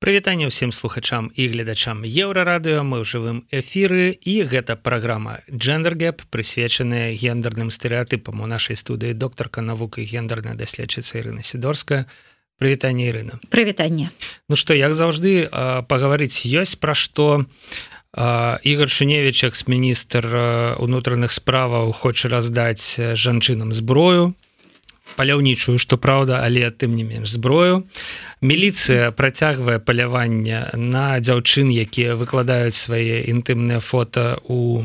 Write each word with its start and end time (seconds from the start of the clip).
Прывітанне 0.00 0.48
ўсім 0.48 0.72
слухачам 0.72 1.28
і 1.36 1.44
гледачам 1.52 2.08
еўрарадыё. 2.08 2.80
Мы 2.80 3.00
ў 3.00 3.04
жывым 3.04 3.44
эфіры 3.52 4.16
і 4.16 4.48
гэта 4.48 4.72
праграма 4.80 5.44
джендергеп 5.52 6.24
прысвечаная 6.32 7.12
гендерным 7.12 7.68
стэеатыпам 7.68 8.40
у 8.40 8.48
нашай 8.48 8.80
студыі 8.80 9.12
доктарка 9.12 9.60
навук 9.60 10.00
і 10.00 10.08
гендерная 10.08 10.56
даследчыца 10.56 11.20
Ірына 11.20 11.44
сидорская 11.44 12.08
прывітанне 12.56 13.12
Ірына. 13.12 13.44
Прывітанне. 13.52 14.08
Ну 14.48 14.56
што 14.56 14.72
як 14.72 14.96
заўжды 14.96 15.52
пагаварыць 15.52 16.48
ёсць 16.48 16.80
пра 16.80 16.96
што. 16.96 17.44
Ігор 18.16 18.88
шуневич 18.88 19.44
экс-міністр 19.52 20.80
унутраных 20.80 21.28
справаў 21.28 21.92
хоча 21.92 22.32
раздаць 22.32 22.96
жанчынам 22.96 23.76
зброю 23.76 24.32
паляўнічую 25.16 25.78
что 25.78 25.96
праўда 25.96 26.44
але 26.44 26.70
тым 26.70 26.94
не 26.94 27.04
менш 27.04 27.34
зброю. 27.36 27.82
Міліцыя 28.40 29.10
працягвае 29.12 29.78
паляванне 29.78 30.70
на 30.76 31.18
дзяўчын 31.20 31.68
якія 31.68 32.16
выкладаюць 32.16 32.76
свае 32.76 33.26
інтымныя 33.28 33.80
фото 33.80 34.38
у 34.44 34.60
у 34.60 34.82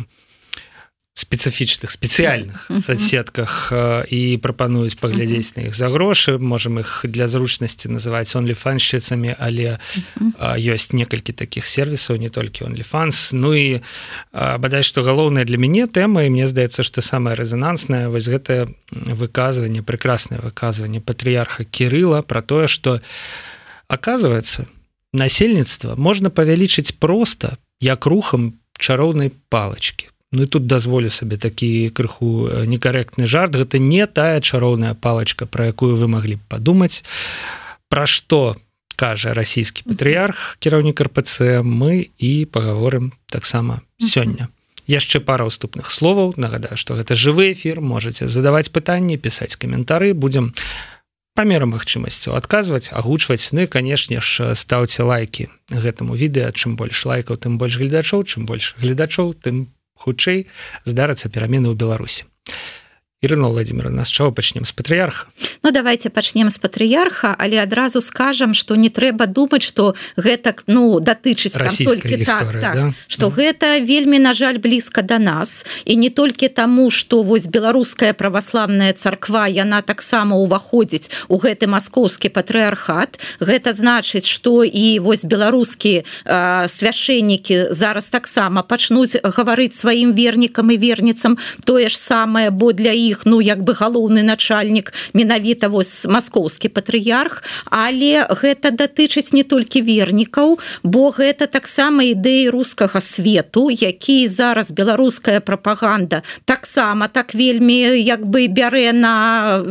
спецыфічных 1.16 1.92
спецыяльных 1.92 2.68
соцсетках 2.84 3.72
і 4.12 4.36
прапануюць 4.44 5.00
паглядзець 5.00 5.56
на 5.56 5.72
іх 5.72 5.76
за 5.76 5.88
грошы 5.88 6.36
можем 6.40 6.80
их 6.84 7.08
для 7.08 7.32
зручнасці 7.32 7.88
называць 7.88 8.36
онліфаншчыцамі 8.36 9.32
але 9.40 9.80
ёсць 10.60 10.92
некалькі 10.92 11.32
таких 11.32 11.72
сервісаў 11.72 12.20
не 12.20 12.28
толькі 12.28 12.68
онліфанс 12.68 13.32
Ну 13.32 13.56
і 13.56 13.80
бадай 14.36 14.84
что 14.84 15.08
галоўная 15.08 15.48
для 15.48 15.56
мяне 15.56 15.88
тэма 15.88 16.28
і 16.28 16.30
мне 16.36 16.52
здаецца 16.52 16.84
что 16.84 17.00
самое 17.00 17.40
рэзонансная 17.40 18.12
вось 18.12 18.28
гэтае 18.28 18.68
выказванне 18.92 19.88
прекрасное 19.88 20.44
выказванне 20.44 21.00
патрыарха 21.00 21.64
кирилла 21.64 22.28
про 22.28 22.42
тое 22.42 22.68
что 22.68 23.00
оказывается 23.88 24.68
насельніцтва 25.14 25.96
можна 25.96 26.28
павялічыць 26.28 26.92
просто 27.00 27.56
як 27.80 28.06
рухам 28.06 28.60
чароўнай 28.76 29.32
палочки 29.48 30.12
Ну 30.32 30.44
і 30.44 30.48
тут 30.48 30.68
дазволю 30.68 31.10
сабе 31.10 31.38
такі 31.38 31.90
крыху 31.94 32.50
некарэктны 32.66 33.26
жарт. 33.30 33.56
Гэта 33.56 33.80
не 33.80 34.06
тая 34.08 34.42
чароўная 34.42 34.94
палачка 34.94 35.46
про 35.46 35.70
якую 35.70 35.96
вы 35.96 36.08
маглі 36.08 36.36
б 36.36 36.44
падумаць. 36.50 37.04
Пра 37.90 38.06
што 38.10 38.58
кажа 38.96 39.36
расійскі 39.36 39.86
патрыарх 39.86 40.58
кіраўнік 40.60 41.00
рпц 41.00 41.64
мы 41.64 42.10
і 42.18 42.46
паговорым 42.46 43.14
таксама 43.30 43.82
сёння. 44.00 44.50
Яшчэ 44.88 45.20
пара 45.20 45.46
ўступных 45.50 45.90
словаў. 45.92 46.34
Нагадаю 46.38 46.78
что 46.78 46.96
гэта 46.96 47.16
жывы 47.16 47.52
эфир 47.54 47.82
можете 47.82 48.28
задаваць 48.28 48.70
пытанні 48.70 49.18
пісаць 49.18 49.56
каментары. 49.56 50.14
Будем 50.14 50.54
по 51.36 51.42
меры 51.42 51.66
магчымасцю 51.66 52.36
адказваць 52.38 52.94
агучваць. 52.94 53.50
Ну 53.52 53.66
і 53.66 53.72
канешне 53.72 54.22
ж 54.22 54.56
стаўце 54.56 55.04
лайки 55.04 55.50
гэтаму 55.70 56.16
відэа. 56.16 56.54
Чым 56.54 56.76
больш 56.78 57.06
лайкаў 57.06 57.38
тым 57.38 57.58
больш 57.58 57.78
гледачоў. 57.78 58.24
Чым 58.24 58.46
больш 58.46 58.76
гледачоў 58.80 59.34
тым 59.34 59.68
хутчэй 59.96 60.48
здарыцца 60.84 61.30
перамены 61.30 61.72
ў 61.72 61.76
беларусі. 61.76 62.28
Ірына 63.26 63.50
владимира 63.50 63.90
нас 63.90 64.12
чаго 64.12 64.32
пачнем 64.36 64.68
з 64.68 64.74
патрыярха 64.76 65.32
Ну 65.66 65.72
давайте 65.72 66.10
пачнем 66.10 66.50
з 66.50 66.60
патрыярха 66.62 67.36
але 67.40 67.58
адразу 67.58 68.02
скажам 68.02 68.54
что 68.54 68.76
не 68.76 68.90
трэба 68.90 69.26
думаць 69.26 69.66
что 69.66 69.96
гэтак 70.16 70.62
ну 70.68 71.00
датычыць 71.00 71.58
толькі 71.58 72.24
так, 72.24 72.52
так, 72.52 72.62
да? 72.62 72.94
что 73.08 73.28
mm. 73.28 73.34
гэта 73.34 73.80
вельмі 73.82 74.20
на 74.20 74.34
жаль 74.34 74.60
блізка 74.62 75.02
до 75.02 75.18
нас 75.18 75.66
і 75.86 75.96
не 75.96 76.10
толькі 76.10 76.50
таму 76.50 76.92
что 76.92 77.24
вось 77.24 77.48
беларуская 77.48 78.14
праваславная 78.14 78.94
царква 78.94 79.48
яна 79.48 79.82
таксама 79.82 80.38
уваходзіць 80.38 81.10
у 81.34 81.42
гэты 81.42 81.66
маскоўскі 81.66 82.30
патрыархат 82.30 83.18
гэта 83.42 83.74
значыць 83.74 84.30
что 84.30 84.62
і 84.62 85.00
вось 85.00 85.26
беларускі 85.26 86.06
свяшчэннікі 86.70 87.74
зараз 87.74 88.14
таксама 88.14 88.62
пачнуць 88.62 89.18
гаварыць 89.18 89.74
сваім 89.74 90.14
вернікам 90.14 90.70
і 90.70 90.78
верніцам 90.78 91.42
тое 91.66 91.90
ж 91.90 91.98
самае 91.98 92.54
бо 92.54 92.70
для 92.70 92.94
іх 92.94 93.26
ну 93.26 93.42
як 93.42 93.66
бы 93.66 93.74
галоўны 93.74 94.22
начальнік 94.22 94.94
менавіта 95.18 95.55
вось 95.64 96.06
маскоўскі 96.06 96.70
патрыярх 96.70 97.44
але 97.72 98.28
гэта 98.30 98.72
датычыць 98.72 99.32
не 99.32 99.44
толькі 99.44 99.82
вернікаў 99.82 100.60
бо 100.84 101.10
гэта 101.16 101.48
таксама 101.48 102.04
ідэі 102.04 102.50
рускага 102.50 103.02
свету 103.02 103.70
які 103.72 104.28
зараз 104.28 104.72
беларуская 104.72 105.40
прапаганда 105.40 106.24
таксама 106.46 107.08
так 107.08 107.34
вельмі 107.34 107.96
як 107.96 108.26
бы 108.26 108.48
бярэ 108.48 108.92
на 108.92 109.64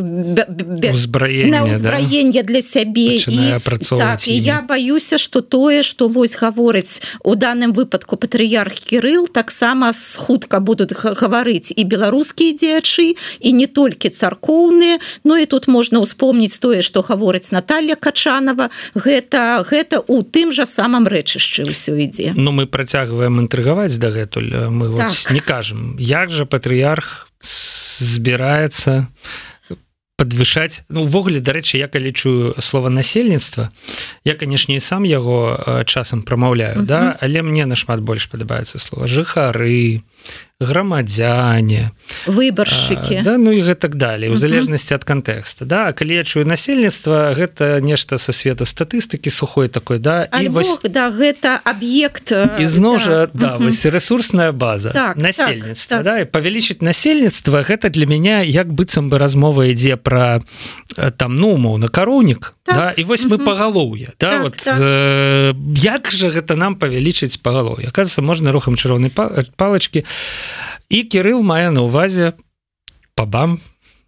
узбраенне 1.63 2.43
для 2.43 2.63
сябе. 2.63 3.17
І, 3.17 3.55
так, 3.99 4.29
і 4.29 4.39
я 4.39 4.61
баюся 4.69 5.19
что 5.19 5.41
тое 5.41 5.83
что 5.83 6.09
вось 6.09 6.37
гаворыць 6.37 7.03
у 7.25 7.35
данным 7.35 7.73
выпадку 7.73 8.17
патрыярх 8.17 8.75
кирилл 8.75 9.29
таксама 9.29 9.93
хутка 10.17 10.61
будуць 10.61 10.93
гаварыць 10.95 11.73
і 11.77 11.85
беларускія 11.85 12.53
дзеячы 12.53 13.17
і 13.41 13.53
не 13.53 13.67
толькі 13.67 14.09
царкоўныя. 14.09 14.99
Ну 15.25 15.37
і 15.37 15.47
тут 15.47 15.69
можна 15.75 15.99
ўспомніць 15.99 16.55
тое 16.63 16.87
што 16.87 17.03
гаворыць 17.03 17.51
Наталья 17.51 17.99
качанова. 17.99 18.71
Гэта 18.95 19.67
гэта 19.67 19.99
у 20.07 20.23
тым 20.23 20.55
жа 20.55 20.71
самым 20.71 21.11
рэчышчы 21.11 21.67
ўсё 21.67 21.99
ідзе. 21.99 22.39
Ну 22.39 22.55
мы 22.55 22.71
працягваем 22.71 23.43
інтрыгаваць 23.43 23.99
дагэтуль. 23.99 24.71
Мы 24.71 24.95
так. 24.95 25.11
не 25.35 25.43
кажам 25.43 25.99
як 25.99 26.31
жа 26.31 26.47
патрыярх 26.47 27.27
збіраецца 27.43 29.11
подвышаць 30.17 30.87
ну 30.89 31.03
увогуле 31.03 31.43
дарэчы 31.43 31.79
я 31.79 31.89
калі 31.91 32.15
чую 32.15 32.55
слова 32.63 32.91
насельніцтва 32.91 33.71
я 34.23 34.35
канешне 34.39 34.79
і 34.79 34.85
сам 34.85 35.03
яго 35.05 35.59
часам 35.87 36.23
прамаўляю 36.23 36.79
uh 36.79 36.83
-huh. 36.83 36.87
да 36.87 37.17
але 37.21 37.43
мне 37.43 37.67
нашмат 37.67 38.01
больш 38.01 38.27
падабаецца 38.31 38.79
слова 38.79 39.07
жыхары 39.07 40.03
грамадзяне 40.61 41.91
выбаршчыкі. 42.27 43.27
Да, 43.27 43.35
ну 43.43 43.51
і 43.51 43.67
гэтак 43.67 43.99
далей 43.99 44.31
у 44.31 44.39
залежнасці 44.39 44.95
ад 44.95 45.03
кантэкста 45.03 45.67
да? 45.67 45.91
Калі 45.91 46.15
я 46.15 46.23
чую 46.23 46.47
насельніцтва 46.47 47.35
гэта 47.35 47.83
нешта 47.83 48.23
са 48.23 48.31
свету 48.31 48.63
статыстыкі 48.63 49.35
сухой 49.35 49.67
такой 49.67 49.99
да? 49.99 50.31
І 50.31 50.47
вось 50.55 50.79
да 50.87 51.11
гэта 51.11 51.59
аб'ект 51.59 52.31
ізноў 52.63 53.03
жа 53.03 53.27
да, 53.35 53.35
да 53.35 53.51
вось 53.59 53.83
ресурсная 53.83 54.55
база 54.55 54.95
так, 54.95 55.19
насельніцтва 55.19 55.99
так, 55.99 55.99
так. 55.99 56.05
да? 56.07 56.15
І 56.23 56.31
павялічыць 56.31 56.87
насельніцтва 56.87 57.67
гэта 57.67 57.91
для 57.91 58.07
мяне 58.07 58.47
як 58.47 58.71
быццам 58.71 59.11
бы 59.11 59.19
размова 59.19 59.67
ідзе 59.67 59.99
пра 59.99 60.39
там 61.19 61.35
ну 61.35 61.59
умоўна 61.59 61.91
кароўнік 61.91 62.55
так. 62.63 62.77
да 62.79 62.87
і 62.95 63.03
вось 63.03 63.27
мы 63.27 63.43
пагалоўе 63.43 64.15
да? 64.23 64.39
Так, 64.39 64.43
вот 64.43 64.55
так. 64.55 64.79
Э, 64.79 65.51
як 65.83 66.15
жа 66.15 66.31
гэта 66.31 66.55
нам 66.55 66.79
павялічыць 66.79 67.43
пагалоўе? 67.43 67.91
Аказывается 67.91 68.23
можна 68.23 68.55
рухам 68.55 68.79
чыроўнай 68.79 69.11
палачки 69.11 70.07
і 70.89 71.05
кирилл 71.05 71.43
мае 71.43 71.71
на 71.71 71.83
увазе 71.83 72.35
пабам 73.15 73.61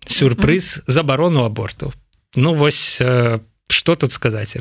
сюрпрыз 0.07 0.83
забарону 0.87 1.45
аборту. 1.45 1.93
Ну 2.37 2.55
вось 2.55 2.99
по 2.99 3.41
что 3.69 3.97
тут 3.97 4.13
сказать 4.13 4.57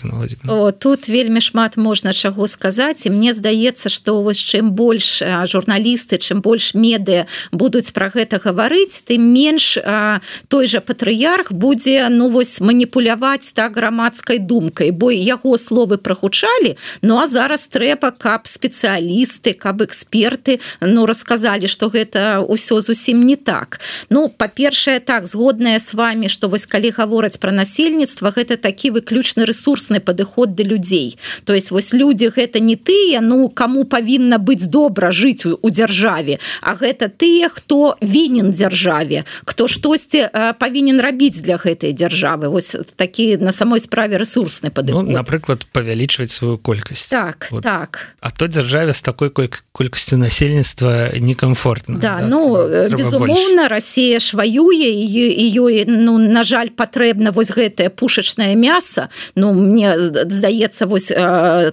О, 0.48 0.72
тут 0.72 1.10
вельмі 1.10 1.42
шмат 1.42 1.78
можна 1.78 2.14
чаго 2.14 2.48
сказаць 2.48 3.06
і 3.06 3.10
мне 3.10 3.34
здаецца 3.34 3.90
что 3.90 4.22
вось 4.22 4.42
чым 4.42 4.72
больш 4.72 5.22
журналісты 5.22 6.18
чым 6.18 6.42
больш 6.42 6.74
меды 6.74 7.26
будуць 7.52 7.92
про 7.92 8.10
гэта 8.10 8.42
гаварыць 8.42 9.06
тым 9.06 9.22
менш 9.30 9.78
а, 9.78 10.22
той 10.48 10.66
жа 10.66 10.82
патрыярх 10.82 11.54
будзе 11.54 12.10
ну 12.10 12.30
вось 12.30 12.62
маніпуляваць 12.62 13.54
так 13.54 13.78
грамадскай 13.78 14.40
думкай 14.40 14.90
бо 14.90 15.12
яго 15.14 15.58
словы 15.58 15.98
прагучалі 15.98 16.78
Ну 17.02 17.18
а 17.22 17.28
зараз 17.28 17.68
трэба 17.68 18.10
каб 18.12 18.48
спецыялісты 18.50 19.54
каб 19.54 19.82
эксперты 19.86 20.60
ну 20.82 21.06
расказалі 21.06 21.68
что 21.68 21.90
гэта 21.94 22.42
ўсё 22.42 22.82
зусім 22.82 23.22
не 23.22 23.36
так. 23.36 23.80
Ну 24.10 24.30
па-першае 24.30 25.00
так 25.00 25.28
згодная 25.28 25.78
с 25.78 25.94
вами 25.94 26.28
что 26.28 26.50
вось 26.50 26.66
калі 26.66 26.90
гавораць 26.90 27.38
про 27.38 27.52
насельніцтва 27.52 28.34
гэта 28.34 28.58
такі 28.58 28.95
выключна 28.96 29.44
ресурсны 29.44 30.00
падыход 30.00 30.56
да 30.56 30.64
людзей 30.64 31.18
то 31.44 31.54
есть 31.54 31.72
вось 31.72 31.94
люди 31.94 32.32
гэта 32.32 32.60
не 32.64 32.76
тыя 32.76 33.22
ну 33.22 33.50
кому 33.50 33.84
павінна 33.84 34.40
быць 34.40 34.72
добра 34.72 35.12
жыць 35.12 35.46
у, 35.46 35.60
у 35.62 35.70
дзяржаве 35.70 36.40
а 36.62 36.76
гэта 36.80 37.12
тыя 37.12 37.52
хто 37.52 37.98
вінен 38.02 38.52
дзяржаве 38.56 39.26
кто 39.44 39.68
штосьці 39.68 40.30
павінен 40.60 41.00
рабіць 41.04 41.42
для 41.44 41.58
гэтай 41.58 41.92
дзяржавы 41.92 42.48
вось 42.48 42.76
такі 42.96 43.38
на 43.38 43.52
самой 43.52 43.80
справе 43.80 44.18
ресурсны 44.18 44.72
падыход. 44.72 45.06
ну, 45.06 45.12
напрыклад 45.12 45.66
павялічваць 45.72 46.32
сваю 46.32 46.58
колькасць. 46.58 47.10
Так 47.10 47.48
вот. 47.52 47.64
так. 47.64 48.16
А 48.20 48.32
то 48.32 48.48
дзяржаве 48.48 48.94
з 48.94 49.02
такой 49.02 49.30
колькасцю 49.30 50.18
насельніцтва 50.18 51.18
некомфортна 51.20 52.00
да, 52.00 52.18
да? 52.20 52.28
ну 52.28 52.56
безумоўна 52.90 53.68
Россия 53.68 54.20
ж 54.20 54.38
ваюе 54.38 54.92
і 54.92 55.46
ёй 55.60 55.86
ну 55.88 56.18
на 56.18 56.44
жаль 56.44 56.70
патрэбна 56.70 57.32
вось 57.32 57.52
гэтае 57.52 57.90
пушачнае 57.90 58.56
мясо 58.56 58.85
мяса 58.86 59.10
Ну 59.36 59.54
мне 59.54 59.98
здаецца 59.98 60.86
вось 60.86 61.12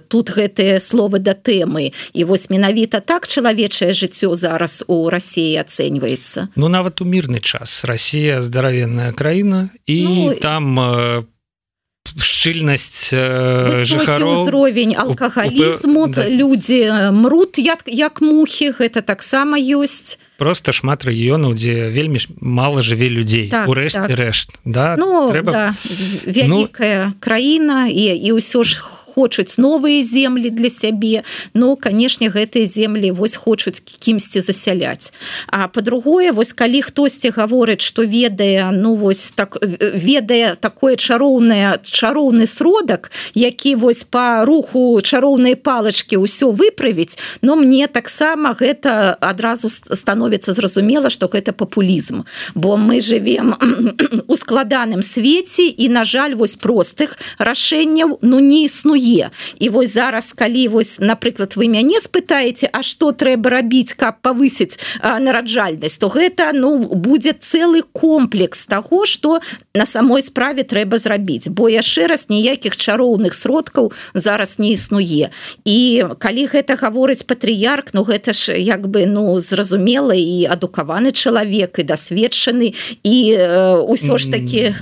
тут 0.09 0.31
гэтыя 0.31 0.81
словы 0.81 1.19
да 1.19 1.35
тэмы. 1.35 1.93
І 2.13 2.25
вось 2.25 2.51
менавіта 2.51 3.01
так 3.01 3.29
чалавечае 3.29 3.93
жыццё 3.93 4.35
зараз 4.35 4.85
у 4.89 5.11
Росіі 5.11 5.61
ацэньваецца. 5.61 6.49
Ну 6.57 6.69
нават 6.69 7.01
у 7.01 7.05
мірны 7.05 7.41
час. 7.41 7.85
Росія 7.85 8.43
здаравенная 8.43 9.13
краіна 9.13 9.71
і 9.87 10.03
ну, 10.05 10.35
там 10.35 10.79
шчыльнасць 12.05 13.15
э, 13.15 13.85
жыхароў 13.87 14.45
узровень 14.45 14.95
алкагалізму 14.99 16.09
да. 16.09 16.29
людзі 16.29 17.11
мрут 17.15 17.59
як 17.59 17.87
як 17.87 18.21
мухі 18.21 18.75
гэта 18.77 19.01
таксама 19.01 19.57
ёсць 19.57 20.19
просто 20.37 20.73
шмат 20.77 21.07
рэгіёнаў 21.09 21.55
дзе 21.55 21.89
вельмі 21.89 22.21
мало 22.41 22.83
жыве 22.83 23.09
людзей 23.09 23.49
так, 23.49 23.69
урэшце 23.69 24.13
так. 24.13 24.19
рэшт 24.19 24.51
да 24.65 24.97
ну, 24.99 25.31
трэба... 25.33 25.53
да. 25.53 25.67
вялікая 26.27 27.15
ну... 27.15 27.19
краіна 27.21 27.89
і 27.89 28.13
і 28.13 28.31
ўсё 28.37 28.67
ж 28.67 28.77
хоць 28.83 29.02
хочуць 29.15 29.59
новыя 29.59 30.03
землі 30.03 30.51
для 30.51 30.71
сябе. 30.71 31.23
Но 31.55 31.77
канешне 31.77 32.29
гэтыя 32.33 32.67
землі 32.67 33.11
вось 33.13 33.37
хочуць 33.37 33.81
кімсьці 33.81 34.41
засяляць. 34.41 35.13
А 35.47 35.69
по-другое 35.69 36.33
вось 36.33 36.53
калі 36.53 36.83
хтосьці 36.83 37.31
гаворыць 37.31 37.83
что 37.83 38.03
ведае 38.03 38.71
ну 38.73 38.95
вось 38.95 39.33
так 39.35 39.59
ведае 39.61 40.57
такое 40.57 40.97
чароўнае 40.97 41.79
чароўны 41.83 42.47
сродак 42.47 43.11
які 43.35 43.75
вось 43.75 44.05
по 44.05 44.45
руху 44.45 45.01
чароўнай 45.03 45.57
палачки 45.57 46.17
ўсё 46.17 46.51
выправіць 46.51 47.19
но 47.43 47.57
мне 47.57 47.87
таксама 47.87 48.55
гэта 48.55 49.17
адразу 49.21 49.69
становіцца 49.69 50.53
зразумела 50.53 51.11
что 51.11 51.29
гэта 51.29 51.53
папулізм. 51.53 52.25
Бо 52.55 52.77
мы 52.77 53.01
живвем 53.01 53.55
у 54.27 54.37
складаным 54.37 55.03
свеце 55.03 55.69
і 55.69 55.89
на 55.89 56.05
жаль 56.05 56.35
вось 56.35 56.57
простых 56.57 57.19
рашэнняў 57.39 58.19
ну 58.23 58.41
не 58.41 58.65
існуе 58.65 59.02
існуе 59.03 59.31
і 59.59 59.69
вось 59.69 59.93
зараз 59.93 60.33
калі 60.33 60.69
вось 60.69 60.99
напрыклад 60.99 61.57
вы 61.57 61.69
мяне 61.69 61.99
спытаеце 62.01 62.69
А 62.73 62.83
что 62.83 63.13
трэба 63.13 63.51
рабіць 63.51 63.95
каб 63.95 64.23
павысіць 64.23 64.79
нараджальнасць 65.03 65.99
то 65.99 66.09
гэта 66.09 66.53
ну 66.55 66.79
будзе 66.79 67.33
цэлы 67.33 67.83
комплекс 67.93 68.67
того 68.67 69.07
что 69.07 69.41
на 69.75 69.87
самой 69.87 70.23
справе 70.23 70.63
трэба 70.63 70.99
зрабіць. 70.99 71.49
Бо 71.49 71.69
яшчэ 71.69 72.07
раз 72.07 72.29
ніякіх 72.29 72.77
чароўных 72.77 73.35
сродкаў 73.35 73.93
зараз 74.15 74.59
не 74.59 74.73
існуе. 74.73 75.31
І 75.65 76.05
калі 76.19 76.47
гэта 76.47 76.77
гаворыць 76.77 77.25
патрыярк 77.27 77.95
Ну 77.95 78.05
гэта 78.05 78.33
ж 78.33 78.57
як 78.57 78.89
бы 78.89 79.07
ну 79.07 79.39
зразумела 79.39 80.15
і 80.15 80.47
адукаваны 80.47 81.13
чалавек 81.13 81.79
і 81.79 81.83
дасведчаны 81.83 82.75
і 83.03 83.17
ўсё 83.89 84.19
ж 84.19 84.31
таки 84.31 84.75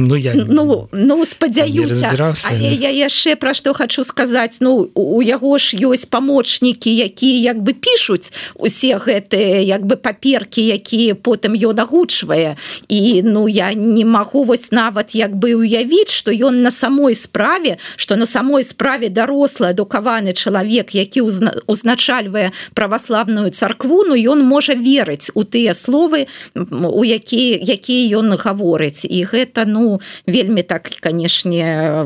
Ну 0.00 0.16
я 0.16 0.32
ну, 0.34 0.88
ну 0.92 1.24
спадзяюся. 1.24 2.34
Я 2.56 2.90
яшчэ 2.90 3.19
пра 3.36 3.54
што 3.54 3.74
хочу 3.74 4.04
сказаць 4.04 4.58
Ну 4.60 4.90
у 4.94 5.22
яго 5.22 5.58
ж 5.58 5.76
ёсць 5.76 6.06
памочнікі 6.06 6.90
якія 6.90 7.54
як 7.54 7.58
бы 7.62 7.72
пішуць 7.72 8.32
усе 8.54 8.96
гэтыя 8.96 9.60
як 9.64 9.86
бы 9.86 9.96
паперкі 9.96 10.64
якія 10.64 11.14
потым 11.14 11.54
ён 11.54 11.80
агучвае. 11.80 12.56
І 12.88 13.22
ну 13.22 13.48
я 13.48 13.72
не 13.74 14.04
магу 14.04 14.44
вось 14.44 14.72
нават 14.72 15.14
як 15.14 15.36
бы 15.36 15.54
уявіць 15.54 16.10
что 16.10 16.32
ён 16.32 16.62
на 16.62 16.70
самой 16.70 17.14
справе 17.14 17.78
что 17.96 18.16
на 18.16 18.26
самой 18.26 18.64
справе 18.64 19.08
дарослы 19.08 19.72
адукаваны 19.72 20.32
чалавек 20.32 20.94
які 20.94 21.20
узначальвае 21.66 22.52
праваславную 22.74 23.50
царкву 23.50 24.04
Ну 24.08 24.14
ён 24.16 24.42
можа 24.42 24.74
верыць 24.74 25.30
у 25.34 25.44
тыя 25.44 25.74
словы 25.74 26.26
у 26.70 27.04
якія 27.04 27.58
якія 27.60 28.18
ён 28.18 28.34
гаворыць. 28.36 29.04
І 29.04 29.24
гэта 29.24 29.64
ну 29.66 30.00
вельмі 30.26 30.62
так 30.62 30.90
канешне 31.00 32.04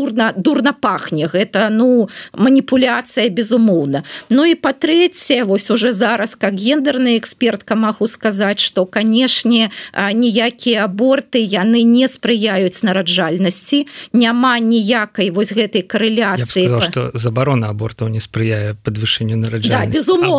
дурна 0.00 0.32
дурна 0.36 0.72
пахне 0.72 1.28
гэта 1.28 1.68
ну 1.70 2.08
маніпуляцыя 2.32 3.28
безумоўна 3.28 4.02
Ну 4.30 4.44
і 4.44 4.54
па-трэцяе 4.54 5.44
вось 5.44 5.70
уже 5.70 5.92
зараз 5.92 6.34
как 6.34 6.54
гендерная 6.54 7.16
экспертка 7.18 7.76
магу 7.76 8.06
сказаць 8.06 8.60
что 8.60 8.86
канешне 8.86 9.70
ніякія 9.92 10.84
аборты 10.84 11.44
яны 11.44 11.82
не 11.82 12.08
спрыяюць 12.08 12.82
нараджальнасці 12.82 13.86
няма 14.12 14.58
ніякай 14.58 15.30
вось 15.30 15.52
гэтай 15.52 15.82
карэляцыі 15.82 16.80
что 16.80 17.10
забарона 17.14 17.68
абортаў 17.68 18.08
не 18.08 18.20
спрыяе 18.20 18.74
подвышэнню 18.82 19.36
нараджа 19.36 19.70
да, 19.70 19.84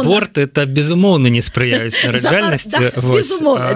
аборт 0.09 0.37
это 0.37 0.65
безумоўна 0.65 1.29
не 1.29 1.41
спрыяюць 1.41 1.95
нараджальнасці 2.05 2.69
да, 2.71 2.91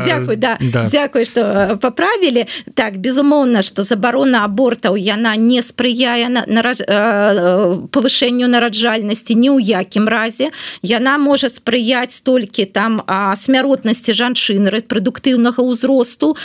Дякую 0.06 0.38
да, 0.38 0.58
да. 0.62 0.88
Дякую 0.92 1.26
что 1.26 1.78
поправілі 1.82 2.46
так 2.74 2.98
безумоўна 2.98 3.62
что 3.62 3.84
забарона 3.84 4.46
абортаў 4.46 4.98
яна 4.98 5.36
не 5.36 5.62
спрыяе 5.62 5.75
на, 5.78 6.46
на 6.48 6.62
э, 6.62 7.88
павышэнню 7.92 8.48
нараджальнасці 8.48 9.36
ні 9.36 9.50
ў 9.50 9.60
якім 9.62 10.08
разе 10.08 10.52
яна 10.82 11.18
можа 11.18 11.50
спрыяць 11.50 12.22
толькі 12.24 12.66
там 12.66 13.02
смяротнасці 13.36 14.14
жанчын 14.14 14.70
рэпрадуктыўнага 14.72 15.62
ўзросту 15.62 16.36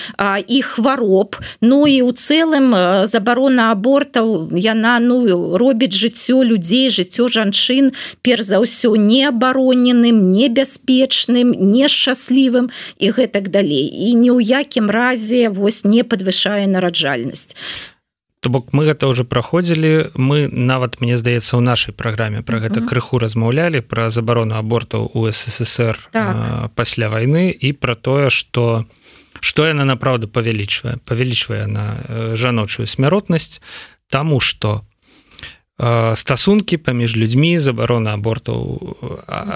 і 0.47 0.63
хвароб 0.63 1.37
Ну 1.61 1.87
і 1.87 2.03
у 2.03 2.13
цэлым 2.13 2.75
забарона 3.07 3.71
абортаў 3.73 4.51
яна 4.57 4.99
ну 5.01 5.57
робіць 5.57 5.95
жыццё 5.95 6.43
людзей 6.43 6.91
жыццё 6.91 7.29
жанчын 7.29 7.93
перш 8.23 8.45
за 8.51 8.61
ўсё 8.65 8.97
неабароненым 8.97 10.33
небяспечным 10.33 11.53
нешчаслівым 11.53 12.71
і 12.99 13.07
гэтак 13.11 13.49
далей. 13.49 13.87
І 13.87 14.15
ні 14.15 14.31
ў 14.35 14.41
якім 14.41 14.91
разе 14.91 15.49
вось 15.49 15.85
не 15.85 16.03
подвышае 16.03 16.67
нараджальнасць 16.67 17.55
то 18.41 18.49
бок 18.49 18.73
мы 18.73 18.89
гэта 18.89 19.07
уже 19.07 19.25
праходзілі. 19.25 20.17
Мы 20.17 20.49
нават 20.49 21.01
мне 21.01 21.17
здаецца 21.17 21.57
у 21.57 21.61
нашай 21.61 21.93
праграме 21.93 22.43
про 22.43 22.59
гэта 22.59 22.81
крыху 22.81 23.21
размаўлялі 23.21 23.81
про 23.85 24.09
забарону 24.11 24.57
абортаў 24.57 25.11
у 25.13 25.29
ссср 25.29 26.01
так. 26.11 26.73
пасля 26.75 27.09
войны 27.09 27.53
і 27.53 27.73
про 27.73 27.95
тое 27.95 28.31
что 28.31 28.85
что 29.41 29.67
яна 29.67 29.85
направду 29.85 30.29
павялічвае. 30.29 30.99
Павялічвае 31.05 31.67
на 31.67 32.01
жаночую 32.37 32.87
смяротнасць 32.87 33.61
тому 34.09 34.41
что 34.41 34.85
стасункі 36.15 36.77
паміж 36.77 37.17
людзьмі 37.17 37.59
забарона 37.59 38.15
абортаў 38.15 38.97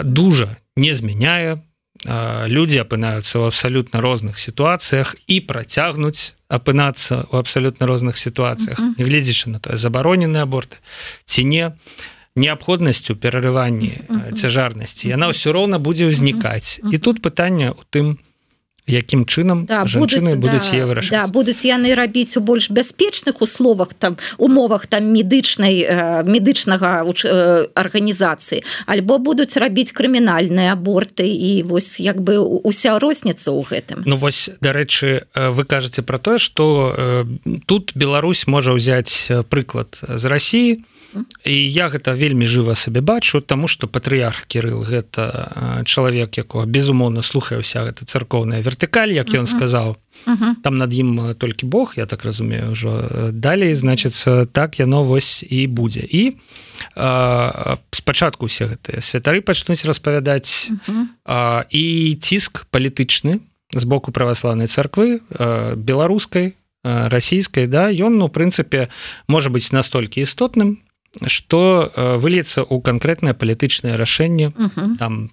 дужа 0.04 0.56
не 0.76 0.92
змяняе. 0.92 1.64
Людзі 2.04 2.84
апынаюцца 2.84 3.40
ў 3.40 3.48
абсалютна 3.48 4.00
розных 4.04 4.36
сітуацыях 4.36 5.16
і 5.24 5.40
працягнуць 5.40 6.36
апынацца 6.56 7.26
ў 7.30 7.38
абсалютна 7.38 7.86
розных 7.86 8.18
сітуацыях 8.18 8.78
uh 8.78 8.94
-huh. 8.94 9.04
гледзячы 9.04 9.50
на 9.50 9.58
тое 9.58 9.76
забаронены 9.76 10.38
аборты 10.38 10.76
ці 11.24 11.44
не 11.44 11.72
неабходнасць 12.36 13.10
у 13.10 13.14
перарыванні 13.16 13.92
uh 14.08 14.10
-huh. 14.10 14.32
цяжарнасці 14.32 15.08
яна 15.08 15.28
ўсё 15.28 15.52
роўна 15.52 15.78
будзе 15.78 16.06
ўзнікаць 16.06 16.80
uh 16.80 16.84
-huh. 16.84 16.94
і 16.94 16.98
тут 16.98 17.22
пытанне 17.22 17.70
у 17.70 17.82
тым 17.90 18.06
у 18.12 18.33
якім 18.86 19.24
чынам 19.24 19.64
да, 19.64 19.84
будуць, 19.84 20.36
будуць 20.36 20.70
да, 20.70 20.84
вырашаць? 20.86 21.10
да, 21.10 21.26
будуць 21.26 21.64
яны 21.64 21.94
рабіць 21.94 22.36
у 22.36 22.40
больш 22.40 22.70
бяспечных 22.70 23.40
условах 23.40 23.94
там 23.94 24.16
умовах 24.36 24.86
там 24.86 25.08
медычнай 25.08 25.80
э, 25.80 26.22
медычнага 26.24 27.04
арганізацыі. 27.74 28.62
Альбо 28.86 29.18
будуць 29.18 29.56
рабіць 29.56 29.92
крымінальныя 29.92 30.76
аборты 30.76 31.24
і 31.24 31.62
вось 31.64 32.00
як 32.00 32.20
бы 32.20 32.38
уся 32.38 32.98
розніца 32.98 33.56
ў 33.56 33.64
гэтым. 33.64 33.98
Ну 34.04 34.16
вось 34.16 34.50
дарэчы 34.60 35.24
вы 35.34 35.64
кажаце 35.64 36.02
про 36.02 36.18
тое 36.18 36.38
что 36.38 36.94
э, 36.96 37.24
тут 37.66 37.96
Беларусь 37.96 38.46
можа 38.46 38.76
ўзяць 38.76 39.32
прыклад 39.48 40.00
з 40.04 40.24
Росіі 40.28 40.84
і 41.44 41.54
я 41.54 41.88
гэта 41.88 42.14
вельмі 42.14 42.46
жыва 42.46 42.74
сабе 42.74 43.00
бачу 43.00 43.40
тому 43.40 43.68
что 43.68 43.86
патрыарх 43.86 44.46
кирилл 44.46 44.82
гэта 44.82 45.84
чалавек 45.86 46.38
якога 46.38 46.66
безумоўна 46.66 47.22
слухаюся 47.22 47.84
гэта 47.84 48.04
царкоўная 48.06 48.60
вертыкаль 48.60 49.12
як 49.12 49.30
ён 49.34 49.46
сказаў. 49.46 49.96
Там 50.62 50.78
над 50.78 50.94
ім 50.94 51.34
толькі 51.38 51.66
Бог 51.66 51.94
я 51.96 52.06
так 52.06 52.24
разумею 52.24 52.72
ўжо 52.72 53.32
далей 53.32 53.74
значыцца 53.74 54.46
так 54.46 54.78
яно 54.78 55.02
вось 55.02 55.42
і 55.42 55.66
будзе. 55.66 56.06
І 56.06 56.38
спачатку 57.90 58.46
усе 58.46 58.66
гэтыя 58.70 59.00
святары 59.00 59.40
пачнуць 59.40 59.84
распавядаць 59.84 60.70
і 61.70 61.84
ціск 62.20 62.66
палітычны 62.70 63.40
з 63.74 63.84
боку 63.84 64.12
праваслаўнай 64.12 64.66
царквы 64.66 65.20
беларускай 65.76 66.54
расійскай 66.84 67.66
да 67.66 67.88
ён 67.88 68.20
ну 68.20 68.28
прынцыпе 68.28 68.88
можа 69.26 69.50
быць 69.50 69.72
настолькі 69.72 70.20
істотным 70.22 70.83
что 71.26 71.90
э, 71.94 72.16
выльецца 72.16 72.62
ў 72.62 72.80
канкрэтнае 72.82 73.34
палітычнае 73.34 73.96
рашэнне 73.96 74.52
там 74.98 75.30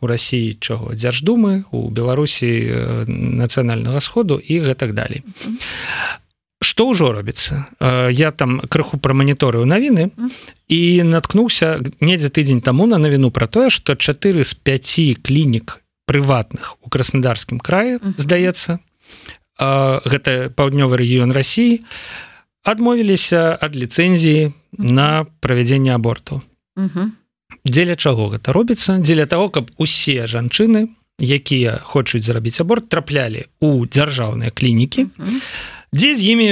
у 0.00 0.06
Росіі 0.06 0.56
чаго 0.60 0.96
дзярждумы 0.96 1.68
у 1.70 1.90
Беларусі 1.90 2.48
э, 2.48 3.04
нацыянальнага 3.08 4.00
сходу 4.00 4.40
і 4.40 4.64
гэтак 4.64 4.96
далей. 4.96 5.22
Што 6.60 6.92
ўжо 6.92 7.12
робіцца 7.12 7.68
э, 7.80 8.08
я 8.12 8.32
там 8.32 8.60
крыху 8.64 8.96
пра 8.96 9.12
маніторыю 9.12 9.68
навіны 9.68 10.10
і 10.68 10.80
наткнуўся 11.04 11.84
недзе 12.00 12.32
тыдзень 12.32 12.64
таму 12.64 12.88
на 12.88 12.96
навіну 12.96 13.30
пра 13.30 13.46
тое 13.46 13.68
што 13.68 13.94
4 13.94 14.44
з 14.44 14.54
5 14.54 15.20
клінік 15.20 15.80
прыватных 16.08 16.80
у 16.80 16.88
краснодарскім 16.88 17.60
краі 17.60 18.00
-huh. 18.00 18.16
здаецца 18.16 18.80
гэта 19.60 20.48
паўднёвы 20.56 20.96
рэгіён 20.96 21.32
Росіі 21.32 21.84
адмовіліся 22.64 23.56
ад 23.60 23.76
ліцэнзіі 23.76 24.52
на 24.78 25.26
правядзенне 25.40 25.94
аборту 25.94 26.42
дзеля 27.64 27.96
чаго 27.96 28.30
гэта 28.32 28.52
робіцца? 28.52 28.98
Дзеля 29.00 29.26
того 29.26 29.48
каб 29.48 29.70
усе 29.76 30.26
жанчыны 30.26 30.88
якія 31.20 31.80
хочуць 31.84 32.24
зрабіць 32.24 32.60
аборт 32.60 32.88
траплялі 32.88 33.46
у 33.60 33.84
дзяржаўныя 33.84 34.50
клінікі 34.50 35.08
дзе 35.92 36.14
з 36.14 36.20
імі 36.24 36.48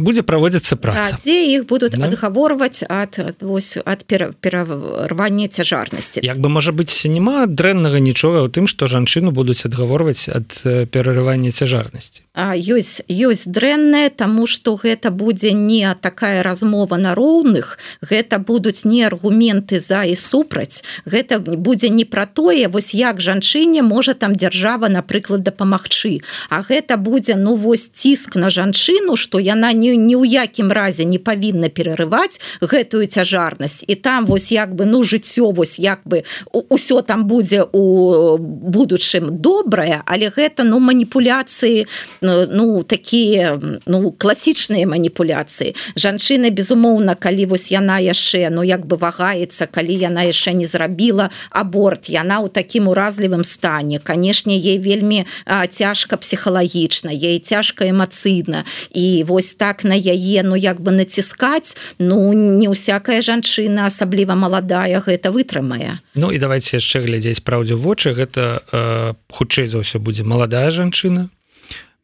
будзе 0.00 0.22
праводзіцца 0.24 0.76
праца. 0.80 1.12
Да, 1.12 1.20
дзе 1.20 1.36
іх 1.52 1.68
будуць 1.68 1.92
да? 1.92 2.08
адгаворваць 2.08 2.82
ад 2.88 3.20
вось 3.44 3.76
ад 3.84 4.04
перарвання 4.40 5.46
цяжарнасці. 5.48 6.24
Як 6.24 6.40
бы 6.40 6.48
можа 6.48 6.72
быць 6.72 7.04
няма 7.04 7.44
дрэннага 7.46 8.00
нічога 8.00 8.40
ў 8.40 8.48
тым 8.48 8.64
што 8.64 8.88
жанчыну 8.88 9.30
будуць 9.36 9.60
адгаворваць 9.68 10.32
ад 10.32 10.48
перарывання 10.90 11.52
цяжарнасці 11.52 12.24
ёсць 12.56 13.02
ёсць 13.08 13.46
дрэнная 13.46 14.10
тому 14.10 14.46
что 14.46 14.76
гэта 14.76 15.10
будзе 15.10 15.52
не 15.52 15.84
такая 16.00 16.42
размова 16.42 16.96
на 16.96 17.14
роўных 17.14 17.78
гэта 18.00 18.38
будуць 18.38 18.84
не 18.84 19.04
аргументы 19.04 19.78
за 19.78 20.04
і 20.04 20.14
супраць. 20.16 20.82
Гэта 21.04 21.38
будзе 21.38 21.88
не 21.88 22.04
про 22.04 22.26
тое 22.26 22.68
вось 22.68 22.94
як 22.94 23.20
жанчыне 23.20 23.82
можа 23.82 24.14
там 24.14 24.34
дзяржава 24.34 24.88
напрыклад 24.88 25.42
дапамагчы. 25.42 26.20
А 26.48 26.62
гэта 26.62 26.96
будзе 26.96 27.36
ну 27.36 27.54
вось 27.54 27.88
ціск 27.92 28.36
на 28.36 28.50
жанчыну 28.50 29.16
что 29.16 29.38
яна 29.38 29.72
не 29.72 29.96
ні 29.96 30.16
ў 30.16 30.24
якім 30.46 30.72
разе 30.72 31.04
не 31.04 31.18
павінна 31.18 31.68
перарываць 31.68 32.40
гэтую 32.60 33.06
цяжарнасць. 33.06 33.84
І 33.86 33.94
там 33.94 34.26
вось 34.26 34.52
як 34.52 34.74
бы 34.74 34.86
ну 34.86 35.04
жыццё 35.04 35.52
вось 35.52 35.78
як 35.78 36.00
бы 36.04 36.24
усё 36.52 37.02
там 37.02 37.26
будзе 37.26 37.64
у 37.72 38.38
будучым 38.38 39.36
добрае 39.36 40.02
але 40.06 40.30
гэта 40.30 40.64
ну 40.64 40.80
маніпуляцыі 40.80 41.86
ну, 42.20 42.29
ну 42.50 42.82
такія 42.82 43.58
ну 43.86 44.10
класічныя 44.10 44.86
маніпуляцыі. 44.86 45.74
Жанчына 45.96 46.50
безумоўна 46.50 47.14
калі 47.14 47.46
вось 47.50 47.70
яна 47.72 47.98
яшчэ 47.98 48.50
ну 48.50 48.62
як 48.62 48.86
бы 48.86 48.96
вагаецца 48.96 49.66
калі 49.66 49.94
яна 49.94 50.26
яшчэ 50.28 50.52
не 50.52 50.64
зрабіла 50.64 51.30
аборт 51.50 52.10
яна 52.10 52.40
ў 52.44 52.48
такім 52.52 52.88
уразлівым 52.88 53.44
стане. 53.44 53.98
Канешне 53.98 54.56
ей 54.56 54.78
вельмі 54.78 55.26
цяжка 55.70 56.16
псіхалагічна 56.16 57.10
ей 57.10 57.38
цяжка 57.38 57.88
эмацыйна. 57.88 58.64
І 58.94 59.24
вось 59.26 59.54
так 59.54 59.84
на 59.84 59.94
яе 59.94 60.42
ну 60.44 60.56
як 60.56 60.80
бы 60.80 60.92
націскаць 60.92 61.76
ну 61.98 62.32
не 62.32 62.68
ўсякая 62.68 63.20
жанчына 63.20 63.86
асабліва 63.86 64.34
маладая 64.34 65.00
гэта 65.00 65.30
вытрымае. 65.30 65.98
Ну 66.14 66.32
і 66.32 66.38
давайте 66.38 66.76
яшчэ 66.76 67.02
глядзець 67.04 67.42
праўдзе 67.42 67.74
вочы. 67.74 68.12
Гэта 68.12 68.62
э, 68.72 69.14
хутчэй 69.30 69.66
за 69.66 69.82
ўсё 69.82 69.98
будзе 69.98 70.24
маладая 70.24 70.70
жанчына 70.70 71.30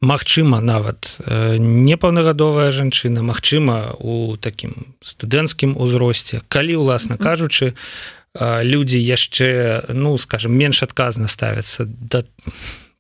Магчыма 0.01 0.61
нават 0.61 1.17
э, 1.19 1.57
непаўнагадовая 1.59 2.71
жанчына 2.71 3.23
Магчыма 3.23 3.97
у 3.99 4.37
такім 4.37 4.97
студэнцкім 5.01 5.77
узросце. 5.77 6.43
Калі 6.49 6.77
уласна 6.77 7.17
кажучы 7.17 7.75
людзі 8.41 9.01
яшчэ 9.01 9.93
ну 9.97 10.17
скажем 10.19 10.53
менш 10.53 10.83
адказна 10.83 11.29
ставяцца 11.29 11.87
да 11.89 12.23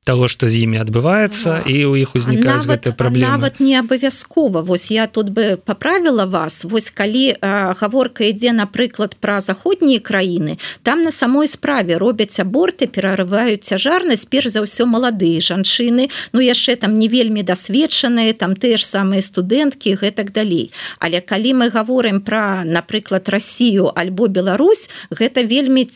того 0.07 0.29
что 0.29 0.47
з 0.49 0.63
імі 0.63 0.79
адбываецца 0.87 1.67
і 1.67 1.83
у 1.91 1.99
іх 1.99 2.15
узнікаюць 2.15 2.71
гэты 2.71 2.95
праблемы 2.95 3.27
нават 3.27 3.59
не 3.59 3.75
абавязкова 3.75 4.63
Вось 4.63 4.91
я 4.95 5.07
тут 5.11 5.35
бы 5.35 5.59
поправіла 5.59 6.25
вас. 6.25 6.65
Вось 6.65 6.91
калі 6.95 7.35
а, 7.43 7.75
гаворка 7.75 8.23
ідзе 8.23 8.55
напрыклад 8.55 9.19
пра 9.19 9.43
заходнія 9.43 9.99
краіны 9.99 10.63
там 10.87 11.03
на 11.03 11.11
самой 11.11 11.51
справе 11.51 11.99
робяць 11.99 12.39
аборты 12.39 12.87
перарываюць 12.87 13.67
цяжарнасць 13.67 14.31
перш 14.31 14.55
за 14.55 14.63
ўсё 14.63 14.87
маладыя 14.87 15.43
жанчыны. 15.43 16.07
Ну 16.31 16.39
яшчэ 16.39 16.79
там 16.79 16.95
не 16.95 17.11
вельмі 17.11 17.43
дасведчаныя 17.43 18.31
там 18.39 18.55
ты 18.55 18.79
ж 18.79 18.87
самыя 18.87 19.19
студэнткі 19.19 19.99
гэтак 19.99 20.31
далей. 20.31 20.71
Але 21.03 21.19
калі 21.19 21.67
мы 21.67 21.67
гаворым 21.75 22.23
про 22.23 22.63
напрыклад 22.63 23.27
Россию 23.27 23.91
альбо 23.91 24.31
Беларусь 24.31 24.87
гэта 25.11 25.43
вельмі 25.43 25.91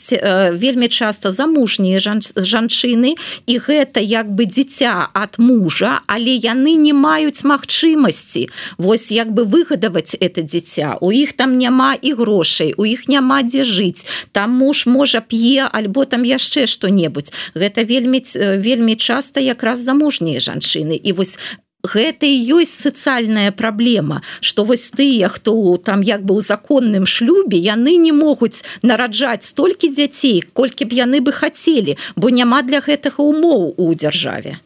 вельмі 0.58 0.88
часто 0.90 1.30
замужнія 1.30 2.02
жанчыны 2.02 3.14
і 3.46 3.54
гэта 3.62 3.99
гэта 4.00 4.08
як 4.08 4.32
бы 4.32 4.44
дзіця 4.46 5.08
ад 5.12 5.36
мужа 5.38 6.00
але 6.06 6.32
яны 6.36 6.74
не 6.74 6.92
маюць 6.92 7.44
магчымасці. 7.44 8.48
Восьось 8.78 9.12
як 9.12 9.32
бы 9.32 9.44
выгадаваць 9.44 10.16
это 10.20 10.42
дзіця. 10.42 10.96
У 11.00 11.12
іх 11.12 11.32
там 11.32 11.58
няма 11.58 11.94
і 12.00 12.12
грошай 12.14 12.74
у 12.76 12.84
іх 12.84 13.08
няма 13.08 13.42
дзе 13.42 13.64
жыць. 13.64 14.06
Там 14.32 14.56
муж 14.56 14.86
можа 14.86 15.20
п'е 15.20 15.68
альбо 15.72 16.04
там 16.04 16.24
яшчэ 16.24 16.66
что-небудзь 16.66 17.32
гэта 17.54 17.84
вельмі 17.84 18.22
вельмі 18.58 18.96
часта 18.96 19.40
якраз 19.40 19.78
замужнія 19.84 20.40
жанчыны. 20.40 20.96
І 20.96 21.12
вось 21.12 21.38
гэта 21.82 22.26
і 22.26 22.60
ёсць 22.60 22.74
сацыяльная 22.74 23.52
праблема 23.52 24.22
что 24.40 24.64
вось 24.64 24.90
тыя 24.90 25.28
хто 25.28 25.76
там 25.76 26.02
як 26.02 26.24
бы 26.24 26.36
ў 26.36 26.40
законным 26.44 27.06
шлюбе 27.06 27.58
яны 27.58 27.96
не 27.96 28.12
могуць 28.12 28.62
нараджаць 28.82 29.48
столькі 29.48 29.88
дзяцей 29.88 30.44
колькі 30.52 30.84
б 30.84 30.96
яны 30.96 31.20
бы 31.20 31.32
хацелі 31.32 31.96
бо 32.16 32.30
няма 32.30 32.62
для 32.62 32.80
гэтага 32.80 33.22
умоў 33.24 33.74
у 33.76 33.94
дзяржаве. 33.94 34.60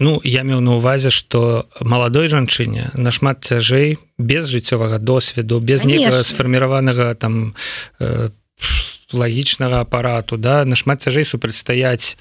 Ну 0.00 0.20
я 0.24 0.42
меў 0.42 0.60
на 0.60 0.76
увазе 0.76 1.10
что 1.10 1.66
маладой 1.80 2.28
жанчыне 2.28 2.92
нашмат 2.94 3.44
цяжэй 3.44 3.98
без 4.18 4.48
жыццёвага 4.48 4.98
досведу 4.98 5.60
без 5.60 5.84
некага 5.84 6.22
сфарміраванага 6.22 7.14
там 7.14 7.54
э, 8.00 8.30
лагічнага 9.12 9.80
апарату 9.80 10.36
да 10.36 10.64
нашмат 10.64 11.02
цяжэй 11.02 11.24
супрацьстаяць 11.24 12.16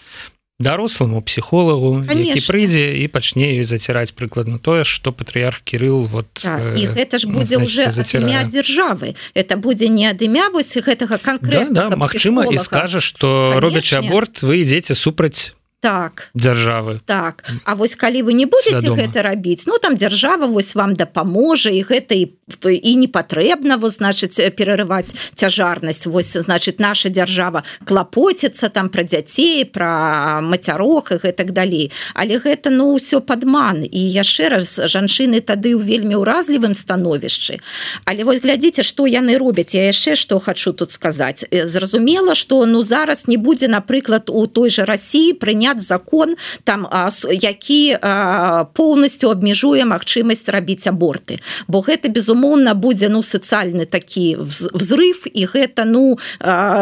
даросламу 0.60 1.22
псіхолагу 1.22 2.00
які 2.08 2.40
прыйдзе 2.48 3.04
і 3.04 3.08
пачне 3.12 3.64
заціраць 3.68 4.16
прыкладна 4.16 4.56
тое 4.56 4.88
что 4.88 5.12
патрыарх 5.12 5.60
кирилл 5.68 6.08
вот 6.08 6.28
да, 6.44 6.72
э, 6.72 6.80
і 6.80 6.84
гэта 6.96 7.20
ж 7.20 7.28
будзе 7.28 7.60
уже 7.60 7.92
дзяржавы 7.92 9.20
это 9.36 9.58
будзе 9.60 9.92
не 9.92 10.08
ад 10.08 10.22
імя 10.24 10.48
вось 10.56 10.72
гэтага 10.80 11.20
конкретно 11.20 11.76
да, 11.76 11.90
да, 11.90 11.98
Мачыма 12.00 12.48
і 12.48 12.58
скажа 12.58 13.04
что 13.04 13.60
робячы 13.60 14.00
аборт 14.00 14.44
вы 14.44 14.64
ідзеце 14.64 14.96
супраць 14.96 15.52
так. 15.86 16.32
Дзяржавы 16.34 17.00
так. 17.06 17.46
А 17.64 17.76
вось 17.76 17.94
калі 17.96 18.26
вы 18.26 18.34
не 18.34 18.46
будете 18.50 18.80
Свядома. 18.80 18.98
гэта 18.98 19.22
рабіць 19.22 19.70
ну 19.70 19.78
там 19.78 19.94
дзяржава 19.94 20.50
вось 20.50 20.74
вам 20.74 20.98
дапаможа 20.98 21.70
і 21.70 21.86
гэта 21.86 22.18
і 22.18 22.34
і 22.66 22.96
не 22.96 23.08
патрэбна 23.08 23.78
вот 23.78 23.92
значыць 23.92 24.38
перарываць 24.58 25.14
цяжарнасць. 25.34 26.06
Вось 26.06 26.34
значит 26.34 26.80
наша 26.80 27.10
дзяржава 27.10 27.64
клапоціцца 27.86 28.70
там 28.70 28.90
про 28.90 29.04
дзяцей 29.04 29.66
про 29.66 30.42
мацярох 30.42 31.12
і 31.12 31.22
гэтак 31.22 31.54
далей. 31.54 31.92
Але 32.14 32.38
гэта 32.38 32.70
ну 32.70 32.98
ўсё 32.98 33.22
падман. 33.22 33.86
І 33.86 34.00
яшчэ 34.00 34.50
раз 34.50 34.82
жанчыны 34.90 35.42
тады 35.42 35.78
ў 35.78 35.82
вельмі 35.86 36.18
ўразлівым 36.22 36.74
становішчы. 36.74 37.62
Але 38.06 38.26
вось 38.26 38.42
глядзіце 38.42 38.82
что 38.82 39.06
яны 39.06 39.38
робяць. 39.38 39.74
Я 39.78 39.94
яшчэ 39.94 40.16
что 40.16 40.40
хочу 40.40 40.74
тут 40.74 40.90
сказаць. 40.90 41.46
Зразумела 41.50 42.34
что 42.34 42.66
ну 42.66 42.82
зараз 42.82 43.28
не 43.28 43.38
будзе 43.38 43.68
напрыклад 43.68 44.30
у 44.34 44.46
той 44.48 44.70
же 44.70 44.86
Росіі 44.86 45.34
прыняць 45.34 45.75
закон 45.82 46.36
там 46.64 46.88
які 47.32 47.98
полностью 48.74 49.30
абмежуе 49.30 49.86
магчымасць 49.86 50.50
рабіць 50.50 50.88
аборты. 50.88 51.40
Бо 51.68 51.82
гэта 51.82 52.10
безумоўна 52.10 52.74
будзе 52.74 53.10
ну 53.10 53.24
сацыяльны 53.24 53.86
такі 53.86 54.38
взрыв 54.40 55.28
і 55.28 55.46
гэта 55.46 55.86
ну 55.86 56.18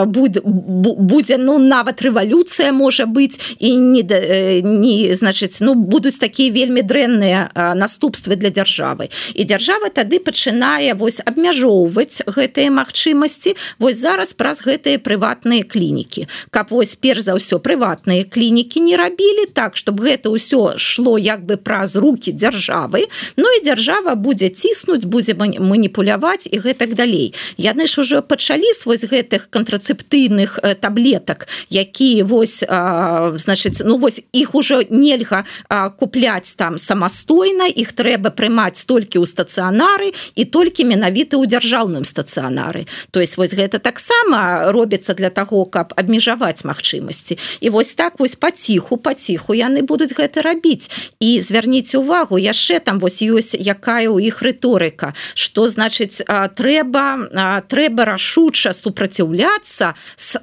будзе 0.05 0.41
будзе 0.43 1.37
ну 1.37 1.57
нават 1.59 2.01
рэвалюцыя 2.01 2.71
можа 2.71 3.05
быць 3.05 3.39
і 3.59 3.75
не 3.75 4.03
э, 4.03 4.61
не 4.61 5.13
значыць 5.15 5.61
ну 5.61 5.73
будуць 5.75 6.19
такія 6.19 6.51
вельмі 6.51 6.81
дрэнныя 6.81 7.73
наступствы 7.75 8.35
для 8.35 8.49
дзяржавы. 8.49 9.09
І 9.33 9.45
дзяржава 9.45 9.89
тады 9.89 10.19
пачынае 10.19 10.93
вось 10.93 11.21
абмяжоўваць 11.25 12.23
гэтыя 12.27 12.69
магчымасці 12.71 13.55
вось 13.79 13.97
зараз 13.97 14.33
праз 14.33 14.63
гэтыя 14.65 14.99
прыватныя 14.99 15.63
клінікі. 15.63 16.27
Каб 16.51 16.69
вось 16.69 16.95
перш 16.95 17.29
за 17.29 17.37
ўсё 17.39 17.59
прыватныя 17.63 18.27
клінікі 18.27 18.82
не 18.83 18.99
рабілі 18.99 19.47
так 19.53 19.79
чтобы 19.79 20.11
гэта 20.11 20.29
ўсё 20.29 20.75
шло 20.77 21.15
як 21.17 21.47
бы 21.47 21.55
праз 21.55 21.95
руки 21.95 22.35
дзяржавы 22.35 23.07
Ну 23.37 23.47
і 23.57 23.63
дзяржава 23.63 24.15
будзе 24.15 24.49
ціснуць 24.49 25.05
будзе 25.05 25.33
маніпуляваць 25.33 26.47
і 26.51 26.59
гэтак 26.59 26.93
далей. 26.93 27.33
Яны 27.57 27.87
ж 27.87 28.01
ужо 28.01 28.21
пачалі 28.21 28.67
вось 28.85 29.05
гэтых 29.05 29.49
кантрацэптыйных 29.49 30.59
э, 30.63 30.75
таблетак 30.75 31.47
які 31.69 32.23
вось 32.23 32.63
а, 32.67 33.33
значыць 33.35 33.81
ну 33.85 33.97
вось 33.97 34.21
іх 34.33 34.55
ужо 34.55 34.83
нельга 34.89 35.43
а, 35.69 35.89
купляць 35.89 36.55
там 36.55 36.77
самастойна 36.77 37.67
іх 37.67 37.93
трэба 37.93 38.29
прымаць 38.29 38.85
толькі 38.85 39.19
ў 39.19 39.25
стацыянары 39.25 40.11
і 40.35 40.43
толькі 40.45 40.83
менавіта 40.83 41.37
ў 41.37 41.47
дзяржаўным 41.47 42.03
стацыянары. 42.03 42.87
То 43.11 43.19
есть 43.19 43.37
вось 43.37 43.53
гэта 43.53 43.79
таксама 43.79 44.71
робіцца 44.71 45.13
для 45.13 45.29
таго 45.29 45.65
каб 45.65 45.93
абмежаваць 45.95 46.63
магчымасці. 46.63 47.37
І 47.61 47.69
вось 47.69 47.95
так 47.95 48.19
вось 48.19 48.35
паціху 48.63 48.97
паціху 48.97 49.53
яны 49.53 49.83
будуць 49.83 50.15
гэта 50.15 50.41
рабіць. 50.41 50.87
І 51.19 51.41
звярніце 51.41 51.97
увагу 51.99 52.39
яшчэ 52.39 52.79
там 52.79 52.99
вось 52.99 53.19
ёсць 53.19 53.59
якая 53.59 54.07
ў 54.07 54.31
іх 54.31 54.39
рыторыка 54.39 55.11
что 55.35 55.67
значыць 55.67 56.23
трэба 56.55 57.63
трэба 57.67 58.05
рашуча 58.05 58.71
супраціўляцца 58.71 59.95
с 60.15 60.39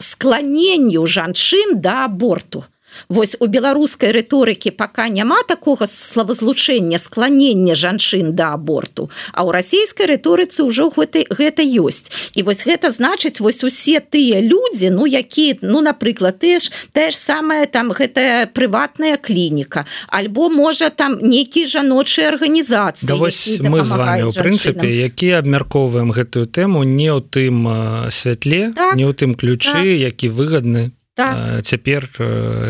скланенню 0.00 1.06
жанчын 1.06 1.78
да 1.78 2.10
аборту 2.10 2.64
Вось 3.08 3.36
у 3.40 3.46
беларускай 3.46 4.12
рыторыкі 4.12 4.70
пока 4.70 5.08
няма 5.08 5.42
такого 5.46 5.86
славазлучэння 5.86 6.98
скланення 6.98 7.74
жанчын 7.74 8.34
да 8.34 8.54
аборту 8.54 9.10
а 9.32 9.44
ў 9.46 9.50
расійскай 9.54 10.06
рыторыцы 10.06 10.64
ўжо 10.64 10.90
гэтай 10.90 11.26
гэта 11.30 11.62
ёсць. 11.62 12.10
І 12.34 12.42
вось 12.42 12.66
гэта 12.66 12.90
значыць 12.90 13.40
вось 13.40 13.64
усе 13.64 14.00
тыя 14.00 14.40
людзі 14.40 14.90
ну 14.90 15.06
які 15.06 15.58
ну 15.62 15.80
напрыклад 15.80 16.38
ты 16.38 16.60
ж 16.60 16.70
тая 16.92 17.10
ж 17.10 17.16
самая 17.16 17.66
там 17.66 17.92
гэтая 17.92 18.46
прыватная 18.46 19.16
клініка 19.16 19.84
альбо 20.08 20.48
можа 20.50 20.90
там 20.90 21.18
нейкія 21.22 21.66
жаночыя 21.66 22.28
арганізацыі 22.34 23.08
да, 23.08 23.70
мы 23.70 23.82
з 23.82 23.90
вами 23.90 24.22
у 24.28 24.32
прынцыпе 24.32 24.88
які 24.90 25.30
абмяркоўваем 25.40 26.10
гэтую 26.12 26.46
тэму 26.46 26.84
не 26.84 27.10
ў 27.10 27.20
тым 27.22 27.66
святле 28.10 28.72
так, 28.72 28.96
не 28.96 29.04
ў 29.04 29.12
тым 29.14 29.34
ключы 29.34 29.84
так. 29.84 30.00
які 30.10 30.28
выгадны 30.28 30.92
так. 31.20 31.64
цяпер 31.64 32.08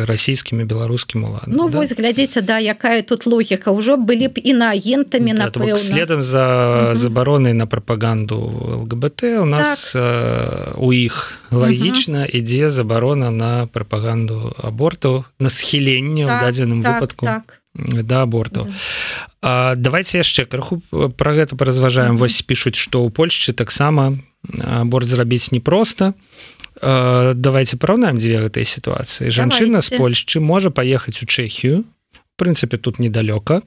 расійскімі 0.07 0.64
беларускім 0.64 1.25
уладам 1.25 1.54
Ну 1.54 1.71
да? 1.71 1.78
вось 1.78 1.92
глядзіце 1.92 2.40
да 2.42 2.59
якая 2.59 3.02
тут 3.02 3.26
логіка 3.26 3.71
ўжо 3.71 3.97
былі 3.97 4.28
б 4.28 4.42
і 4.42 4.52
на 4.52 4.75
агентамі 4.75 5.35
да, 5.35 5.50
на 5.54 5.76
следам 5.76 6.23
за 6.23 6.92
забаронай 6.95 7.52
на 7.52 7.66
прапаганду 7.66 8.37
лгбт 8.85 9.23
у 9.23 9.45
нас 9.45 9.92
так. 9.92 10.75
у 10.76 10.92
іх 10.92 11.38
лагічна 11.50 12.26
ідзе 12.26 12.71
забарона 12.71 13.30
на 13.30 13.66
прапаганду 13.66 14.54
аборту 14.59 15.25
на 15.38 15.50
схіленне 15.50 16.26
так, 16.26 16.42
дадзеным 16.42 16.83
так, 16.83 16.95
выпадку 16.95 17.26
так. 17.26 17.62
да 17.75 18.23
аборту 18.23 18.66
да. 19.42 19.75
давайте 19.76 20.19
яшчэ 20.19 20.45
крыху 20.45 20.83
про 20.90 21.35
гэта 21.35 21.57
паразважаем 21.57 22.16
вось 22.16 22.42
пишутць 22.42 22.78
что 22.78 23.04
ў 23.04 23.11
Польшчы 23.11 23.52
таксама 23.52 24.19
аборт 24.61 25.09
зрабіць 25.09 25.52
непросто 25.52 26.14
давайте 26.80 27.76
параўнаем 27.76 28.16
дзве 28.16 28.40
гэтай 28.49 28.64
сітуацыі. 28.64 29.28
Жанчына 29.28 29.82
з 29.85 29.92
Польшчы 30.00 30.40
можа 30.40 30.70
паехаць 30.70 31.20
у 31.20 31.26
Чэхію 31.26 31.85
прынцыпе 32.40 32.80
тут 32.80 32.99
недалёка 32.99 33.61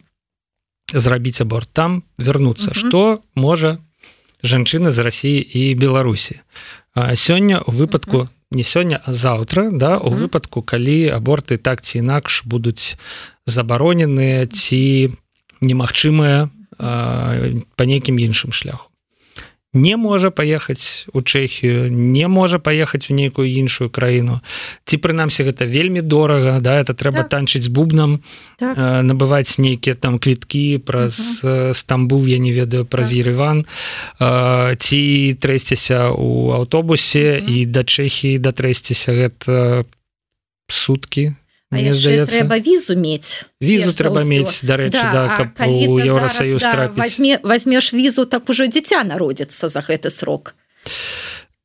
зрабіць 0.94 1.42
аборт 1.42 1.70
там 1.74 2.03
вернуцца. 2.18 2.74
Что 2.74 3.22
можа 3.36 3.77
жанчына 4.42 4.92
з 4.92 5.00
Росіі 5.00 5.42
і 5.42 5.75
Беларусі? 5.75 6.42
Сёння 6.96 7.62
у 7.65 7.72
выпадку 7.72 8.30
не 8.53 8.63
сёння 8.63 9.01
а 9.03 9.13
заўтра 9.13 9.70
да 9.72 9.98
у 9.98 10.10
выпадку 10.10 10.62
калі 10.62 11.10
аборты 11.10 11.58
так 11.58 11.82
ці 11.82 12.00
інакш 12.00 12.46
будуць 12.46 12.96
забароненыя 13.46 14.46
ці 14.48 15.10
немагчымыя 15.62 16.50
по 16.77 17.84
нейкім 17.84 18.18
іншым 18.18 18.53
шляху 18.53 18.93
не 19.74 19.98
можа 19.98 20.30
паехаць 20.32 21.06
у 21.13 21.22
Чэхію 21.22 21.89
не 21.89 22.27
можа 22.27 22.60
паехаць 22.60 23.10
у 23.10 23.13
нейкую 23.13 23.50
іншую 23.50 23.89
краіну 23.89 24.39
ці 24.86 24.98
прынамсі 24.98 25.44
гэта 25.50 25.65
вельмі 25.65 26.01
дорага 26.01 26.62
да 26.62 26.77
это 26.77 26.94
трэба 26.94 27.25
так. 27.25 27.30
танчыць 27.30 27.65
з 27.65 27.74
бубнам 27.74 28.22
так. 28.58 28.77
э, 28.77 29.01
набываць 29.01 29.58
нейкія 29.58 29.96
там 29.96 30.20
квіткі 30.20 30.77
праз 30.86 31.42
угу. 31.44 31.74
Стамбул 31.74 32.25
я 32.25 32.38
не 32.38 32.53
ведаю 32.53 32.86
праз 32.86 33.10
так. 33.10 33.20
Ереван 33.20 33.65
э, 34.20 34.75
ці 34.77 35.01
трэсціся 35.42 36.13
у 36.13 36.53
аўтобусе 36.53 37.42
угу. 37.42 37.51
і 37.51 37.65
да 37.65 37.84
Чэхіі 37.84 38.38
датрэсціся 38.38 39.12
гэта 39.12 39.86
суткі 40.70 41.34
трэба 42.30 42.60
візу 42.60 42.96
мець 42.96 43.44
візу 43.62 43.94
трэба 43.98 44.24
мець 44.24 44.62
дарэчы 44.63 45.01
да, 45.12 45.25
да, 45.38 45.65
Еўросаюз 45.65 46.62
да, 46.62 46.92
возьме 46.96 47.39
возьмеш 47.44 47.94
візу 47.94 48.25
так 48.25 48.50
ужо 48.50 48.68
дзіця 48.68 49.03
народзіцца 49.03 49.68
за 49.68 49.82
гэты 49.82 50.10
срок. 50.10 50.56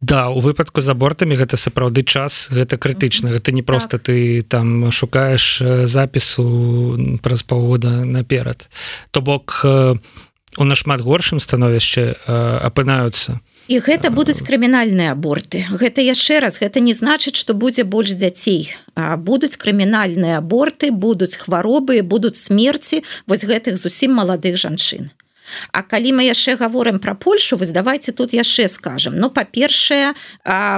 Да 0.00 0.28
у 0.30 0.38
выпадку 0.38 0.80
з 0.80 0.94
абортамі 0.94 1.34
гэта 1.34 1.58
сапраўды 1.58 2.06
час 2.06 2.54
гэта 2.54 2.78
крытычна. 2.78 3.34
Гэта 3.34 3.50
не 3.50 3.62
просто 3.62 3.98
так. 3.98 4.06
ты 4.06 4.42
там 4.42 4.90
шукаеш 4.94 5.62
запісу 5.90 7.18
праз 7.22 7.42
паўгода 7.42 8.04
наперад. 8.06 8.70
То 9.10 9.20
бок 9.20 9.60
у 9.64 10.64
нашмат 10.64 11.00
горшым 11.02 11.42
становішча 11.42 12.14
апынаюцца 12.62 13.42
і 13.68 13.78
гэта 13.84 14.10
будуць 14.10 14.40
крымінальныя 14.40 15.12
аборты. 15.12 15.64
Гэта 15.68 16.00
яшчэ 16.00 16.40
раз 16.40 16.58
гэта 16.58 16.80
не 16.80 16.96
значыць 16.96 17.36
что 17.36 17.54
будзе 17.54 17.84
больш 17.84 18.16
дзяцей. 18.16 18.72
Будуць 18.96 19.60
крымінальныя 19.60 20.40
аборты 20.40 20.90
будуць 20.90 21.36
хваробы 21.36 22.00
будуць 22.02 22.40
смерці 22.40 23.04
вось 23.28 23.44
гэтых 23.44 23.76
зусім 23.76 24.16
маладых 24.16 24.56
жанчын 24.56 25.12
А 25.72 25.82
калі 25.82 26.12
мы 26.12 26.28
яшчэ 26.28 26.56
гаворым 26.56 26.98
пра 26.98 27.14
Польшу 27.14 27.56
вось 27.56 27.70
давайте 27.70 28.12
тут 28.12 28.32
яшчэ 28.32 28.68
скажем 28.68 29.14
Ну 29.16 29.30
па-першае 29.30 30.14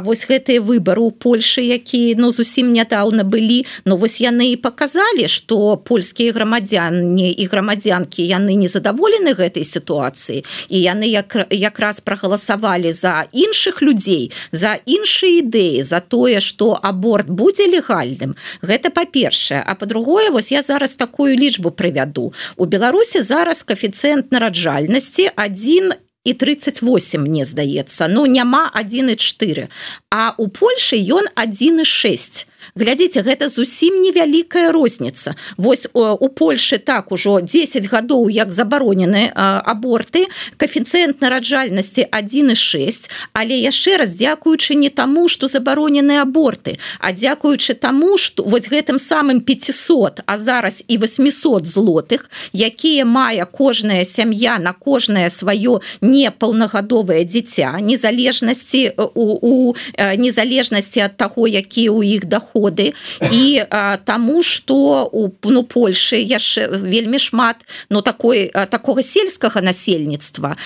вось 0.05 0.27
гэтыя 0.29 0.61
выбары 0.61 1.03
у 1.03 1.11
Польшы 1.11 1.61
які 1.61 2.15
ну 2.19 2.31
зусім 2.31 2.73
нядаўна 2.73 3.25
былі 3.25 3.67
Ну 3.85 3.97
вось 3.97 4.21
яны 4.21 4.53
і 4.53 4.57
показалі 4.57 5.29
что 5.29 5.77
польскія 5.77 6.33
грамадзяне 6.33 7.31
і 7.33 7.45
грамадзянкі 7.47 8.23
яны 8.23 8.55
незадаволены 8.55 9.35
гэтай 9.35 9.65
сітуацыі 9.65 10.45
і 10.69 10.77
яны 10.81 11.11
як 11.11 11.37
якраз 11.51 12.01
прагаласавалі 12.01 12.93
за 12.93 13.27
іншых 13.33 13.83
людзей 13.83 14.33
за 14.53 14.79
іншыя 14.87 15.43
ідэі 15.43 15.83
за 15.83 16.01
тое 16.01 16.41
что 16.41 16.79
аборт 16.83 17.29
будзе 17.29 17.67
легальным. 17.67 18.37
Гэта 18.63 18.91
па-першае. 18.91 19.63
А 19.67 19.75
по-другое 19.75 20.31
вось 20.31 20.53
я 20.53 20.63
зараз 20.63 20.95
такую 20.95 21.37
лічбу 21.37 21.71
прывяду. 21.71 22.33
У 22.57 22.65
Беларусі 22.67 23.23
зараз 23.23 23.63
коэфіцыент 23.63 24.33
нараджання 24.33 24.60
нараджальнасці 24.61 25.31
один 25.37 25.93
і 26.25 26.35
38 26.35 27.23
мне 27.23 27.45
здаецца 27.45 28.09
ну 28.09 28.27
няма 28.27 28.73
1,4 28.77 29.69
а 30.11 30.35
у 30.37 30.49
Польшы 30.49 31.01
ён 31.01 31.25
1,6 31.37 32.47
глядзіце 32.75 33.23
гэта 33.23 33.49
зусім 33.49 34.03
невялікая 34.03 34.73
розніца. 34.73 35.35
Восьось 35.57 35.91
у 35.95 36.29
Польшы 36.29 36.79
так 36.79 37.13
ужо 37.13 37.41
10 37.41 37.87
гадоў 37.91 38.29
як 38.29 38.51
забаронены 38.51 39.33
аборты. 39.35 40.27
Коэфіцыент 40.57 41.21
нараджальнасці 41.21 42.07
1,6 42.11 43.11
але 43.33 43.57
яшчэ 43.59 43.97
раз 43.97 44.15
дзякуючы 44.15 44.75
не 44.75 44.91
таму 44.91 45.29
что 45.29 45.47
забаронены 45.47 46.21
аборты 46.21 46.79
а 46.99 47.13
дзякуючы 47.13 47.75
таму 47.75 48.19
что 48.19 48.43
вось 48.43 48.69
гэтым 48.69 48.99
самым 48.99 49.41
500 49.41 50.21
а 50.27 50.39
зараз 50.39 50.85
і 50.89 50.99
800 50.99 51.67
злотых 51.67 52.31
якія 52.53 53.05
мае 53.05 53.47
кожная 53.47 54.05
сям'я 54.05 54.59
на 54.59 54.73
кожнае 54.73 55.31
сваё 55.31 55.81
непаўнагадовае 56.01 57.25
дзіця 57.25 57.79
незалежнасці 57.81 58.93
у, 59.15 59.25
у 59.41 59.75
незалежнасці 59.97 61.01
ад 61.01 61.17
таго 61.17 61.49
якія 61.49 61.91
ў 61.91 62.19
іх 62.19 62.25
даход 62.27 62.50
доходы. 62.51 62.95
І 63.33 63.63
а, 63.71 63.97
таму 63.97 64.43
что 64.43 65.09
у 65.13 65.31
ну 65.45 65.63
Польшы 65.63 66.17
яшчэ 66.17 66.69
вельмі 66.71 67.19
шмат 67.19 67.57
но 67.91 68.01
такой 68.01 68.51
а, 68.55 68.67
такого 68.67 69.03
сельскага 69.03 69.61
насельніцтва 69.61 70.57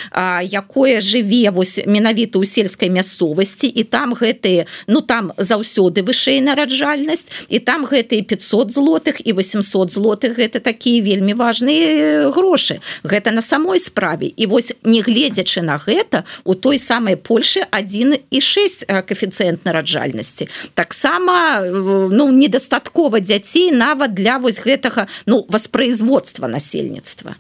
якое 0.43 1.01
жыве 1.01 1.51
вось 1.51 1.81
менавіта 1.87 2.39
ў 2.39 2.45
сельскай 2.45 2.89
мясцовасці 2.89 3.67
і 3.67 3.85
там 3.85 4.15
гэтые 4.15 4.67
ну 4.87 5.01
там 5.01 5.33
заўсёды 5.37 6.03
вышэй 6.03 6.41
нараджальнасць 6.41 7.49
і 7.49 7.59
там 7.59 7.85
гэтые 7.85 8.23
500 8.23 8.73
злотых 8.73 9.21
і 9.25 9.33
800 9.33 9.93
злотых 9.93 10.39
гэта 10.39 10.61
такія 10.61 11.03
вельмі 11.03 11.35
важные 11.35 12.31
грошы. 12.31 12.81
Гэта 13.03 13.31
на 13.31 13.43
самой 13.43 13.79
справе. 13.79 14.27
І 14.27 14.47
вось 14.47 14.73
не 14.85 15.03
гледзячы 15.03 15.63
на 15.63 15.77
гэта 15.77 16.25
у 16.45 16.55
той 16.55 16.79
самой 16.79 17.17
Польшы 17.17 17.67
1 17.71 18.19
і 18.31 18.41
6 18.41 18.87
коэфіцыент 18.89 19.65
нараджальнасці. 19.65 20.49
Таксама 20.75 21.74
ну 21.75 22.31
недастаткова 22.33 23.21
дзяцей 23.21 23.71
нават 23.71 24.15
для 24.15 24.39
вось 24.39 24.61
гэтага 24.63 25.09
ну 25.27 25.47
воспрпроизводства 25.49 26.47
насельніцтва. 26.47 27.37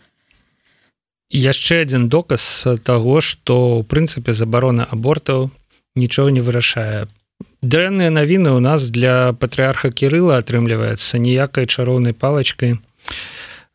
Яшчэ 1.30 1.82
один 1.82 2.08
доказ 2.08 2.66
того 2.84 3.20
что 3.20 3.78
у 3.78 3.82
прынцыпе 3.82 4.32
забарона 4.32 4.84
абортаў 4.84 5.50
нічого 5.94 6.28
не 6.28 6.40
вырашае. 6.40 7.06
Дрэнныя 7.62 8.10
навіны 8.10 8.52
у 8.52 8.60
нас 8.60 8.90
для 8.90 9.32
патрыарха 9.32 9.90
кирилла 9.90 10.38
атрымліваецца 10.38 11.18
ніякай 11.18 11.66
чароўнай 11.66 12.12
палачкой 12.12 12.78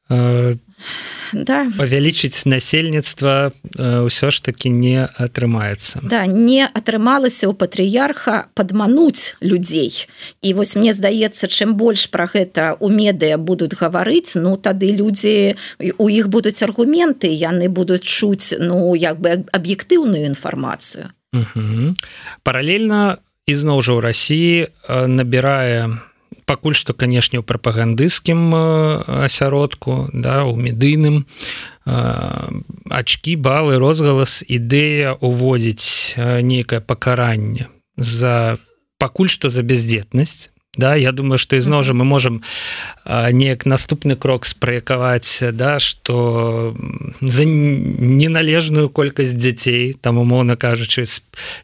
э, 0.10 0.56
да. 1.34 1.68
павялічыць 1.78 2.46
насельніцтва 2.46 3.52
ўсё 3.78 4.28
ж 4.32 4.36
таки 4.42 4.70
не 4.70 5.06
атрымаецца. 5.06 6.02
Да 6.04 6.26
не 6.26 6.66
атрымалася 6.66 7.50
у 7.50 7.54
патрыярха 7.54 8.50
падмануць 8.54 9.36
людзей. 9.42 9.94
І 10.42 10.54
вось 10.54 10.76
мне 10.76 10.94
здаецца 10.94 11.48
чым 11.48 11.76
больш 11.76 12.10
про 12.10 12.26
гэта 12.26 12.76
у 12.80 12.90
медыа 12.90 13.38
будуць 13.38 13.76
гаварыць 13.78 14.36
ну 14.36 14.56
тады 14.56 14.92
людзі 14.92 15.56
у 15.98 16.10
іх 16.10 16.30
будуць 16.30 16.62
аргументы 16.64 17.30
яны 17.30 17.70
будуць 17.70 18.04
чуць 18.04 18.56
ну 18.58 18.96
як 18.96 19.20
бы 19.22 19.46
аб'ектыўную 19.52 20.26
інфармацыю. 20.26 21.14
Паралельна 22.44 23.22
ізноў 23.46 23.82
жа 23.82 23.94
ў 23.94 24.00
Росіі 24.02 24.54
набірае 24.90 25.88
на 25.88 26.09
пакуль 26.46 26.78
што 26.78 26.94
канешне 26.94 27.40
ў 27.40 27.46
прапагандысцкім 27.46 28.54
асяродку 29.26 30.10
да 30.14 30.44
у 30.46 30.56
медыйным 30.56 31.26
ачки 31.86 33.36
балы 33.36 33.78
розгалас 33.82 34.42
ідэя 34.46 35.18
уводзіць 35.20 36.16
нейкае 36.18 36.82
пакаранне 36.82 37.70
за 37.98 38.58
пакуль 38.98 39.30
што 39.32 39.50
за 39.50 39.64
бяздзетнасць 39.64 40.50
да 40.78 40.96
я 40.96 41.12
думаю 41.12 41.38
что 41.38 41.58
ізноў 41.58 41.84
жа 41.84 41.94
мы 41.94 42.06
можем 42.06 42.44
неяк 43.06 43.66
наступны 43.66 44.16
крок 44.16 44.46
спраякаваць 44.46 45.42
да 45.54 45.80
что 45.80 46.76
за 47.22 47.46
неналежную 47.46 48.90
колькасць 48.90 49.34
дзяцей 49.34 49.94
там 49.94 50.18
умоўна 50.18 50.56
кажучы 50.56 51.06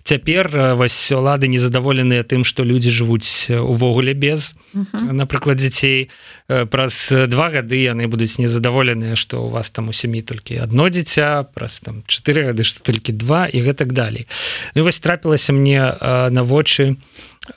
цяпер 0.04 0.76
вось 0.76 1.12
улады 1.12 1.48
незадаволеныя 1.48 2.24
тым 2.24 2.44
что 2.44 2.64
людзі 2.64 2.90
жывуць 2.90 3.52
увогуле 3.54 4.14
без 4.14 4.56
напрыклад 4.92 5.58
дзяцей 5.58 6.10
праз 6.48 7.14
два 7.28 7.50
гады 7.50 7.82
яны 7.82 8.08
будуць 8.08 8.38
незадаволеныя 8.38 9.16
что 9.16 9.46
у 9.46 9.50
вас 9.50 9.72
там 9.72 9.90
у 9.90 9.94
сям'і 9.94 10.22
толькі 10.22 10.62
одно 10.62 10.90
дзіця 10.90 11.44
праз 11.54 11.80
там 11.80 12.04
чатыры 12.08 12.54
гады 12.54 12.64
что 12.64 12.84
толькі 12.86 13.14
два 13.14 13.46
і 13.50 13.66
гэтак 13.66 13.94
далей 13.94 14.28
ну, 14.76 14.84
вось 14.84 15.00
трапілася 15.00 15.54
мне 15.54 15.82
на 16.30 16.44
вочы 16.44 16.98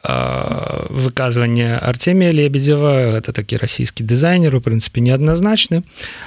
выказванне 0.04 1.78
Артемія 1.78 2.32
лебедзева 2.32 3.16
это 3.16 3.32
такі 3.32 3.56
расійскі 3.56 4.04
дызайнер 4.04 4.56
у 4.56 4.60
прынцыпе 4.60 5.00
неадназначны 5.00 5.82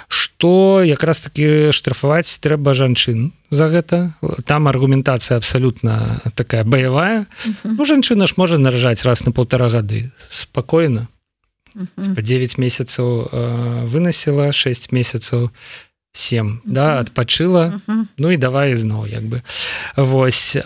што 0.08 0.82
якраз 0.82 1.22
таки 1.22 1.70
штрафаваць 1.72 2.42
трэба 2.42 2.74
жанчын 2.74 3.32
за 3.52 3.68
гэта. 3.70 4.16
Там 4.46 4.68
аргументацыя 4.68 5.38
абсалютна 5.38 6.22
такая 6.34 6.64
баявая 6.64 7.28
ну, 7.64 7.86
жанчына 7.86 8.26
ж 8.26 8.34
можа 8.38 8.58
наражаць 8.58 9.06
раз 9.06 9.26
на 9.26 9.32
полтора 9.32 9.70
гады 9.70 10.12
спакойна 10.30 11.08
9 11.76 12.58
месяцаў 12.58 13.88
выносіла 13.88 14.52
6 14.52 14.92
месяцаў 14.92 15.50
7 16.14 16.62
да 16.66 17.00
адпачыла 17.00 17.80
ну 18.18 18.32
і 18.32 18.38
давай 18.38 18.74
ізноў 18.76 19.08
як 19.08 19.24
бы. 19.24 19.42
Восьось 19.96 20.60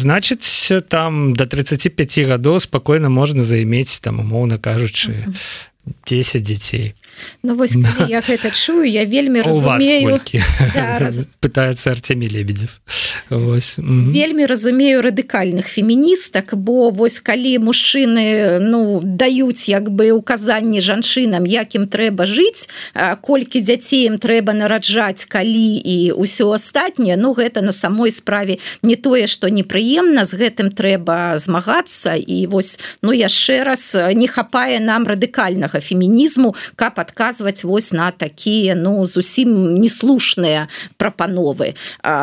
значыць 0.00 0.72
там 0.88 1.34
до 1.36 1.44
35 1.44 2.18
гадоў 2.24 2.60
спакойна 2.60 3.08
можна 3.12 3.44
займець 3.44 4.00
там 4.00 4.20
умоўна 4.20 4.56
кажучы 4.56 5.28
10 6.06 6.42
дзяцей 6.42 6.94
Ну 7.42 7.54
вось 7.54 7.74
да. 7.76 8.06
я 8.08 8.20
гэта 8.20 8.50
чую 8.50 8.84
я 8.84 9.04
вельмі 9.04 9.42
разумею. 9.42 10.20
да, 10.74 10.98
раз... 10.98 11.18
пытается 11.40 11.90
Артемі 11.90 12.28
лебедзев 12.28 12.80
вельмі 13.30 14.46
разумею 14.46 15.02
радыкальных 15.02 15.68
феміністак 15.68 16.56
бо 16.56 16.90
вось 16.90 17.20
калі 17.20 17.58
мужчыны 17.58 18.58
ну 18.58 19.00
даюць 19.04 19.68
як 19.68 19.90
бы 19.90 20.10
указанні 20.12 20.80
жанчынам 20.80 21.46
якім 21.46 21.86
трэба 21.86 22.26
жыць 22.26 22.68
колькі 23.20 23.60
дзяцей 23.60 24.06
ім 24.06 24.18
трэба 24.18 24.52
нараджаць 24.52 25.24
калі 25.24 25.78
і 25.78 26.12
ўсё 26.16 26.50
астатняе 26.56 27.16
Ну 27.16 27.34
гэта 27.34 27.60
на 27.60 27.72
самой 27.72 28.10
справе 28.10 28.58
не 28.82 28.96
тое 28.96 29.26
что 29.26 29.48
непрыемна 29.48 30.24
з 30.24 30.34
гэтым 30.34 30.70
трэба 30.70 31.36
змагацца. 31.38 32.16
І 32.16 32.46
вось 32.46 32.78
ну 33.02 33.12
яшчэ 33.12 33.64
раз 33.64 33.96
не 34.14 34.28
хапае 34.28 34.80
нам 34.80 35.04
радыкальнага 35.70 35.80
фемінізму 35.80 36.54
каб 36.76 36.98
ад 36.98 37.10
адказваць 37.10 37.64
вось 37.64 37.92
на 37.92 38.10
такія 38.10 38.74
ну 38.74 39.04
зусім 39.06 39.74
неслушныя 39.74 40.68
прапановы. 40.96 41.74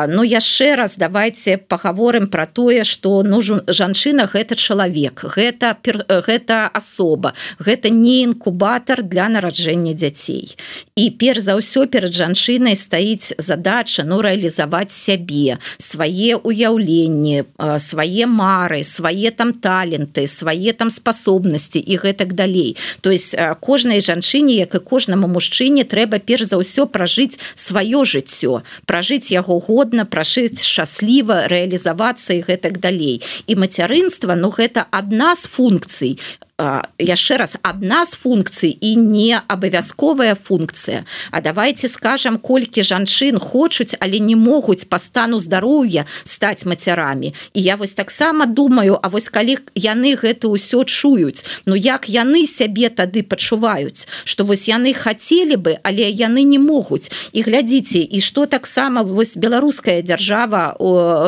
Ну 0.08 0.22
яшчэ 0.24 0.76
раз 0.76 0.96
давайте 0.96 1.58
паговорым 1.58 2.28
про 2.28 2.46
тое 2.46 2.84
что 2.84 3.22
ну 3.22 3.40
жанчына 3.42 4.28
гэта 4.32 4.56
чалавек 4.56 5.24
гэта 5.36 5.76
гэта 5.84 6.70
асоба 6.72 7.34
гэта 7.58 7.90
не 7.90 8.22
інкубатор 8.22 9.02
для 9.02 9.28
нараджэння 9.28 9.94
дзяцей. 9.94 10.56
І 10.96 11.10
перш 11.10 11.40
за 11.40 11.60
ўсё 11.60 11.86
перад 11.86 12.12
жанчынай 12.12 12.76
стаіць 12.76 13.34
задача 13.38 14.04
ну 14.04 14.20
реалізаваць 14.22 14.92
сябе 14.92 15.58
свае 15.78 16.36
уяўленні 16.36 17.44
свае 17.78 18.26
мары 18.26 18.82
свае 18.84 19.30
там 19.30 19.52
таленты 19.52 20.26
свае 20.26 20.72
там 20.72 20.90
спасобнасці 20.90 21.78
і 21.78 21.96
гэтак 21.96 22.32
далей. 22.32 22.76
То 23.00 23.10
есть 23.10 23.36
кожнай 23.60 24.00
жанчыне 24.00 24.54
як 24.58 24.74
і 24.74 24.80
кожнаму 24.82 25.28
мужчыне 25.28 25.84
трэба 25.84 26.18
перш 26.18 26.50
за 26.50 26.58
ўсё 26.58 26.86
пражыць 26.86 27.38
сваё 27.54 28.04
жыццё 28.04 28.62
пражыць 28.86 29.30
яго 29.32 29.58
годна 29.58 30.04
прашыць 30.04 30.62
шчасліва 30.62 31.46
рэалізавацца 31.52 32.34
і 32.34 32.44
гэтак 32.48 32.78
далей. 32.78 33.22
І 33.46 33.56
мацярынства 33.56 34.34
ну 34.34 34.50
гэта 34.50 34.86
адна 34.90 35.34
з 35.34 35.46
функцый 35.46 36.18
яшчэ 36.58 37.36
раз 37.38 37.54
адна 37.62 38.02
з 38.04 38.18
функцый 38.18 38.74
і 38.74 38.96
не 38.96 39.38
абавязковая 39.46 40.34
функцыя. 40.34 41.06
А 41.30 41.40
давайте 41.40 41.86
скажем 41.86 42.38
колькі 42.38 42.82
жанчын 42.82 43.38
хочуць 43.38 43.94
але 44.00 44.18
не 44.18 44.34
могуць 44.34 44.84
по 44.90 44.98
стану 44.98 45.38
здароўя 45.38 46.06
стаць 46.24 46.66
мацярамі. 46.66 47.34
І 47.54 47.62
я 47.62 47.76
вось 47.76 47.92
таксама 47.92 48.46
думаю 48.46 48.98
А 49.02 49.08
вось 49.08 49.28
калі 49.28 49.58
яны 49.74 50.18
гэта 50.18 50.50
ўсё 50.50 50.82
чуюць 50.82 51.46
Ну 51.66 51.78
як 51.78 52.10
яны 52.10 52.42
сябе 52.46 52.90
тады 52.90 53.22
пачуваюць? 53.22 54.08
Что 54.24 54.42
вось 54.42 54.66
яны 54.66 54.94
хотели 54.94 55.54
бы 55.54 55.78
але 55.86 56.10
яны 56.10 56.42
не 56.42 56.58
могуць. 56.58 57.10
І 57.32 57.42
глядзіце 57.42 58.02
і 58.02 58.20
что 58.20 58.46
таксама 58.46 59.02
вось 59.02 59.36
беларуская 59.36 60.02
дзяржава 60.02 60.74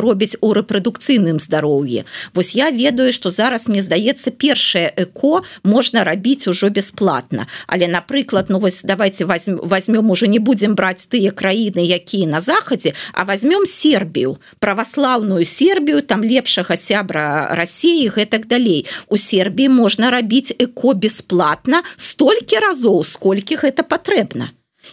робіць 0.02 0.42
у 0.42 0.50
рэпрадукцыйным 0.58 1.38
здароўі. 1.38 2.02
Вось 2.34 2.58
я 2.58 2.70
ведаю 2.70 3.12
что 3.12 3.30
зараз 3.30 3.68
мне 3.68 3.78
здаецца 3.82 4.34
першае 4.34 4.90
эко 4.96 5.19
легко 5.20 5.42
можна 5.64 6.04
рабіць 6.04 6.48
ужо 6.48 6.70
бесплатно. 6.70 7.46
Але 7.66 7.88
напрыклад 7.88 8.46
ну 8.48 8.58
вось 8.58 8.82
давайте 8.82 9.24
возьмем 9.24 10.10
уже 10.10 10.28
не 10.28 10.38
будем 10.38 10.74
брать 10.74 11.08
тыя 11.10 11.30
краіны 11.30 11.80
якія 11.80 12.26
на 12.26 12.40
захадзе 12.40 12.92
а 13.12 13.24
возьмем 13.24 13.66
сербію 13.66 14.38
православную 14.58 15.44
сербію 15.44 16.02
там 16.02 16.24
лепшага 16.24 16.76
сябра 16.76 17.54
России 17.54 18.08
гэтак 18.08 18.46
далей. 18.46 18.86
У 19.08 19.16
сербії 19.16 19.68
можна 19.68 20.10
рабіць 20.10 20.52
эко 20.58 20.94
бесплатно 20.94 21.82
столькі 21.96 22.58
разоў 22.58 23.04
сколькі 23.04 23.56
гэта 23.56 23.82
патрэбна 23.82 24.50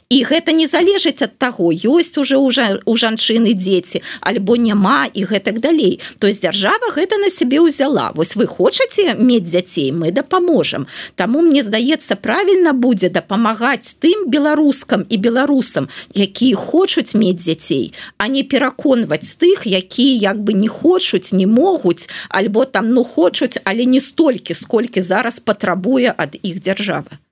і 0.09 0.23
гэта 0.23 0.51
не 0.51 0.67
залежыць 0.67 1.21
ад 1.23 1.37
таго 1.37 1.71
ёсць 1.71 2.17
уже 2.17 2.37
уже 2.37 2.79
у 2.85 2.95
жанчыны 2.95 3.53
дзеці 3.53 4.01
альбо 4.21 4.55
няма 4.57 5.07
і 5.13 5.23
гэтак 5.23 5.59
далей. 5.59 5.99
То 6.19 6.27
есть 6.27 6.41
дзяржава 6.41 6.91
гэта 6.95 7.17
на 7.17 7.29
сябе 7.29 7.59
ўзяла. 7.59 8.11
Вось 8.15 8.35
вы 8.35 8.47
хочаце 8.47 9.15
мець 9.19 9.47
дзяцей 9.47 9.91
мы 9.91 10.11
дапаможам. 10.11 10.87
Таму 11.15 11.41
мне 11.41 11.63
здаецца 11.63 12.15
правільна 12.15 12.73
будзе 12.73 13.09
дапамагаць 13.09 13.95
тым 13.99 14.27
беларускам 14.31 15.05
і 15.09 15.17
беларусам 15.17 15.89
якія 16.13 16.55
хочуць 16.55 17.15
мець 17.15 17.43
дзяцей 17.43 17.93
а 18.17 18.27
не 18.27 18.43
пераконваць 18.43 19.35
тых 19.35 19.67
якія 19.67 20.31
як 20.31 20.43
бы 20.43 20.53
не 20.53 20.67
хочуць 20.67 21.33
не 21.33 21.47
могуць 21.47 22.09
альбо 22.29 22.65
там 22.65 22.89
ну 22.95 23.03
хочуць 23.03 23.57
але 23.63 23.85
не 23.85 23.99
столькі 23.99 24.53
сколькі 24.53 25.01
зараз 25.01 25.39
патрабуе 25.39 26.13
ад 26.15 26.39
іх 26.41 26.59
дзяржавы 26.59 27.26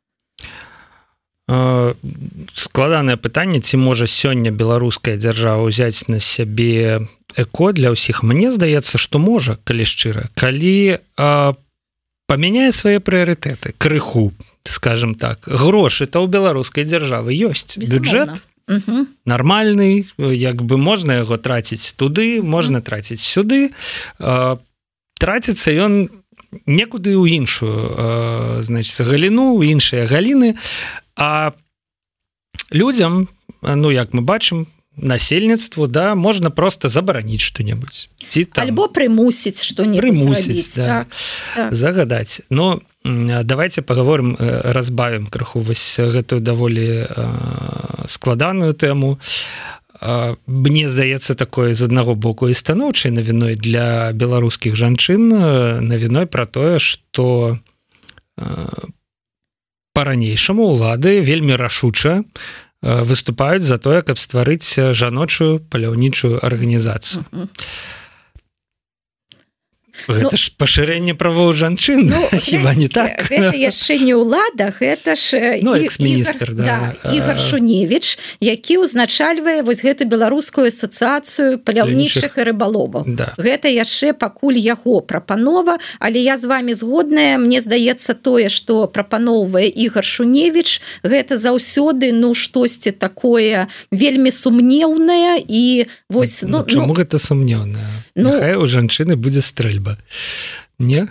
складанае 1.48 3.18
пытанне 3.22 3.62
ці 3.62 3.78
можа 3.78 4.10
сёння 4.10 4.50
беларуская 4.50 5.14
дзяржава 5.18 5.70
ўзяць 5.70 6.10
на 6.10 6.20
сябе 6.20 7.06
эко 7.38 7.72
для 7.72 7.94
ўсіх? 7.94 8.26
Мне 8.26 8.50
здаецца 8.50 8.98
што 8.98 9.22
можа 9.22 9.62
калі 9.62 9.86
шчыра. 9.86 10.34
Калі 10.34 10.98
памяняе 12.26 12.72
свае 12.74 12.98
прыярытэты 12.98 13.78
крыху 13.78 14.34
скажем 14.66 15.14
так 15.14 15.46
грошы 15.46 16.10
то 16.10 16.26
ў 16.26 16.28
беларускай 16.34 16.84
дзяржавы 16.90 17.38
ёсць. 17.38 17.78
Бюджет 17.78 18.50
нармальны 19.30 20.10
як 20.18 20.66
бы 20.66 20.82
можна 20.82 21.22
яго 21.22 21.38
траціць 21.38 21.94
туды 21.94 22.42
можна 22.42 22.82
траціць 22.82 23.22
сюды. 23.22 23.70
Траціцца 24.18 25.70
ён 25.72 26.10
некуды 26.66 27.16
ў 27.16 27.42
іншую 27.42 28.62
значит 28.64 29.06
галіну 29.06 29.62
іншыя 29.62 30.08
галіны 30.08 30.56
а 31.16 31.54
людям 32.72 33.30
ну 33.62 33.92
як 33.92 34.14
мы 34.14 34.22
бачым 34.22 34.68
насельніцтву 34.98 35.88
да 35.88 36.16
можна 36.16 36.50
просто 36.50 36.90
забараніць 36.90 37.42
что-небудзь 37.42 38.10
ці 38.28 38.46
там... 38.46 38.68
альбо 38.68 38.88
прымусіць 38.88 39.64
что 39.64 39.86
не 39.86 40.00
прымусіць 40.00 40.78
да. 40.78 40.86
так. 40.86 41.08
так. 41.56 41.74
загадаць 41.74 42.42
но 42.50 42.82
давайте 43.04 43.82
поговорим 43.82 44.38
разбавим 44.40 45.28
крыху 45.28 45.60
вось 45.60 46.00
гэтую 46.00 46.42
даволі 46.42 47.08
складаную 48.08 48.74
тэму 48.74 49.20
мне 50.02 50.90
здаецца 50.90 51.36
такое 51.36 51.74
з 51.74 51.88
аднаго 51.88 52.16
боку 52.16 52.50
і 52.50 52.54
станоўчай 52.54 53.12
навіной 53.12 53.56
для 53.56 54.12
беларускіх 54.12 54.76
жанчын 54.76 55.30
навіной 55.88 56.26
про 56.26 56.46
тое 56.46 56.80
что 56.80 57.60
по-ранейшаму 59.96 60.64
улады 60.76 61.22
вельмі 61.22 61.56
рашуча 61.56 62.24
выступаюць 62.82 63.64
за 63.64 63.78
тое 63.78 64.02
каб 64.02 64.20
стварыць 64.20 64.94
жаночую 64.94 65.64
паляўнічую 65.72 66.44
арганізацыю 66.44 67.24
ну, 70.08 70.30
ж 70.32 70.52
пашырэнне 70.58 71.16
правоў 71.16 71.54
жанчын 71.54 72.06
ну, 72.08 72.22
хіба 72.48 72.74
не 72.74 72.88
так? 72.90 73.32
яшчэ 73.32 74.00
не 74.00 74.16
ўладах 74.16 74.82
это 74.82 75.16
ж 75.16 75.60
ну, 75.62 75.76
экс-міністр 75.76 76.54
да. 76.54 76.96
да, 77.04 77.12
Ігор 77.12 77.40
шуневич 77.40 78.18
які 78.40 78.86
ўзначальвае 78.86 79.64
вось 79.64 79.84
гэту 79.84 80.06
беларускую 80.06 80.70
асацыяцыю 80.70 81.60
паляўнічых 81.60 82.38
і 82.38 82.42
рыбаловаў 82.52 83.04
да. 83.08 83.34
гэта 83.38 83.72
яшчэ 83.72 84.14
пакуль 84.14 84.58
яго 84.60 85.02
прапанова 85.02 85.78
але 86.00 86.20
я 86.20 86.38
з 86.38 86.46
вами 86.46 86.74
згодная. 86.74 87.38
Мне 87.38 87.62
здаецца 87.62 88.14
тое 88.14 88.50
что 88.50 88.88
прапаноўвае 88.88 89.70
Ігор 89.70 90.04
шуневич 90.04 90.82
гэта 91.04 91.38
заўсёды 91.38 92.12
ну 92.12 92.34
штосьці 92.34 92.92
такое 92.92 93.68
вельмі 93.92 94.32
сумнеўнае 94.32 95.40
і 95.48 95.86
вось 96.10 96.44
ну, 96.44 96.64
ну, 96.64 96.66
чаму 96.66 96.88
ну, 96.88 96.94
гэта 96.94 97.20
сумнеўная 97.20 97.86
ну, 98.16 98.32
у 98.62 98.66
жанчыны 98.68 99.16
будзе 99.16 99.42
стрэльба 99.42 99.85
не 100.80 101.08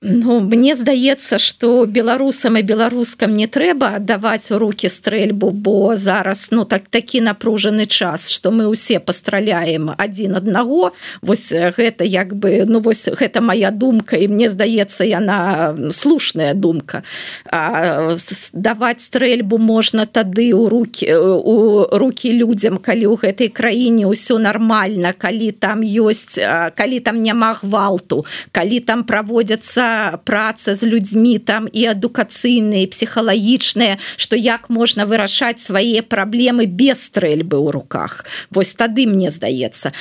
Ну 0.00 0.38
мне 0.38 0.76
здаецца 0.76 1.40
что 1.42 1.84
беларусам 1.84 2.54
і 2.54 2.62
беларускам 2.62 3.34
не 3.34 3.48
трэба 3.50 3.98
даваць 3.98 4.46
у 4.54 4.58
руки 4.62 4.86
стрэльбу 4.86 5.50
бо 5.50 5.96
зараз 5.96 6.54
ну 6.54 6.62
так 6.64 6.86
такі 6.86 7.18
напружаны 7.20 7.86
час 7.86 8.30
что 8.30 8.52
мы 8.52 8.68
усе 8.68 9.00
пастраляем 9.00 9.90
один 9.98 10.36
аднаго. 10.36 10.92
Вось 11.20 11.50
гэта 11.50 12.04
як 12.04 12.36
бы 12.36 12.62
ну 12.68 12.78
вось 12.78 13.08
гэта 13.10 13.40
моя 13.40 13.72
думка 13.72 14.14
і 14.14 14.28
мне 14.28 14.50
здаецца 14.50 15.02
яна 15.02 15.74
слушная 15.90 16.54
думка. 16.54 17.02
А, 17.50 18.14
даваць 18.52 19.02
стрэльбу 19.02 19.58
можна 19.58 20.06
тады 20.06 20.54
у 20.54 20.68
руки 20.68 21.10
у 21.10 21.90
руки 21.90 22.30
людям 22.30 22.78
калі 22.78 23.10
ў 23.10 23.18
гэтай 23.18 23.50
краіне 23.50 24.06
ўсё 24.06 24.38
нормально 24.38 25.10
калі 25.10 25.50
там 25.50 25.82
ёсць 25.82 26.38
калі 26.78 27.00
там 27.02 27.18
няма 27.18 27.58
гвалту 27.58 28.22
калі 28.54 28.78
там 28.78 29.02
праводзяцца 29.02 29.87
праца 30.24 30.74
з 30.74 30.88
людзьмі 30.88 31.38
там 31.38 31.68
і 31.72 31.86
адукацыйныя 31.92 32.88
псіхалагічныя 32.88 33.98
что 34.16 34.36
як 34.36 34.70
можна 34.70 35.06
вырашаць 35.06 35.62
свае 35.62 36.02
праблемы 36.02 36.66
без 36.66 37.06
стрэльбы 37.08 37.60
ў 37.60 37.68
руках. 37.70 38.24
Вось 38.50 38.74
тады 38.74 39.06
мне 39.06 39.30
здаецца. 39.30 39.92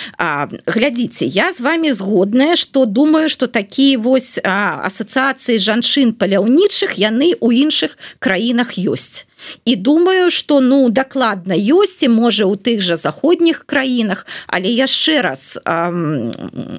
Глядзіце 0.65 1.25
я 1.27 1.51
з 1.51 1.61
вами 1.61 1.91
згодная 1.91 2.55
что 2.55 2.85
думаю 2.85 3.29
что 3.29 3.47
такія 3.47 3.99
вось 3.99 4.39
асацыяцыі 4.43 5.61
жанчын 5.61 6.13
паляўнічых 6.17 6.97
яны 6.97 7.35
у 7.39 7.51
іншых 7.51 7.97
краінах 8.19 8.79
ёсць 8.79 9.26
і 9.65 9.75
думаю 9.75 10.29
что 10.29 10.61
ну 10.61 10.89
дакладна 10.89 11.55
ёсць 11.55 12.03
і 12.03 12.09
можа 12.09 12.45
у 12.45 12.55
тых 12.55 12.81
жа 12.81 12.95
заходніх 12.95 13.65
краінах 13.65 14.25
але 14.47 14.69
яшчэ 14.71 15.21
раз 15.21 15.59
эм, 15.65 16.33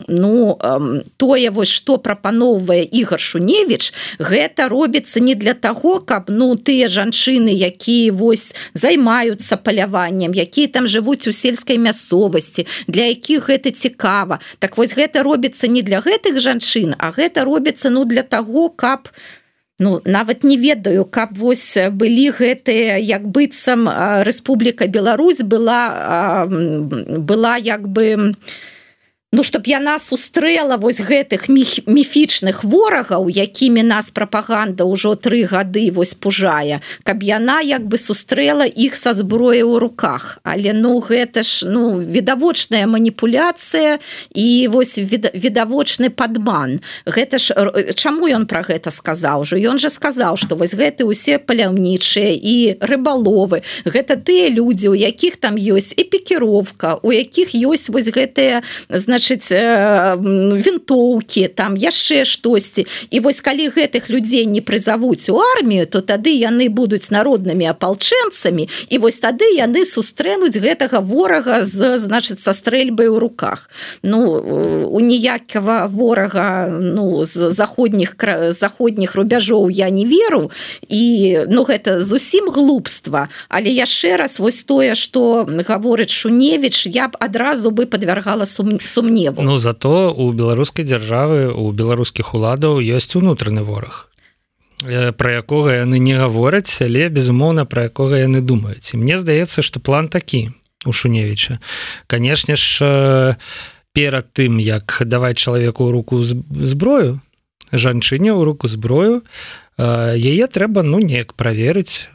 ну 0.08 0.58
эм, 0.60 1.02
тое 1.16 1.50
вось 1.50 1.68
что 1.68 1.98
прапаноўвае 1.98 2.84
Ігор 2.84 3.20
шуневич 3.20 3.92
гэта 4.18 4.68
робіцца 4.68 5.20
не 5.20 5.34
для 5.34 5.54
того 5.54 6.00
каб 6.00 6.30
ну 6.30 6.54
тыя 6.56 6.88
жанчыны 6.88 7.52
якія 7.54 8.12
вось 8.12 8.54
займаюцца 8.74 9.56
паляваннем 9.56 10.32
якія 10.32 10.68
там 10.68 10.86
жывуць 10.86 11.28
у 11.28 11.32
сельскай 11.32 11.78
мясцовасці 11.78 12.66
для 12.86 13.10
якіх 13.12 13.48
гэта 13.48 13.70
цікава. 13.70 14.40
Так 14.58 14.76
вось 14.76 14.94
гэта 14.94 15.22
робіцца 15.22 15.68
не 15.68 15.82
для 15.82 16.00
гэтых 16.00 16.40
жанчын 16.40 16.94
а 16.98 17.10
гэта 17.10 17.44
робіцца 17.44 17.90
ну 17.90 18.04
для 18.04 18.22
того 18.22 18.68
каб 18.68 19.08
ну 19.08 19.47
Ну 19.78 20.00
нават 20.04 20.42
не 20.42 20.56
ведаю 20.56 21.04
каб 21.04 21.38
вось 21.38 21.78
былі 21.94 22.30
гэтыя 22.34 22.98
як 22.98 23.28
быццам 23.30 23.86
Рэспубліка 24.26 24.90
Беларусь 24.90 25.42
была 25.42 26.46
была 26.48 27.56
як 27.56 27.86
бы 27.86 28.34
Ну 29.30 29.42
чтоб 29.44 29.66
яна 29.68 29.98
сустрэла 30.00 30.78
вось 30.80 31.04
гэтых 31.04 31.52
міфічных 31.52 32.64
ворагаў 32.64 33.28
якімі 33.28 33.82
нас 33.84 34.08
прапаганда 34.08 34.88
ўжо 34.88 35.20
тры 35.20 35.44
гады 35.44 35.92
вось 35.92 36.16
пужае 36.16 36.80
каб 37.04 37.20
яна 37.20 37.60
як 37.60 37.84
бы 37.84 38.00
сустрэла 38.00 38.64
іх 38.64 38.96
са 38.96 39.12
зброя 39.12 39.68
ў 39.68 39.84
руках. 39.84 40.40
Але 40.48 40.72
ну 40.72 40.96
гэта 41.04 41.44
ж 41.44 41.68
ну 41.68 42.00
відавочная 42.00 42.88
маніпуляцыя 42.88 44.00
і 44.32 44.48
вось 44.72 44.96
відавочны 44.96 46.08
падман. 46.08 46.80
Гэта 47.04 47.36
ж 47.36 47.52
чаму 48.00 48.32
ён 48.32 48.48
про 48.48 48.64
гэта 48.64 48.88
сказаў 48.88 49.44
ужо 49.44 49.60
ён 49.60 49.76
же 49.76 49.92
сказаў 49.92 50.40
что 50.40 50.56
вось 50.56 50.72
гэты 50.72 51.04
усе 51.04 51.36
паляўнічыя 51.36 52.32
і 52.32 52.80
рыбаловы. 52.80 53.60
Гэта 53.84 54.16
тыя 54.16 54.48
людзі 54.48 54.88
у 54.88 54.96
якіх 54.96 55.36
там 55.36 55.60
ёсць 55.60 55.92
і 55.92 56.08
пікіровка 56.08 56.96
у 57.04 57.12
якіх 57.12 57.52
ёсць 57.52 57.92
вось 57.92 58.08
гэтыя 58.08 58.64
значит 58.88 59.17
значыць 59.18 59.50
вінтоўкі 60.62 61.48
там 61.48 61.76
яшчэ 61.76 62.24
штосьці. 62.24 62.86
І 63.10 63.20
вось 63.20 63.40
калі 63.40 63.68
гэтых 63.68 64.10
людзей 64.10 64.46
не 64.46 64.60
прызавуць 64.60 65.28
у 65.30 65.42
армію 65.58 65.86
то 65.86 66.00
тады 66.00 66.30
яны 66.30 66.68
будуць 66.70 67.10
народнымі 67.10 67.66
апалчэнцамі 67.66 68.68
і 68.88 68.98
вось 68.98 69.18
тады 69.18 69.44
яны 69.58 69.84
сустрэнуць 69.84 70.54
гэтага 70.54 71.00
ворага 71.00 71.64
з 71.64 71.98
значыць 71.98 72.38
са 72.38 72.52
стрэльбай 72.52 73.08
у 73.08 73.18
руках. 73.18 73.70
Ну 74.02 74.38
у 74.86 75.00
ніякага 75.00 75.86
ворага 75.86 76.68
ну 76.70 77.24
з 77.24 77.50
заходніх 77.50 78.14
заходніх 78.50 79.14
рубяжоў 79.14 79.70
я 79.70 79.90
не 79.90 80.06
веру. 80.06 80.50
І 80.88 81.42
ну 81.50 81.66
гэта 81.66 82.00
зусім 82.00 82.50
глупства. 82.50 83.28
Але 83.48 83.70
яшчэ 83.70 84.16
раз 84.16 84.38
вось 84.38 84.64
тое 84.64 84.94
что 84.94 85.42
гаворыць 85.48 86.14
шуневич 86.14 86.86
я 86.86 87.08
б 87.08 87.18
адразу 87.18 87.70
бы 87.70 87.86
подвяргала 87.86 88.44
сум 88.44 88.78
сум 88.84 89.07
сумневу 89.08 89.42
Ну 89.42 89.56
зато 89.56 90.12
у 90.12 90.32
беларускай 90.32 90.84
дзяржавы 90.84 91.52
у 91.52 91.72
беларускіх 91.72 92.34
уладаў 92.34 92.80
ёсць 92.80 93.16
унутраны 93.16 93.62
вораг 93.62 94.08
э, 94.84 95.12
про 95.12 95.30
якога 95.40 95.72
яны 95.84 95.98
не 95.98 96.14
гавораць 96.14 96.82
але 96.82 97.08
безумоўна 97.08 97.64
про 97.64 97.88
якога 97.88 98.18
яны 98.18 98.40
думаюць. 98.40 98.94
І 98.94 98.96
мне 98.98 99.18
здаецца 99.18 99.62
что 99.62 99.80
план 99.80 100.08
такі 100.08 100.52
у 100.86 100.92
шуневича 100.92 101.60
канешне 102.06 102.56
ж 102.56 102.84
э, 102.84 103.34
перад 103.92 104.32
тым 104.32 104.60
як 104.60 105.02
даваць 105.04 105.38
чалавеку 105.38 105.90
руку 105.90 106.22
зброю 106.22 107.20
жанчыне 107.72 108.32
ў 108.32 108.44
руку 108.44 108.68
зброю 108.68 109.22
яе 109.78 110.46
трэба 110.50 110.82
ну 110.82 110.98
неяк 110.98 111.38
праверыць. 111.38 112.10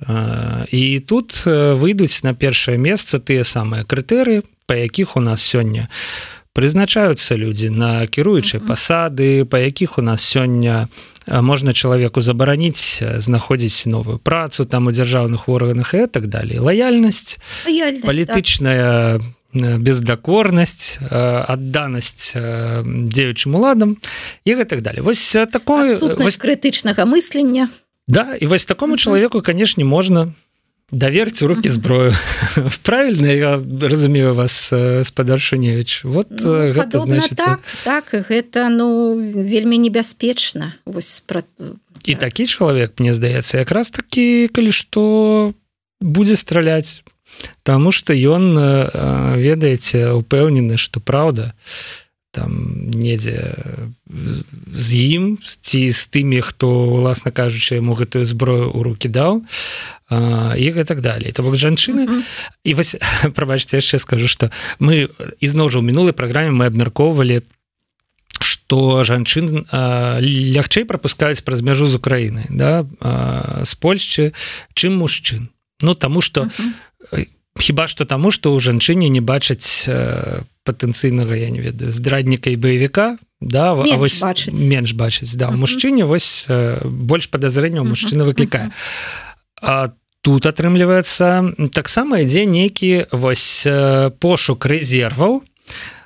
І 0.67 0.99
тут 0.99 1.45
выйдуць 1.45 2.19
на 2.27 2.33
першае 2.35 2.75
месца 2.75 3.23
тыя 3.23 3.47
самыя 3.47 3.87
крытэрыі 3.87 4.43
па 4.67 4.75
якіх 4.75 5.15
у 5.15 5.21
нас 5.23 5.39
сёння 5.39 5.87
у 5.87 6.42
прызначаюцца 6.53 7.35
людзі 7.35 7.69
на 7.73 8.05
кіруючыя 8.07 8.61
пасады 8.61 9.45
па 9.45 9.59
якіх 9.59 9.97
у 9.97 10.05
нас 10.05 10.21
сёння 10.21 10.87
можна 11.27 11.73
чалавеку 11.73 12.21
забараніць 12.21 13.01
знаходзіць 13.01 13.89
новую 13.89 14.17
працу 14.21 14.65
там 14.65 14.87
у 14.87 14.91
дзяржаўных 14.93 15.49
органах 15.49 15.93
і 15.93 16.07
так 16.07 16.27
далее 16.27 16.61
лаяльнасць 16.61 17.41
палітычная 18.05 19.19
бездакорнасць 19.53 21.01
адданасць 21.09 22.33
дзеючым 22.33 23.55
уладам 23.55 23.97
і 24.45 24.55
так 24.65 24.81
далее 24.81 25.01
вось 25.01 25.37
такое 25.51 25.97
крытычнага 26.37 27.05
мыслення. 27.05 27.69
Да 28.07 28.35
і 28.35 28.45
вось 28.45 28.65
такому 28.65 28.97
чалавеку 28.97 29.41
канешне 29.41 29.85
можна 29.85 30.33
даверці 30.91 31.45
руки 31.45 31.69
зброю 31.69 32.15
правильно 32.81 33.27
я 33.27 33.61
разумею 33.81 34.33
вас 34.33 34.73
спадаршаневич 35.03 36.03
вот 36.03 36.27
ну, 36.29 36.71
гэта 36.71 36.99
значит 36.99 37.37
так, 37.37 37.59
так 37.83 38.13
гэта 38.29 38.69
ну 38.69 39.15
вельмі 39.43 39.77
небяспечна 39.77 40.73
вось 40.85 41.23
про 41.25 41.41
і 42.05 42.15
такі 42.15 42.45
чалавек 42.45 42.99
мне 42.99 43.13
здаецца 43.13 43.57
якраз 43.57 43.91
такі 43.91 44.47
калі 44.53 44.71
што 44.71 45.53
будзе 46.01 46.35
страляць 46.35 47.03
Таму 47.63 47.91
что 47.91 48.13
ён 48.13 48.53
ведаеце 49.39 50.13
упэўнены 50.13 50.77
что 50.77 50.99
праўда 50.99 51.53
там 52.33 52.73
недзе 52.89 53.53
з 54.73 54.89
ім 55.13 55.37
ці 55.37 55.81
з 55.93 56.01
тымі 56.09 56.41
хто 56.41 56.67
уласна 56.97 57.29
кажучы 57.29 57.77
яму 57.77 57.93
гэтую 57.93 58.25
зброю 58.25 58.73
у 58.73 58.81
руки 58.81 59.05
даў 59.05 59.45
і 60.57 60.83
так 60.83 61.05
далее 61.05 61.29
то 61.31 61.45
бок 61.45 61.55
жанчыны 61.55 62.03
mm 62.03 62.09
-hmm. 62.09 62.21
і 62.63 62.73
вось 62.73 62.97
прабачце 63.37 63.77
яшчэ 63.77 64.01
скажу 64.01 64.27
что 64.27 64.49
мы 64.79 65.09
ізноў 65.39 65.69
жа 65.69 65.79
ў 65.79 65.85
мінулай 65.85 66.13
праграме 66.13 66.49
мы 66.49 66.65
абмяркоўвалі 66.65 67.41
что 68.41 69.03
жанчын 69.03 69.69
лягчэй 70.57 70.83
пропускаюць 70.89 71.45
праз 71.45 71.61
мяжу 71.61 71.87
з 71.87 71.95
Украіны 71.95 72.49
да 72.49 72.85
з 73.63 73.75
Польшчы 73.75 74.33
чым 74.73 74.97
мужчын. 74.97 75.47
Ну 75.81 75.93
таму 75.93 76.21
что 76.21 76.41
mm 76.41 76.51
-hmm 76.57 77.27
хіба 77.59 77.87
что 77.87 78.05
таму 78.05 78.31
что 78.31 78.53
у 78.53 78.59
жанчыне 78.59 79.09
не 79.09 79.21
бачаць 79.21 79.87
патэнцыйнага 80.63 81.35
я 81.35 81.49
не 81.49 81.59
ведаю 81.59 81.91
здрадніка 81.91 82.49
і 82.49 82.57
баевіка 82.57 83.17
да 83.41 83.75
менш 83.75 83.97
вось 83.97 84.21
бачыць. 84.21 84.59
менш 84.59 84.93
бачыць 84.93 85.35
да. 85.35 85.49
Uh 85.49 85.53
-huh. 85.53 85.57
мужчыне 85.57 86.05
вось 86.05 86.47
больш 86.83 87.27
падазрэнняў 87.27 87.83
мужчына 87.83 88.23
выклікае. 88.23 88.71
А 89.61 89.89
тут 90.21 90.45
атрымліваецца 90.45 91.69
таксама 91.73 92.19
ідзе 92.19 92.45
нейкі 92.45 93.05
вось 93.11 93.67
пошук 94.19 94.65
рэзерваў 94.65 95.43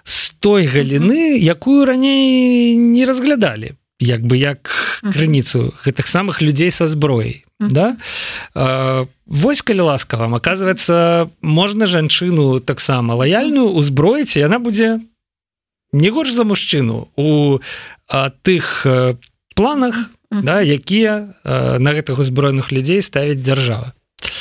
з 0.03 0.33
той 0.39 0.65
галіны 0.65 1.37
якую 1.37 1.85
раней 1.85 2.75
не 2.75 3.05
разглядалі 3.05 3.73
як 3.99 4.21
бы 4.21 4.37
як 4.37 4.69
крыніцу 5.01 5.73
гэтых 5.83 6.07
самых 6.07 6.41
людзей 6.41 6.71
са 6.71 6.87
зброяй 6.87 7.45
да? 7.59 7.97
Вось 9.25 9.61
калі 9.61 9.81
ласка 9.81 10.17
вам 10.17 10.35
оказывается 10.35 11.29
можна 11.41 11.85
жанчыну 11.85 12.59
таксама 12.59 13.15
лаяльную 13.15 13.73
узброіць 13.73 14.37
яна 14.37 14.59
будзе 14.59 15.01
не 15.91 16.09
горш 16.09 16.31
за 16.31 16.43
мужчыну 16.43 17.09
у 17.15 17.59
а, 18.07 18.29
тых 18.29 18.85
планах 19.55 19.95
да 20.29 20.61
якія 20.61 21.33
на 21.43 21.89
гэтых 21.93 22.19
узброеных 22.19 22.71
людзей 22.71 23.01
ставіць 23.01 23.41
дзяржава 23.41 23.96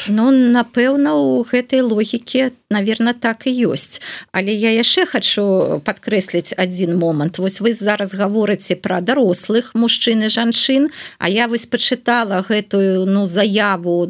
Ну 0.09 0.31
напэўна 0.31 1.15
у 1.15 1.43
гэтай 1.43 1.81
логікі 1.81 2.51
наверное 2.71 3.15
так 3.15 3.47
і 3.47 3.71
ёсць. 3.71 4.03
Але 4.33 4.51
я 4.51 4.75
яшчэ 4.75 5.07
хочу 5.07 5.81
подкрэсліць 5.87 6.55
один 6.59 6.99
момант. 6.99 7.39
Вось 7.39 7.61
вы 7.61 7.73
зараз 7.73 8.15
гаворыце 8.15 8.75
про 8.75 9.01
дарослых 9.01 9.75
мужчын 9.75 10.27
і 10.27 10.29
жанчын 10.29 10.91
А 11.19 11.29
я 11.29 11.47
вось 11.47 11.67
почытала 11.67 12.43
гэтую 12.43 13.07
ну 13.07 13.27
заяву 13.27 14.07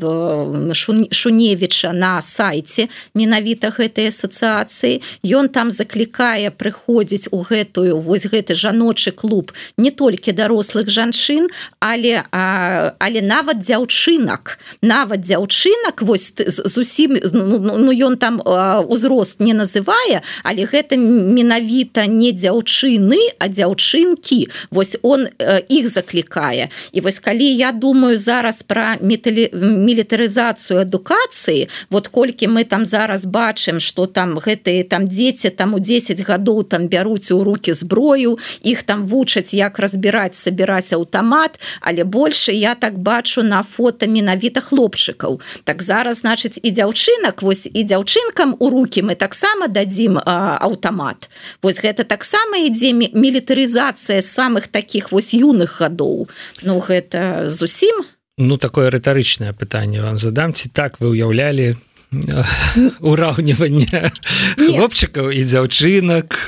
шуневіча 1.13 1.93
на 1.93 2.23
сайте 2.23 2.89
менавіта 3.15 3.69
гэтай 3.69 4.09
асацыяцыі. 4.09 5.03
Ён 5.25 5.49
там 5.49 5.71
заклікае 5.71 6.51
прыходзіць 6.51 7.29
у 7.31 7.45
гэтую 7.45 8.01
вось 8.01 8.25
гэты 8.25 8.55
жаночы 8.57 9.13
клуб 9.13 9.53
не 9.77 9.91
толькі 9.91 10.33
дарослых 10.33 10.89
жанчын 10.89 11.49
але 11.81 12.25
а, 12.33 12.97
але 12.99 13.21
нават 13.21 13.61
дзяўчынак. 13.61 14.59
Нават 14.81 15.21
дзяўчынак 15.67 16.03
вось 16.03 16.33
зусім 16.47 17.17
ну, 17.33 17.59
ну 17.59 17.93
ён 17.93 18.17
там 18.17 18.41
узрост 18.89 19.41
не 19.41 19.55
называе 19.55 20.23
але 20.43 20.67
гэта 20.67 20.97
менавіта 20.97 22.07
не 22.07 22.33
дзяўчыны 22.33 23.19
а 23.39 23.49
дзяўчынкі. 23.49 24.49
Вось 24.71 24.97
он 25.03 25.29
іх 25.69 25.89
заклікае. 25.89 26.69
І 26.93 27.01
вось 27.01 27.19
калі 27.19 27.45
я 27.45 27.73
думаю 27.73 28.17
зараз 28.17 28.63
про 28.63 28.97
металі 29.01 29.51
мілітарызацыю 29.53 30.81
адукацыі 30.81 31.69
вот 31.91 32.09
колькі 32.09 32.49
мы 32.49 32.65
там 32.65 32.85
зараз 32.85 33.27
бачым 33.27 33.81
что 33.81 34.07
там 34.07 34.39
гэтые 34.39 34.85
там 34.85 35.07
дзеці 35.07 35.51
там 35.51 35.75
у 35.75 35.79
10 35.79 36.21
гадоў 36.21 36.65
там 36.65 36.89
бяруць 36.89 37.31
у 37.31 37.45
руки 37.45 37.75
зброю 37.75 38.39
іх 38.63 38.83
там 38.83 39.07
вучаць 39.07 39.55
як 39.55 39.79
разбіраць 39.79 40.37
сабіраць 40.37 40.93
аўтамат 40.93 41.59
але 41.81 42.05
больше 42.05 42.53
я 42.53 42.75
так 42.75 42.99
бачу 42.99 43.43
на 43.43 43.63
фото 43.63 44.07
менавіта 44.07 44.61
хлопчыкаў 44.61 45.41
так 45.65 45.83
зараз 45.83 46.23
значыць 46.23 46.59
і 46.63 46.71
дзяўчынак 46.71 47.43
вось 47.43 47.67
і 47.67 47.83
дзяўчынкам 47.85 48.57
у 48.59 48.71
руки 48.71 49.03
мы 49.03 49.15
таксама 49.15 49.69
дадзім 49.69 50.19
аўтамат. 50.25 51.29
Вось 51.63 51.81
гэта 51.81 52.05
таксама 52.05 52.59
ідзе 52.67 52.93
мілітарызацыя 52.93 54.21
самых 54.23 54.69
таких 54.69 55.13
вось 55.13 55.35
юных 55.35 55.81
гадоў. 55.81 56.29
Ну 56.63 56.79
гэта 56.79 57.51
зусім. 57.51 58.05
Ну 58.39 58.57
такое 58.57 58.91
рытарычнае 58.91 59.53
пытанне 59.57 60.03
вам 60.03 60.19
задам. 60.19 60.53
Ці 60.53 60.69
так 60.69 61.01
вы 61.01 61.17
уяўлялі 61.17 61.77
ураўнівання 63.01 64.11
хлопчыкаў 64.57 65.35
і 65.35 65.43
дзяўчынак 65.43 66.47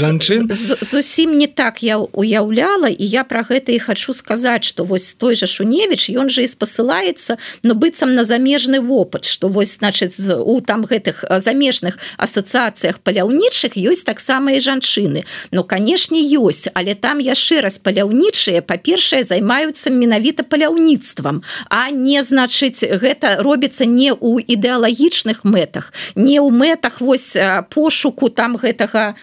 жанчын. 0.00 0.48
зусім 0.80 1.36
не 1.36 1.46
так 1.46 1.82
я 1.84 1.98
уяўляла 2.00 2.88
і 2.88 3.04
я 3.04 3.24
про 3.24 3.44
гэта 3.44 3.76
і 3.76 3.78
хочу 3.78 4.16
сказаць 4.16 4.64
что 4.64 4.84
вось 4.84 5.12
той 5.14 5.36
же 5.36 5.46
шуневич 5.46 6.08
ён 6.08 6.32
же 6.32 6.42
і 6.42 6.48
спасылаецца 6.48 7.36
но 7.62 7.74
быццам 7.74 8.14
на 8.14 8.24
замежны 8.24 8.80
вопыт 8.80 9.28
что 9.28 9.48
вось 9.48 9.76
значит 9.76 10.16
у 10.18 10.60
там 10.60 10.84
гэтых 10.88 11.24
замежных 11.28 11.98
асацыяцыях 12.16 13.04
паляўнічых 13.04 13.76
ёсць 13.76 14.08
таксама 14.08 14.56
і 14.56 14.60
жанчыны. 14.60 15.24
Но 15.52 15.64
канешне 15.64 16.24
ёсць 16.24 16.72
але 16.72 16.94
там 16.94 17.20
яшчэ 17.20 17.60
раз 17.60 17.76
паляўнічыя 17.76 18.64
па-першае 18.64 19.20
займаюцца 19.20 19.92
менавіта 19.92 20.48
паляўніцтвам 20.48 21.44
а 21.68 21.90
не 21.90 22.24
значыць 22.24 22.80
гэта 22.80 23.44
робіцца 23.44 23.84
не 23.84 24.16
у 24.16 24.40
ідэалагі 24.40 24.93
стратэгічных 24.94 25.44
мэтах. 25.44 25.92
Не 26.14 26.38
ў 26.38 26.50
мэтах 26.50 27.00
вось 27.00 27.36
пошуку 27.70 28.28
там 28.30 28.56
гэтага 28.56 29.14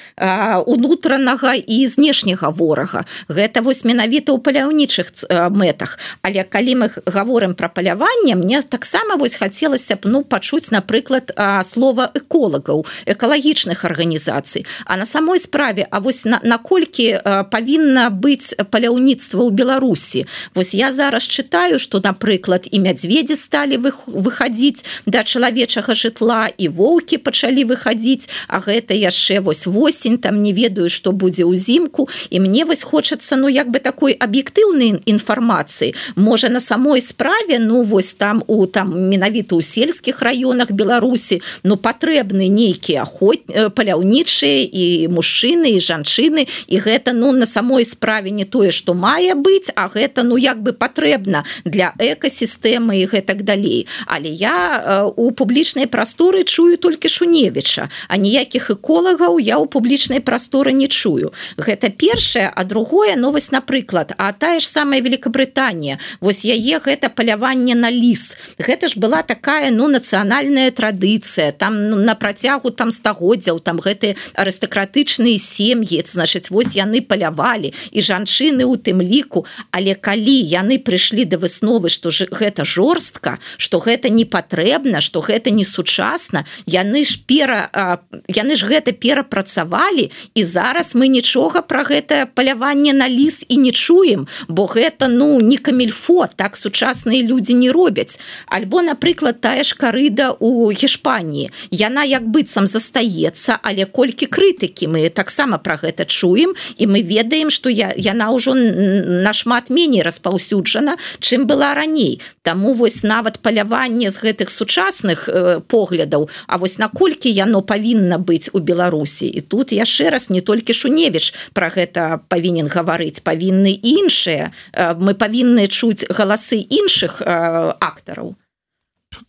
унутранага 0.67 1.55
і 1.55 1.87
знешняга 1.87 2.51
ворага. 2.51 3.05
Гэта 3.29 3.61
вось 3.61 3.83
менавіта 3.83 4.35
ў 4.35 4.39
паляўнічых 4.43 5.07
мэтах. 5.51 5.97
Але 6.21 6.43
калі 6.43 6.75
мы 6.75 6.87
говорим 7.05 7.55
про 7.55 7.69
паляванне 7.69 8.35
мне 8.35 8.61
таксама 8.61 9.15
вось 9.15 9.35
хацелася 9.35 9.95
б 9.95 10.11
ну 10.11 10.23
пачуць 10.23 10.71
напрыклад 10.71 11.31
слова 11.63 12.11
эколагаў 12.13 12.85
экалагічных 13.05 13.85
арганізацый. 13.85 14.65
А 14.85 14.97
на 14.97 15.05
самой 15.05 15.39
справе 15.39 15.87
А 15.89 15.99
вось 15.99 16.25
наколькі 16.25 17.19
павінна 17.51 18.09
быць 18.11 18.55
паляўніцтва 18.71 19.39
ў 19.47 19.51
Беларусі? 19.51 20.27
Вось 20.53 20.73
я 20.73 20.91
зараз 20.91 21.23
чытаю 21.23 21.79
что 21.79 22.01
напрыклад 22.03 22.67
і 22.71 22.79
мядзведзі 22.79 23.35
сталі 23.35 23.77
выходзіць 23.77 24.83
да 25.05 25.23
чалавека 25.23 25.60
чалавечага 25.61 25.93
жытла 25.93 26.49
і 26.57 26.67
воўкі 26.67 27.17
пачалі 27.17 27.63
выхадзіць 27.69 28.29
А 28.47 28.59
гэта 28.59 28.93
яшчэ 28.93 29.39
вось 29.41 29.65
восень 29.67 30.17
там 30.17 30.41
не 30.41 30.53
ведаю 30.53 30.89
што 30.89 31.11
будзе 31.11 31.45
ўзімку. 31.45 32.07
І 32.29 32.39
мне 32.39 32.65
вось 32.65 32.83
хочацца 32.83 33.35
ну 33.37 33.47
як 33.47 33.69
бы 33.69 33.79
такой 33.79 34.13
аб'ектыўнай 34.13 35.01
інфармацыі. 35.05 35.95
Можа 36.15 36.49
на 36.49 36.59
самой 36.59 37.01
справе 37.01 37.59
ну 37.59 37.83
вось 37.83 38.13
там 38.13 38.43
у 38.47 38.65
там 38.65 38.91
менавіта 39.09 39.55
ў 39.55 39.61
сельскіх 39.61 40.21
раёнах 40.21 40.71
Беларусі 40.71 41.41
ну 41.63 41.77
патрэбны 41.77 42.47
нейкія 42.49 43.03
охот 43.03 43.47
э, 43.47 43.69
паляўнічыя 43.69 44.67
і 44.67 45.07
мужчыны 45.07 45.77
і 45.77 45.79
жанчыны. 45.79 46.47
І 46.67 46.75
гэта 46.79 47.13
ну 47.13 47.31
на 47.31 47.45
самой 47.45 47.85
справе 47.85 48.31
не 48.31 48.45
тое 48.45 48.71
што 48.71 48.93
мае 48.93 49.35
быць 49.35 49.71
а 49.75 49.87
гэта 49.87 50.23
ну 50.23 50.37
як 50.37 50.61
бы 50.61 50.73
патрэбна 50.73 51.45
для 51.65 51.93
экасістэмы 51.97 53.01
і 53.03 53.05
гэтак 53.05 53.43
далей. 53.43 53.87
Але 54.07 54.29
я 54.29 54.83
э, 54.83 55.13
у 55.15 55.31
публі 55.31 55.50
публічнай 55.51 55.83
прасторы 55.83 56.43
чую 56.47 56.77
толькі 56.77 57.09
шуневіча 57.11 57.89
а 58.07 58.15
ніякіх 58.15 58.71
эколагаў 58.71 59.35
я 59.43 59.59
ў 59.59 59.67
публічнай 59.67 60.23
прасторы 60.23 60.71
не 60.71 60.87
чую. 60.87 61.35
Гэта 61.59 61.91
першае 61.91 62.47
а 62.47 62.63
другое 62.63 63.19
новость 63.19 63.51
напрыклад 63.51 64.15
а 64.15 64.31
тая 64.31 64.63
ж 64.63 64.67
самая 64.71 65.03
Великабрытанія 65.03 65.99
вось 66.21 66.47
яе 66.47 66.79
гэта 66.79 67.11
паляванне 67.11 67.75
на 67.75 67.91
ліс. 67.91 68.39
Гэта 68.63 68.87
ж 68.87 68.95
была 68.95 69.27
такая 69.27 69.75
ну 69.75 69.91
нацыянальная 69.91 70.71
традыцыя. 70.71 71.51
Там 71.51 71.89
ну, 71.89 71.99
на 71.99 72.15
працягу 72.15 72.71
там 72.71 72.87
стагоддзяў 72.87 73.59
там 73.59 73.83
гэтыя 73.83 74.15
арыстакратычныя 74.39 75.35
сем'і 75.35 75.99
значыць 76.07 76.47
вось 76.47 76.79
яны 76.79 77.03
палявалі 77.03 77.75
і 77.91 77.99
жанчыны 77.99 78.63
у 78.63 78.79
тым 78.79 79.03
ліку. 79.03 79.43
Але 79.75 79.99
калі 79.99 80.39
яны 80.47 80.79
прыйшлі 80.79 81.27
да 81.27 81.35
высновы 81.35 81.91
што 81.91 82.07
ж 82.07 82.31
гэта 82.31 82.63
жорстка 82.63 83.43
что 83.57 83.83
гэта 83.83 84.07
не 84.07 84.23
патрэбна 84.23 85.01
что 85.01 85.19
гэта 85.19 85.40
гэта 85.41 85.49
не 85.49 85.65
сучасна 85.65 86.45
яны 86.69 87.01
ж 87.03 87.17
пера 87.25 87.97
яны 88.29 88.53
ж 88.55 88.69
гэта 88.69 88.93
перапрацавалі 88.93 90.11
і 90.37 90.41
зараз 90.45 90.93
мы 90.93 91.09
нічога 91.09 91.65
про 91.65 91.81
гэтае 91.81 92.29
паляванне 92.29 92.93
на 92.93 93.09
ліс 93.09 93.41
і 93.49 93.57
не 93.57 93.71
чуем 93.71 94.27
бо 94.47 94.69
гэта 94.69 95.09
ну 95.09 95.41
не 95.41 95.57
камельфо 95.57 96.29
так 96.35 96.57
сучасныя 96.57 97.25
людзі 97.25 97.53
не 97.53 97.71
робяць. 97.71 98.19
Альбо 98.45 98.81
напрыклад 98.81 99.41
тая 99.41 99.63
ж 99.63 99.73
карыда 99.73 100.37
у 100.37 100.69
Гішпаніі 100.69 101.49
яна 101.71 102.05
як 102.05 102.29
быццам 102.29 102.67
застаецца 102.69 103.57
але 103.63 103.89
колькі 103.89 104.29
крытыкі 104.29 104.87
мы 104.93 105.09
таксама 105.09 105.57
про 105.57 105.81
гэта 105.81 106.05
чуем 106.05 106.53
і 106.77 106.85
мы 106.85 107.01
ведаем 107.01 107.49
что 107.49 107.69
я 107.69 107.89
яна 107.97 108.29
ўжо 108.29 108.53
нашмат 108.53 109.73
меней 109.73 110.05
распаўсюджана 110.05 111.01
чым 111.19 111.49
была 111.49 111.73
раней. 111.73 112.21
Таму 112.43 112.73
вось 112.73 113.01
нават 113.03 113.39
паляванне 113.39 114.11
з 114.11 114.17
гэтых 114.21 114.49
сучасных 114.49 115.30
поглядаў. 115.67 116.29
А 116.47 116.57
вось 116.57 116.77
наколькі 116.77 117.31
яно 117.31 117.61
павінна 117.61 118.17
быць 118.17 118.49
у 118.53 118.59
Беларусі? 118.59 119.27
І 119.27 119.41
тут 119.41 119.71
яшчэ 119.71 120.09
раз 120.09 120.29
не 120.29 120.41
толькі 120.41 120.73
шуневіч 120.73 121.33
про 121.53 121.69
гэта 121.69 122.21
павінен 122.27 122.67
гаварыць 122.67 123.23
павінны 123.23 123.71
іншыя 123.71 124.51
мы 124.99 125.13
павінны 125.13 125.67
чуць 125.67 126.05
галасы 126.09 126.59
іншых 126.61 127.21
актараў. 127.21 128.35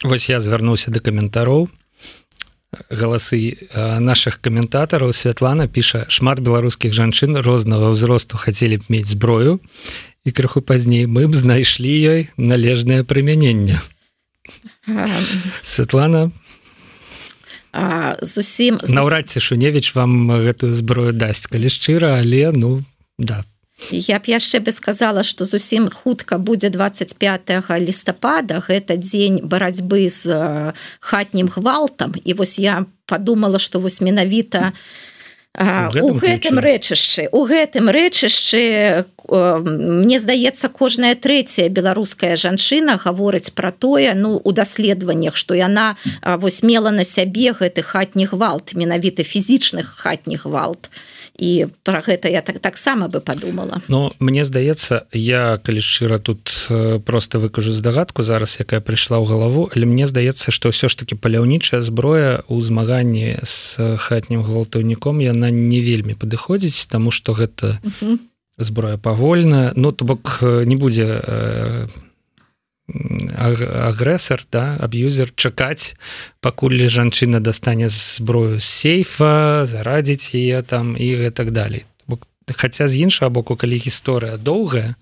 Вось 0.04 0.28
я 0.28 0.40
звярнуўся 0.40 0.90
да 0.90 1.00
каментароў. 1.00 1.68
Галасы 2.88 3.68
наших 4.00 4.40
каментатараў. 4.40 5.12
Святлана 5.12 5.68
піша 5.68 6.06
шмат 6.08 6.40
беларускіх 6.40 6.94
жанчын 6.96 7.36
рознага 7.44 7.92
ўзросту 7.92 8.40
хацелі 8.40 8.80
б 8.80 8.88
мець 8.88 9.12
зброю 9.12 9.60
і 10.24 10.30
крыху 10.30 10.62
пазней 10.62 11.06
мы 11.06 11.26
б 11.26 11.34
знайшлі 11.34 11.92
ёй 11.92 12.20
належнае 12.38 13.02
прымяненне 13.04 13.82
Светлана. 15.62 16.30
Зусім 18.22 18.80
наўрад 18.84 19.30
ці 19.32 19.40
шуневіч 19.40 19.94
вам 19.96 20.28
гэтую 20.28 20.74
зброю 20.76 21.12
дасць. 21.16 21.48
Калі 21.48 21.72
шчыра 21.72 22.20
але 22.20 22.52
ну 22.52 22.84
да. 23.18 23.44
Я 23.90 24.20
б 24.20 24.28
яшчэ 24.28 24.60
бы 24.60 24.70
сказала 24.70 25.24
что 25.24 25.44
зусім 25.44 25.88
хутка 25.88 26.38
будзе 26.38 26.68
25 26.68 27.50
лістапада 27.80 28.60
гэта 28.60 29.00
дзень 29.00 29.40
барацьбы 29.42 30.08
з 30.08 30.72
хатнім 31.00 31.48
гвалтам. 31.48 32.14
І 32.24 32.34
вось 32.34 32.58
я 32.58 32.86
подумала 33.06 33.58
что 33.58 33.80
вось 33.80 34.00
менавіта 34.00 34.72
у 35.58 36.12
гэтым 36.16 36.58
рэчышчы 36.58 37.28
у 37.30 37.44
гэтым 37.44 37.90
рэчышчы 37.92 39.04
мне 39.28 40.18
здаецца 40.18 40.68
кожная 40.72 41.14
трэцяя 41.14 41.68
беларуская 41.68 42.36
жанчына 42.36 42.96
гаворыць 42.96 43.52
пра 43.52 43.68
тое 43.70 44.14
ну 44.16 44.40
у 44.42 44.52
даследаваннях 44.52 45.36
што 45.36 45.52
яна 45.52 45.96
вось 46.24 46.62
мела 46.62 46.88
на 46.90 47.04
сябе 47.04 47.52
гэты 47.52 47.84
хатні 47.84 48.24
гвалт 48.32 48.72
менавіта 48.72 49.28
фізічных 49.28 49.92
хатні 49.92 50.40
гвалт 50.40 50.88
і 51.38 51.66
пра 51.82 52.00
гэта 52.04 52.28
я 52.28 52.42
так 52.42 52.58
таксама 52.58 53.08
бы 53.08 53.20
подумала 53.20 53.80
Ну 53.88 54.12
мне 54.18 54.44
здаецца 54.44 55.06
я 55.12 55.58
калі 55.62 55.80
шчыра 55.80 56.18
тут 56.18 56.68
просто 57.04 57.38
выкажу 57.38 57.72
здагадку 57.72 58.22
зараз 58.22 58.56
якая 58.60 58.80
прыйшла 58.80 59.18
ў 59.18 59.26
галаву 59.26 59.70
але 59.72 59.86
мне 59.86 60.06
здаецца 60.06 60.52
што 60.52 60.70
ўсё 60.70 60.88
ж 60.88 60.96
таки 60.96 61.14
паляўнічая 61.16 61.80
зброя 61.80 62.44
у 62.48 62.60
змаганні 62.60 63.40
с 63.42 63.78
хатнім 63.78 64.42
гвалтаўніком 64.42 65.20
яна 65.20 65.50
не 65.50 65.80
вельмі 65.80 66.14
падыходзіць 66.14 66.86
тому 66.86 67.10
что 67.10 67.32
гэта 67.32 67.80
зброя 68.58 68.96
павольна 68.96 69.72
ну 69.76 69.92
то 69.92 70.04
бок 70.04 70.38
э, 70.42 70.64
не 70.64 70.76
будзе 70.76 71.20
э, 71.22 71.86
агрэсар 72.92 74.44
да 74.52 74.76
аб'юзер 74.80 75.32
чакаць 75.36 75.94
пакуль 76.40 76.88
жанчына 76.88 77.40
дастане 77.40 77.88
зброю 77.88 78.60
з 78.60 78.64
сейфа 78.64 79.64
зарадзіць 79.64 80.34
яе 80.34 80.62
там 80.62 80.96
і 80.96 81.08
гэтак 81.24 81.50
далей. 81.50 81.86
Хаця 82.52 82.88
з 82.88 82.98
іншага 82.98 83.30
боку 83.30 83.56
калі 83.56 83.78
гісторыя 83.78 84.36
доўгая 84.36 84.98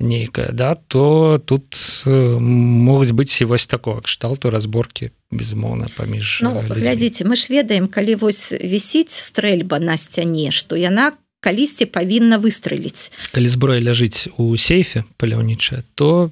нейкая 0.00 0.52
да 0.52 0.74
то 0.74 1.40
тут 1.44 1.74
э, 2.06 2.38
могуць 2.38 3.12
быць 3.12 3.40
і 3.40 3.44
вось 3.44 3.66
такого 3.66 4.00
кшталту 4.00 4.50
разборки 4.50 5.12
безумоўна 5.30 5.88
паміж 5.96 6.40
ну, 6.42 6.62
глядзіце 6.68 7.24
мы 7.24 7.36
ж 7.36 7.46
ведаем 7.50 7.86
калі 7.86 8.14
вось 8.18 8.52
вісіць 8.52 9.14
стрэльба 9.14 9.78
на 9.78 9.96
сцяне 9.96 10.50
что 10.50 10.76
яна 10.76 11.12
калісьці 11.40 11.86
павінна 11.86 12.38
выстреліць 12.42 13.14
калі 13.30 13.48
зброя 13.48 13.80
ляжыць 13.80 14.28
у 14.36 14.56
сейфе 14.56 15.04
паляўнічая 15.16 15.86
то 15.94 16.30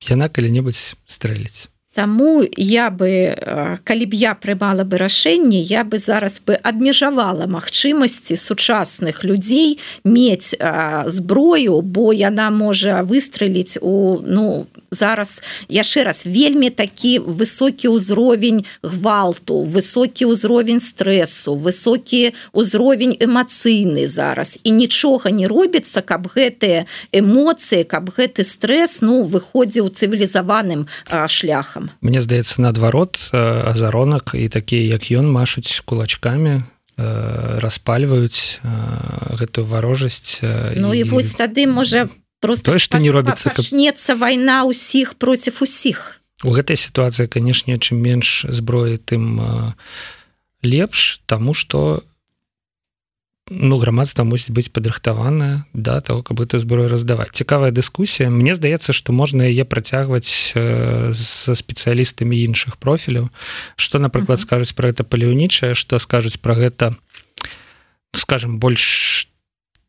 яна 0.00 0.28
калі-небудзь 0.28 0.94
стрэліць 1.06 1.68
Таму 1.94 2.42
я 2.56 2.90
бы 2.90 3.38
калі 3.84 4.06
б 4.10 4.18
я 4.18 4.34
прымала 4.34 4.82
бы 4.82 4.98
рашэнне 4.98 5.62
я 5.62 5.84
бы 5.84 5.98
зараз 5.98 6.42
бы 6.42 6.58
абмежавала 6.58 7.46
магчымасці 7.46 8.34
сучасных 8.34 9.22
людзей 9.22 9.78
мець 10.02 10.58
зброю 11.06 11.80
бо 11.82 12.12
яна 12.12 12.50
можа 12.50 13.06
выстреліць 13.06 13.78
у 13.80 14.18
ну 14.26 14.66
зараз 14.90 15.42
яшчэ 15.68 16.02
раз 16.04 16.26
вельмі 16.26 16.70
такі 16.70 17.18
высокі 17.18 17.94
ўзровень 17.94 18.66
гвалту 18.82 19.62
высокі 19.62 20.30
ўзровень 20.34 20.82
стрессу 20.82 21.54
высокі 21.54 22.34
ўзровень 22.54 23.14
эмацыйны 23.22 24.06
зараз. 24.06 24.58
І 24.64 24.70
нічога 24.70 25.30
не 25.30 25.46
робіцца 25.46 26.02
каб 26.02 26.26
гэтыя 26.26 26.86
эмоцыі 27.14 27.86
каб 27.86 28.10
гэты 28.10 28.42
стресс 28.42 28.98
ну 29.02 29.22
выходзіў 29.22 29.94
цывілізаваным 29.94 30.86
шляхам 31.28 31.83
там 31.84 31.96
Мне 32.00 32.20
здаецца 32.20 32.62
наадварот 32.62 33.18
азаронак 33.32 34.32
і 34.34 34.48
такія 34.48 34.96
як 34.96 35.08
ён 35.12 35.28
машуць 35.30 35.82
кулачкамі 35.84 36.64
распальваюць 36.96 38.60
гэтую 39.36 39.66
варожасць 39.66 40.40
Ну 40.76 40.94
і, 40.94 41.02
і 41.02 41.10
вось 41.10 41.34
тады 41.34 41.66
можа 41.66 42.08
просто 42.40 42.72
тое 42.72 42.80
што 42.80 42.98
не 42.98 43.10
робіцца 43.10 43.50
пачнецца 43.52 44.16
вайна 44.16 44.64
ўсіх 44.64 45.18
проціў 45.18 45.66
усіх 45.66 46.22
у 46.44 46.54
гэтай 46.54 46.78
сітуацыі 46.78 47.28
канешне 47.28 47.78
чым 47.78 48.00
менш 48.00 48.46
зброі 48.48 48.96
тым 49.02 49.42
лепш 50.62 51.20
таму 51.26 51.52
што 51.52 52.00
у 52.00 52.13
ну 53.50 53.78
грамадства 53.78 54.24
мусіць 54.24 54.54
быць 54.56 54.72
падрыхтаваная 54.72 55.66
да 55.72 56.00
того 56.00 56.22
каб 56.22 56.40
это 56.40 56.58
зброю 56.58 56.88
раздаваць 56.88 57.36
цікавая 57.36 57.70
дыскусія 57.70 58.30
Мне 58.30 58.54
здаецца 58.54 58.92
што 58.92 59.12
можна 59.12 59.44
яе 59.44 59.64
працягваць 59.64 60.54
з 60.54 61.54
спецыялістамі 61.54 62.40
іншых 62.40 62.76
профіляў 62.80 63.28
что 63.76 63.98
напрыклад 63.98 64.40
скажуць 64.40 64.72
про 64.72 64.88
это 64.88 65.04
палеўнічае 65.04 65.74
что 65.74 65.98
скажуць 65.98 66.40
про 66.40 66.54
гэта 66.54 66.96
скажем 68.16 68.58
больш 68.58 69.28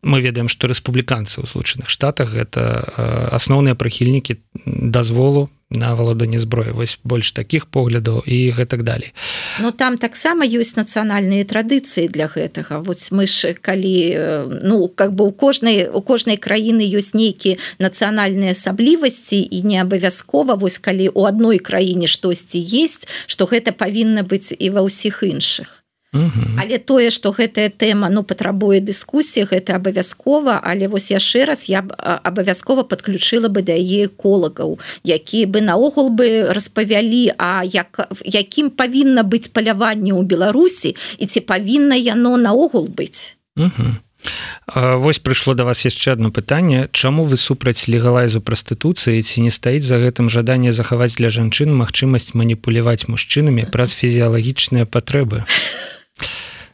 мы 0.06 0.22
ведаем 0.22 0.48
что 0.48 0.70
рэспубліканцы 0.70 1.42
ў 1.42 1.50
злучаных 1.50 1.90
штатах 1.90 2.30
гэта 2.30 3.34
асноўныя 3.34 3.74
прыхільнікі 3.74 4.38
дазволу 4.66 5.50
на 5.70 5.96
валоданне 5.96 6.40
зброі 6.40 6.72
вось 6.72 7.00
больш 7.04 7.32
таких 7.34 7.66
поглядаў 7.66 8.22
і 8.26 8.54
гэтак 8.54 8.86
далей 8.86 9.14
Ну 9.60 9.72
там 9.72 9.98
таксама 9.98 10.46
ёсць 10.46 10.78
нацыянальныя 10.78 11.42
традыцыі 11.42 12.08
для 12.08 12.30
гэтага. 12.30 12.86
Вось 12.86 13.10
мы 13.12 13.26
ж 13.26 13.58
калі 13.58 14.54
ну 14.62 14.88
как 14.88 15.18
бы 15.18 15.26
у 15.26 15.32
кожнай 15.32 15.90
у 15.90 16.02
кожнай 16.02 16.38
краіны 16.38 16.86
ёсць 16.86 17.18
нейкія 17.18 17.58
нацыянальныя 17.82 18.54
асаблівасці 18.54 19.42
і 19.42 19.64
не 19.66 19.82
абавязкова 19.82 20.54
вось 20.54 20.78
калі 20.78 21.10
у 21.10 21.26
адной 21.26 21.58
краіне 21.58 22.08
штосьці 22.08 22.62
есть 22.62 23.10
что 23.26 23.50
гэта 23.50 23.74
павінна 23.74 24.22
быць 24.22 24.54
і 24.54 24.70
ва 24.70 24.86
ўсіх 24.86 25.26
іншых 25.26 25.85
але 26.58 26.78
тое 26.78 27.10
что 27.10 27.32
гэтая 27.32 27.70
тэма 27.70 28.10
ну 28.10 28.24
патрабуе 28.24 28.80
дыскусіі 28.80 29.48
гэта 29.52 29.78
абавязкова 29.78 30.62
але 30.64 30.88
вось 30.88 31.12
яшчэ 31.12 31.46
раз 31.46 31.70
я 31.70 31.86
абавязкова 32.00 32.84
подключыла 32.84 33.48
бы 33.48 33.62
да 33.62 33.76
яе 33.76 34.08
эколагаў 34.08 34.80
якія 35.04 35.48
бы 35.48 35.62
наогул 35.62 36.10
бы 36.10 36.50
распавялі 36.50 37.36
А 37.38 37.64
як 37.64 38.00
якім 38.26 38.70
павінна 38.70 39.24
быць 39.24 39.52
паляванне 39.52 40.14
ў 40.14 40.24
Беларусі 40.24 40.96
і 41.18 41.26
ці 41.26 41.40
павінна 41.42 41.96
яно 41.96 42.38
наогул 42.38 42.88
быць. 42.88 43.36
Вось 44.74 45.20
прыйшло 45.22 45.54
да 45.54 45.64
вас 45.64 45.86
яшчэ 45.86 46.18
одно 46.18 46.32
пытанне. 46.32 46.90
Чаму 46.92 47.26
вы 47.30 47.38
супраць 47.38 47.86
легалайзу 47.88 48.42
прастытуцыі 48.42 49.22
ці 49.22 49.46
не 49.46 49.52
стаіць 49.54 49.86
за 49.86 50.02
гэтым 50.02 50.30
жаданне 50.34 50.72
захаваць 50.74 51.16
для 51.22 51.30
жанчын 51.30 51.70
магчымасць 51.70 52.34
маніпуляваць 52.34 53.06
мужчынамі 53.08 53.70
праз 53.70 53.94
фізіялагічныя 53.94 54.90
патрэбы 54.90 55.46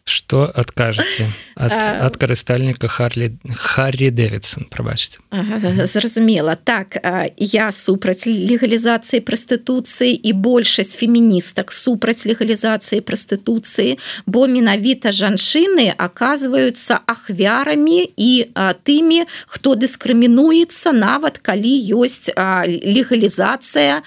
что 0.03 0.49
адкажаце 0.55 1.29
ад, 1.55 1.71
ад 2.01 2.17
карыстальніка 2.17 2.87
Харлі 2.87 3.37
Харрі 3.53 4.09
Дэвідсон 4.09 4.65
прабачце 4.65 5.21
зразумела 5.85 6.55
так 6.55 6.97
я 7.37 7.71
супраць 7.71 8.25
легалізацыі 8.25 9.21
прастытуцыі 9.21 10.17
і 10.17 10.31
большасць 10.33 10.97
феміністак 10.97 11.71
супраць 11.71 12.25
легалізацыі 12.25 13.05
прастытуцыі 13.05 13.97
бо 14.25 14.47
менавіта 14.47 15.13
жанчыны 15.13 15.93
оказываются 15.93 16.97
ахвярамі 17.05 18.09
і 18.17 18.49
тымі 18.81 19.29
хто 19.45 19.77
дыскрымінуецца 19.77 20.97
нават 20.97 21.37
калі 21.37 21.73
ёсць 21.93 22.33
легалізацыя 22.33 24.01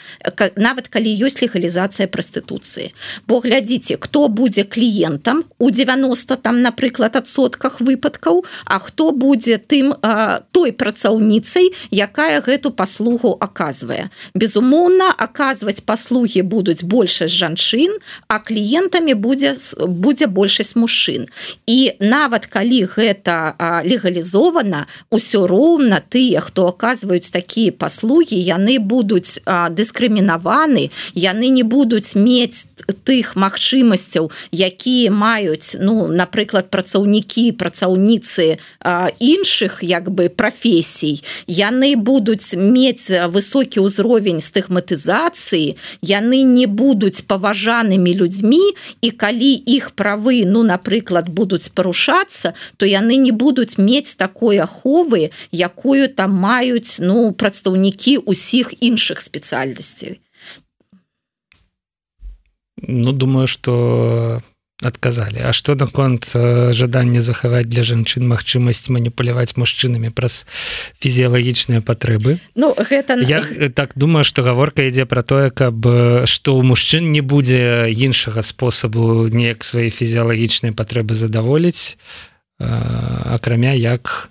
нават 0.58 0.90
калі 0.90 1.10
ёсць 1.22 1.38
легалізацыя 1.38 2.10
прастытуцыі 2.10 2.90
бо 3.30 3.38
глядзіце 3.38 3.94
кто 4.02 4.26
будзе 4.26 4.66
кліентам 4.66 5.46
у 5.58 5.70
90 5.84 6.14
90 6.14 6.36
там 6.36 6.62
напрыклад 6.62 7.16
адсотках 7.16 7.80
выпадкаў 7.80 8.44
А 8.64 8.78
хто 8.78 9.12
будзе 9.12 9.58
тым 9.58 9.94
а, 10.02 10.40
той 10.52 10.72
працаўніцай 10.72 11.70
якая 11.90 12.40
гэту 12.40 12.70
паслугу 12.70 13.36
аказвае 13.40 14.10
безумоўна 14.34 15.10
аказваць 15.18 15.84
паслугі 15.84 16.42
будуць 16.42 16.84
большасць 16.84 17.34
жанчын 17.34 17.98
а 18.28 18.38
кліентамі 18.38 19.14
будзе 19.14 19.54
будзе 19.78 20.26
большасць 20.26 20.76
мужчын 20.76 21.26
і 21.66 21.92
нават 22.00 22.46
калі 22.46 22.84
гэта 22.96 23.56
легалізована 23.84 24.86
усё 25.10 25.46
роўна 25.46 26.00
тыя 26.08 26.40
хто 26.40 26.68
аказваюць 26.68 27.30
такія 27.30 27.72
паслугі 27.72 28.38
яны 28.38 28.78
будуць 28.78 29.40
дыскрымінаваны 29.46 30.90
яны 31.14 31.48
не 31.48 31.62
будуць 31.62 32.16
мець 32.16 32.66
тых 33.04 33.36
магчымасцяў 33.36 34.30
якія 34.52 35.10
маюць 35.10 35.73
ну 35.80 36.06
напрыклад 36.08 36.70
працаўнікі 36.70 37.52
працаўніцы 37.52 38.58
іншых 39.20 39.80
як 39.82 40.10
бы 40.10 40.28
прафесій 40.28 41.22
яны 41.46 41.96
будуць 41.96 42.56
мець 42.56 43.10
высокі 43.10 43.84
ўзровень 43.84 44.40
стыгматызацыі 44.40 45.76
яны 46.02 46.42
не 46.42 46.66
будуць 46.66 47.24
паважанымі 47.26 48.14
людзьмі 48.14 48.74
і 49.02 49.10
калі 49.10 49.52
іх 49.54 49.92
правы 49.92 50.44
ну 50.46 50.62
напрыклад 50.62 51.28
будуць 51.28 51.68
парушацца 51.68 52.54
то 52.76 52.86
яны 52.86 53.16
не 53.16 53.32
будуць 53.32 53.78
мець 53.78 54.14
такой 54.14 54.58
аховы 54.58 55.30
якую 55.50 56.08
там 56.08 56.34
маюць 56.34 56.98
ну 57.00 57.32
прадстаўнікі 57.32 58.18
усіх 58.26 58.74
іншых 58.80 59.20
спецыяльнасцей. 59.20 60.20
Ну 62.76 63.12
думаю 63.12 63.46
что 63.46 64.42
адказалі 64.86 65.40
А 65.44 65.52
што 65.52 65.74
наконт 65.74 66.30
жаданне 66.34 67.20
захаваць 67.20 67.66
для 67.68 67.82
жанчын 67.82 68.26
магчымасць 68.28 68.88
маніпуляваць 68.88 69.56
мужчынамі 69.56 70.10
праз 70.10 70.44
фізіялагічныя 71.00 71.80
патрэбы 71.80 72.38
Ну 72.54 72.74
гэта 72.76 73.18
я 73.24 73.42
так 73.74 73.96
думаю 73.96 74.24
что 74.24 74.42
гаворка 74.42 74.86
ідзе 74.86 75.04
про 75.04 75.22
тое 75.22 75.50
каб 75.50 75.80
што 76.28 76.54
ў 76.54 76.62
мужчын 76.62 77.10
не 77.12 77.20
будзе 77.20 77.90
іншага 77.90 78.42
спосабу 78.42 79.28
неяк 79.28 79.64
свае 79.64 79.90
фізіялагічныя 79.90 80.76
патрэбы 80.76 81.14
задаволіць 81.14 81.96
акрамя 82.58 83.72
як 83.74 84.30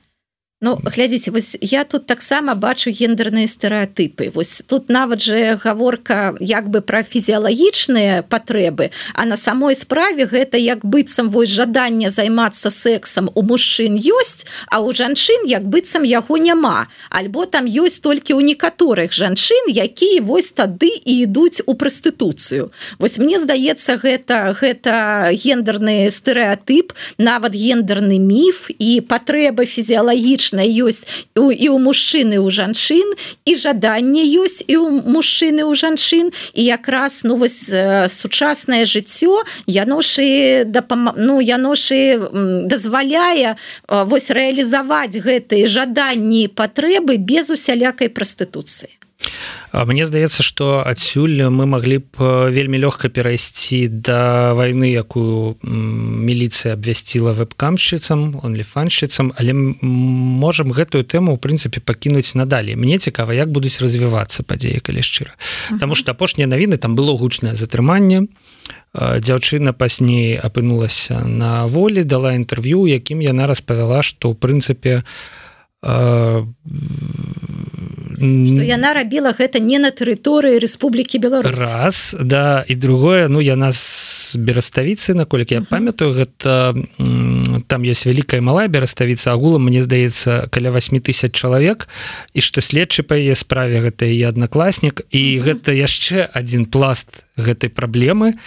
Ну 0.64 0.78
глядзіце 0.80 1.32
вось 1.36 1.58
я 1.60 1.84
тут 1.84 2.06
таксама 2.08 2.56
бачу 2.56 2.88
гендерныя 2.88 3.52
стэеатыпы 3.52 4.32
вось 4.32 4.64
тут 4.66 4.88
нават 4.88 5.20
же 5.20 5.60
гаворка 5.60 6.38
як 6.40 6.70
бы 6.72 6.80
пра 6.80 7.04
фізіялагічныя 7.04 8.24
патрэбы 8.24 8.88
а 9.14 9.26
на 9.26 9.36
самой 9.36 9.76
справе 9.76 10.24
гэта 10.24 10.56
як 10.56 10.86
быццам 10.88 11.28
вось 11.36 11.52
жаданне 11.52 12.10
займацца 12.10 12.72
сексам 12.72 13.28
у 13.36 13.44
мужчын 13.44 14.00
ёсць 14.00 14.48
а 14.72 14.80
у 14.80 14.96
жанчын 14.96 15.44
як 15.52 15.68
быццам 15.68 16.08
яго 16.08 16.38
няма. 16.38 16.88
Альбо 17.10 17.44
там 17.46 17.68
ёсць 17.68 18.00
толькі 18.00 18.40
ў 18.40 18.56
некаторых 18.56 19.12
жанчын 19.12 19.68
якія 19.68 20.24
вось 20.24 20.56
тады 20.56 20.96
і 20.96 21.28
ідуць 21.28 21.60
у 21.66 21.76
прастытуцыю. 21.76 22.72
Вось 23.04 23.20
мне 23.20 23.36
здаецца 23.36 24.00
гэта 24.00 24.56
гэта 24.56 25.28
гендерны 25.36 26.08
стэеатып 26.08 26.96
нават 27.20 27.52
гендерны 27.52 28.16
міф 28.16 28.72
і 28.80 29.04
патрэба 29.04 29.68
фізіялагічна 29.68 30.53
конечно 30.54 30.84
ёсць. 30.84 31.06
І 31.36 31.70
у 31.70 31.80
мужчыны 31.80 32.40
у 32.40 32.50
жанчын 32.50 33.14
і 33.46 33.56
жаданне 33.56 34.24
ёсць 34.24 34.64
і 34.68 34.78
у 34.78 34.90
мужчыны 34.90 35.64
у 35.64 35.76
жанчын. 35.76 36.32
І 36.54 36.64
якраз 36.64 37.24
ну 37.24 37.36
вось 37.36 37.70
сучаснае 38.10 38.86
жыццё 38.86 39.44
яношы 39.68 40.66
дапам... 40.66 41.14
ну 41.18 41.42
яношы 41.42 42.20
дазваляе 42.66 43.56
вось 43.88 44.30
рэалізаваць 44.32 45.18
гэтыя 45.18 45.68
жаданні 45.68 46.48
патрэбы 46.48 47.18
без 47.18 47.50
усялякай 47.50 48.10
прастытуцыі 48.10 48.90
Мне 49.74 50.06
здаецца 50.06 50.44
что 50.46 50.86
адсюль 50.86 51.50
мы 51.50 51.66
могли 51.66 51.98
б 51.98 52.50
вельмі 52.54 52.78
лёгка 52.78 53.10
перайсці 53.10 53.90
до 53.90 54.54
войны 54.54 54.94
якую 54.94 55.58
міліцыя 55.66 56.78
абвясціла 56.78 57.34
веб-камшчыцам 57.34 58.38
онліфаншчыцам 58.46 59.34
але 59.34 59.58
можем 59.58 60.70
гэтую 60.70 61.02
тэму 61.10 61.34
у 61.34 61.42
прынцыпе 61.42 61.82
пакінуць 61.82 62.38
надалей. 62.38 62.78
Мне 62.78 63.02
цікава 63.02 63.34
як 63.34 63.50
будуць 63.50 63.82
развівацца 63.82 64.46
падзеі 64.46 64.78
калі 64.78 65.02
шчыра. 65.02 65.34
Таму 65.82 65.98
что 65.98 66.14
апошнія 66.14 66.46
навіны 66.46 66.78
там 66.78 66.94
было 66.94 67.18
гучнае 67.18 67.58
затрыманне. 67.58 68.30
Дзяўчына 68.94 69.74
пазней 69.74 70.38
апынулася 70.38 71.26
на 71.26 71.66
волі 71.66 72.06
дала 72.06 72.38
інтэрв'ю 72.38 72.86
якім 72.86 73.26
яна 73.26 73.50
распавяла 73.50 74.06
что 74.06 74.30
ў 74.30 74.38
прынцыпе 74.38 75.02
у 75.02 76.46
что 78.24 78.64
яна 78.64 78.94
рабіла 78.96 79.36
гэта 79.36 79.60
не 79.60 79.80
на 79.80 79.92
тэрыторыі 79.92 80.60
Республікі 80.60 81.20
Беларусь. 81.20 81.60
Раз 81.60 82.16
да 82.20 82.64
і 82.68 82.76
другое 82.76 83.28
ну 83.28 83.44
яна 83.44 83.72
з 83.72 84.36
бераставіцы 84.40 85.14
наколькі 85.14 85.60
я 85.60 85.62
памятаю 85.62 86.16
гэта 86.16 86.72
там 87.68 87.84
есть 87.84 88.06
вялікая 88.06 88.40
малая 88.42 88.68
бераставіца 88.68 89.36
агулам 89.36 89.68
мне 89.68 89.84
здаецца 89.84 90.48
каля 90.50 90.72
8 90.72 91.04
тысяч 91.04 91.36
чалавек 91.36 91.88
і 92.34 92.40
што 92.40 92.62
следчы 92.62 93.04
па 93.04 93.20
яе 93.20 93.36
справе 93.36 93.84
гэта 93.84 94.08
і 94.08 94.24
аднакласнік 94.32 95.04
і 95.12 95.24
гэта 95.44 95.76
яшчэ 95.76 96.32
один 96.32 96.66
пласт 96.66 97.28
гэтай 97.36 97.70
праблемы. 97.70 98.40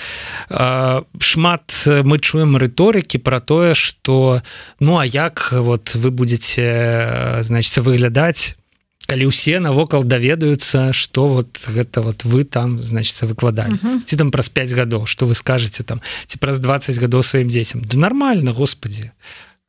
Шмат 0.48 1.66
мы 1.86 2.16
чуем 2.18 2.56
рыторыкі 2.56 3.18
про 3.18 3.40
тое 3.40 3.74
что 3.74 4.42
ну 4.80 4.96
а 4.98 5.04
як 5.04 5.52
вот 5.52 5.94
вы 5.94 6.10
будете 6.10 7.42
значится 7.42 7.82
выглядаць 7.82 8.56
калі 9.06 9.30
ўсе 9.30 9.60
навокал 9.60 10.04
даведаюцца 10.04 10.92
что 10.92 11.26
вот 11.28 11.62
гэта 11.66 12.02
вот 12.02 12.24
вы 12.24 12.44
там 12.44 12.78
значится 12.78 13.26
выкладалі. 13.26 13.72
Uh 13.72 13.84
-huh. 13.84 14.04
ці 14.04 14.16
там 14.16 14.30
праз 14.30 14.48
5 14.48 14.72
гадоў 14.72 15.06
что 15.06 15.26
вы 15.26 15.34
скажете 15.34 15.82
там 15.82 16.00
ці 16.26 16.38
праз 16.38 16.58
20 16.60 16.98
гадоў 16.98 17.22
сваім 17.22 17.48
дзецям. 17.48 17.82
Да 17.84 17.96
нормально 17.98 18.52
Господи 18.52 19.10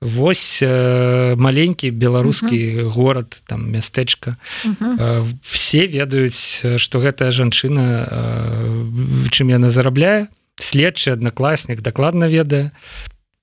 Вось 0.02 0.62
э, 0.62 1.36
маленькі 1.36 1.92
беларускі 1.92 2.76
uh 2.76 2.84
-huh. 2.84 2.90
горад 2.90 3.44
там 3.48 3.72
мястэчка. 3.72 4.36
Uh 4.66 4.74
-huh. 4.82 5.00
э, 5.00 5.26
все 5.42 5.88
ведаюць 5.88 6.66
что 6.78 7.00
гэтая 7.00 7.32
жанчына 7.32 8.08
э, 8.12 9.30
чым 9.30 9.50
яна 9.50 9.70
зарабляе. 9.70 10.28
Следчы 10.62 11.12
аднакласнік 11.12 11.82
дакладна 11.82 12.28
ведае. 12.28 12.72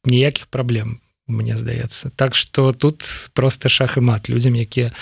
Ніякіх 0.05 0.47
праблем 0.47 0.99
мне 1.27 1.57
здаецца 1.57 2.11
так 2.17 2.35
что 2.35 2.73
тут 2.73 3.05
просто 3.33 3.69
шах 3.69 3.97
і 3.97 4.01
мат. 4.01 4.29
Людзям 4.29 4.55
якія 4.55 4.93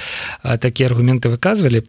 такія 0.58 0.88
аргументы 0.88 1.28
выказвалі 1.28 1.82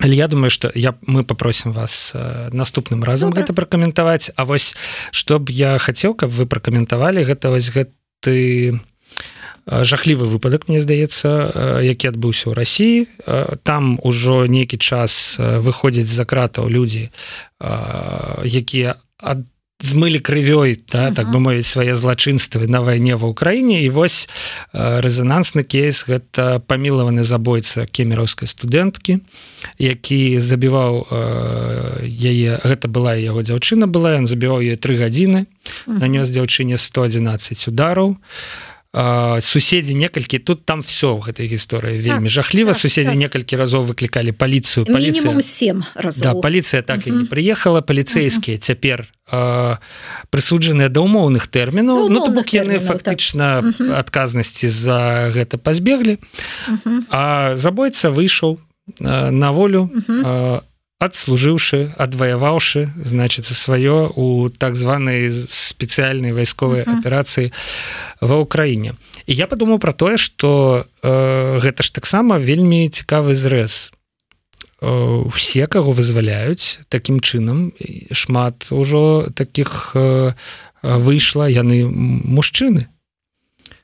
але 0.00 0.14
я 0.16 0.28
думаю 0.28 0.50
что 0.50 0.72
я 0.74 0.94
мы 1.02 1.22
попросім 1.22 1.72
вас 1.72 2.14
наступным 2.52 3.04
разам 3.04 3.30
Добра. 3.30 3.42
гэта 3.42 3.52
пракаментаваць 3.52 4.30
А 4.36 4.44
вось 4.44 4.74
чтоб 5.10 5.50
я 5.50 5.78
хацеў 5.78 6.14
каб 6.14 6.30
вы 6.30 6.46
пракаментавалі 6.46 7.24
гэта 7.24 7.50
вось 7.50 7.68
гэты 7.68 8.80
жахлівы 9.66 10.26
выпадак 10.26 10.68
мне 10.68 10.80
здаецца 10.80 11.80
які 11.84 12.08
адбыўся 12.08 12.50
ў 12.50 12.54
Росіі. 12.56 13.06
Там 13.62 14.00
ужо 14.02 14.46
нейкі 14.46 14.78
час 14.78 15.36
выходзяць 15.38 16.08
за 16.08 16.24
кратаў 16.24 16.66
людзі 16.72 17.12
якія 18.42 18.96
ад 19.20 19.46
змылі 19.82 20.22
крывёй 20.22 20.78
да, 20.90 21.10
так 21.10 21.30
бы 21.34 21.42
мовіць 21.42 21.66
свае 21.66 21.94
злачынствы 21.98 22.70
на 22.70 22.80
вайне 22.80 23.18
ва 23.18 23.34
ўкраіне. 23.34 23.82
І 23.82 23.88
вось 23.90 24.30
рэзанансны 24.72 25.66
кейс 25.66 26.06
гэта 26.06 26.62
памілаваны 26.64 27.26
забойца 27.26 27.86
кемераўскай 27.90 28.46
студэнткі 28.48 29.20
які 29.78 30.38
забіваў 30.38 31.06
яе 32.06 32.58
гэта 32.62 32.86
была 32.88 33.14
яго 33.18 33.42
дзяўчына 33.42 33.86
была 33.86 34.18
ён 34.18 34.26
забіваў 34.26 34.62
яе 34.62 34.76
тры 34.76 34.98
гадзіны 34.98 35.46
нанёс 35.86 36.30
дзяўчыне 36.30 36.78
111 36.78 37.68
удараў 37.68 38.16
суседзі 38.92 39.94
некалькі 39.96 40.36
тут 40.38 40.68
там 40.68 40.84
все 40.84 41.16
ў 41.16 41.24
гэтай 41.24 41.48
гісторыі 41.48 41.96
вельмі 41.96 42.28
так, 42.28 42.36
жахліва 42.36 42.76
так, 42.76 42.80
суседзі 42.84 43.16
так. 43.16 43.24
некалькі 43.24 43.56
разоў 43.56 43.88
выклікалі 43.88 44.36
паліцыю 44.36 44.84
паліцыя 44.84 45.32
7 45.40 45.80
да, 45.96 46.34
паліцыя 46.36 46.82
так 46.84 47.00
uh 47.00 47.04
-huh. 47.04 47.08
і 47.08 47.12
не 47.12 47.24
прыехала 47.24 47.80
паліцэйскія 47.80 48.56
uh 48.56 48.60
-huh. 48.60 48.66
цяпер 48.68 49.08
прысуджаныя 50.28 50.88
да 50.88 51.00
умоўных 51.00 51.48
тэрмінаў 51.48 52.08
ну, 52.12 52.28
бок 52.28 52.52
яны 52.52 52.78
так. 52.78 52.84
фактычна 52.84 53.72
так. 53.78 53.88
адказнасці 53.96 54.68
за 54.68 55.32
гэта 55.32 55.56
пазбеглі 55.56 56.18
uh 56.68 56.76
-huh. 56.84 57.00
а 57.08 57.56
забойца 57.56 58.10
выйшаў 58.10 58.58
на 59.30 59.50
волю 59.50 59.88
uh 59.88 60.08
-huh. 60.08 60.60
Адслужыўшы 61.02 61.98
адваяваўшы 61.98 62.86
значыцца 63.02 63.54
сваё 63.58 64.14
у 64.14 64.48
так 64.50 64.78
званай 64.78 65.30
спецыяльнай 65.30 66.32
вайсковай 66.32 66.82
uh 66.82 66.86
-huh. 66.86 66.98
аперацыі 66.98 67.52
ва 68.20 68.36
ўкраіне 68.46 68.94
і 69.26 69.34
я 69.34 69.46
падумаў 69.46 69.78
про 69.78 69.92
тое 69.92 70.16
что 70.16 70.86
э, 71.02 71.58
гэта 71.58 71.82
ж 71.82 71.94
таксама 71.94 72.38
вельмі 72.38 72.88
цікавы 72.88 73.34
зрэз 73.34 73.90
усе 74.82 75.66
каго 75.66 75.92
вызваляюць 75.92 76.80
таким 76.88 77.20
чынам 77.20 77.72
шмат 78.12 78.66
ужо 78.70 79.30
таких 79.34 79.92
э, 79.94 80.34
выйшла 80.82 81.46
яны 81.46 81.86
мужчыны 81.86 82.86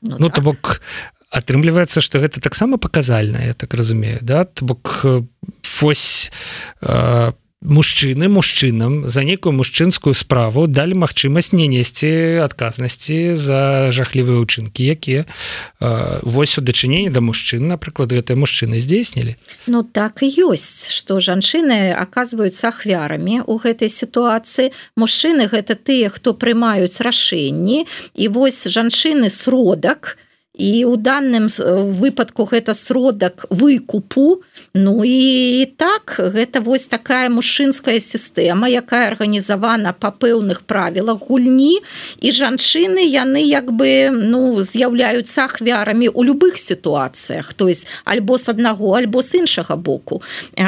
ну, 0.01 0.15
ну 0.19 0.27
так. 0.27 0.35
то 0.35 0.41
бок 0.41 0.81
атрымліваецца 1.29 2.01
что 2.01 2.19
гэта 2.19 2.41
таксама 2.41 2.77
паказальна 2.77 3.45
я 3.45 3.53
так 3.53 3.73
разумею 3.73 4.19
да? 4.21 4.43
То 4.45 4.65
бок 4.65 5.05
вось 5.81 6.31
по 6.81 7.35
мужчыны 7.61 8.29
мужчынам 8.29 9.09
за 9.09 9.23
нейкую 9.23 9.51
мужчынскую 9.51 10.15
справу 10.15 10.63
далі 10.67 10.95
магчымасць 11.03 11.51
не 11.51 11.67
несці 11.67 12.39
адказнасці 12.39 13.35
за 13.35 13.91
жахлівыя 13.91 14.39
ўчынкі 14.39 14.79
якія 14.79 15.27
вось 16.23 16.55
у 16.55 16.63
дачыненні 16.63 17.11
да 17.11 17.19
мужчын 17.19 17.67
напрыклад 17.67 18.15
гэтыя 18.15 18.39
мужчыны 18.39 18.79
здзейснілі. 18.79 19.35
Ну 19.67 19.83
так 19.83 20.23
і 20.23 20.31
ёсць 20.47 20.95
что 20.95 21.19
жанчыны 21.19 21.91
оказываются 21.91 22.71
ахвярамі 22.71 23.43
у 23.43 23.59
гэтай 23.59 23.91
сітуацыі. 23.91 24.71
Мужчыны 24.95 25.51
гэта 25.51 25.75
тыя 25.75 26.07
хто 26.07 26.31
прымаюць 26.31 27.03
рашэнні. 27.03 27.83
І 28.15 28.25
вось 28.31 28.71
жанчыны 28.71 29.27
сродак 29.27 30.15
і 30.59 30.85
у 30.85 30.95
данным 30.99 31.47
выпадку 31.95 32.43
гэта 32.43 32.73
сродак 32.75 33.45
выкупу. 33.49 34.43
Ну 34.75 35.01
і 35.07 35.65
так 35.79 36.19
гэта 36.19 36.59
вось 36.59 36.87
такая 36.91 37.31
мужчынская 37.31 37.99
сістэма 38.03 38.67
якая 38.67 39.07
арганізавана 39.07 39.95
па 39.95 40.11
пэўных 40.11 40.67
правілах 40.67 41.31
гульні. 41.31 41.79
І 42.19 42.27
жанчыны 42.35 43.07
яны 43.07 43.39
як 43.39 43.71
бы 43.71 44.11
ну 44.11 44.59
з'яўляюцца 44.59 45.47
ахвярамі 45.47 46.11
у 46.11 46.27
любых 46.27 46.59
сітуацыях. 46.59 47.53
То 47.53 47.71
есть 47.71 47.87
альбо 48.03 48.37
с 48.37 48.49
аднаго 48.49 48.99
альбо 48.99 49.23
з 49.23 49.39
іншага 49.39 49.75
боку. 49.75 50.21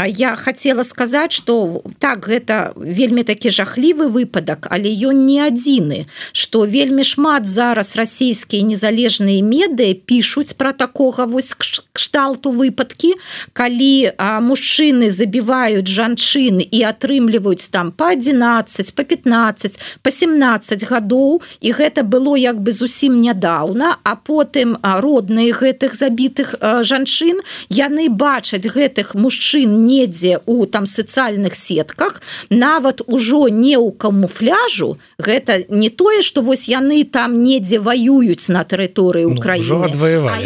Я 0.08 0.36
хотела 0.36 0.84
сказаць 0.84 1.36
что 1.36 1.84
так 2.00 2.32
гэта 2.32 2.72
вельмі 2.80 3.24
такі 3.24 3.52
жахлівы 3.52 4.08
выпадак 4.08 4.72
але 4.72 4.88
ён 4.88 5.28
не 5.28 5.44
адзіны 5.44 6.08
что 6.32 6.64
вельмі 6.64 7.04
шмат 7.04 7.46
зараз 7.46 7.96
расійскія 8.00 8.64
незалежныя 8.64 9.44
меды 9.44 9.81
пишутць 9.94 10.54
про 10.54 10.74
такога 10.74 11.26
вось 11.26 11.54
кшталту 11.94 12.52
выпадкі 12.52 13.14
калі 13.54 14.14
мужчыны 14.46 15.10
забіваюць 15.10 15.88
жанчын 15.88 16.62
і 16.62 16.80
атрымліваюць 16.88 17.70
там 17.74 17.92
по 17.92 18.12
11 18.14 18.96
по 18.96 19.04
15 19.04 19.80
по 20.04 20.12
17 20.12 20.86
гадоў 20.90 21.42
і 21.62 21.72
гэта 21.72 22.04
было 22.04 22.36
як 22.38 22.62
бы 22.62 22.72
зусім 22.72 23.20
нядаўна 23.22 23.98
а 24.04 24.16
потым 24.16 24.78
родныя 24.84 25.54
гэтых 25.54 25.96
забітых 25.96 26.56
жанчын 26.62 27.42
яны 27.70 28.10
бачаць 28.10 28.68
гэтых 28.68 29.16
мужчын 29.16 29.86
недзе 29.86 30.40
у 30.46 30.66
там 30.66 30.86
сацыяльных 30.86 31.56
сетках 31.56 32.22
нават 32.50 33.02
ужо 33.08 33.48
не 33.50 33.76
ў 33.78 33.92
камуфляжу 33.98 34.98
гэта 35.18 35.66
не 35.70 35.90
тое 35.90 36.22
что 36.22 36.42
вось 36.42 36.68
яны 36.70 37.04
там 37.04 37.44
недзе 37.44 37.80
воююць 37.80 38.50
на 38.50 38.64
тэрыторыі 38.64 39.26
Украіны 39.26 39.71
ну, 39.80 39.88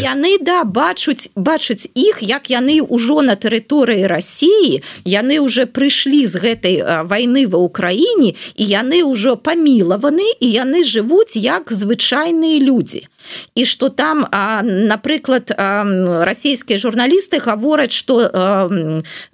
яны 0.02 0.38
да 0.42 0.64
бачуць 0.64 1.30
бачыць 1.36 1.90
іх 1.96 2.22
як 2.22 2.50
яны 2.50 2.82
ўжо 2.82 3.22
на 3.22 3.36
тэрыторыі 3.36 4.06
Росіі 4.08 4.82
яны 5.06 5.40
уже 5.40 5.66
прыйшлі 5.66 6.26
з 6.26 6.36
гэтай 6.46 6.76
войны 7.10 7.48
ва 7.50 7.60
ўкраіне 7.66 8.36
і 8.36 8.64
яны 8.64 9.02
ўжо 9.04 9.36
памілаваны 9.36 10.30
і 10.40 10.48
яны 10.48 10.84
жывуць 10.84 11.36
як 11.36 11.72
звычайныя 11.72 12.60
людзі 12.60 13.08
і 13.56 13.66
что 13.66 13.90
там 13.90 14.26
напрыклад 14.32 15.52
расійскія 15.58 16.80
журналісты 16.80 17.40
гавораць 17.40 17.94
что 17.94 18.30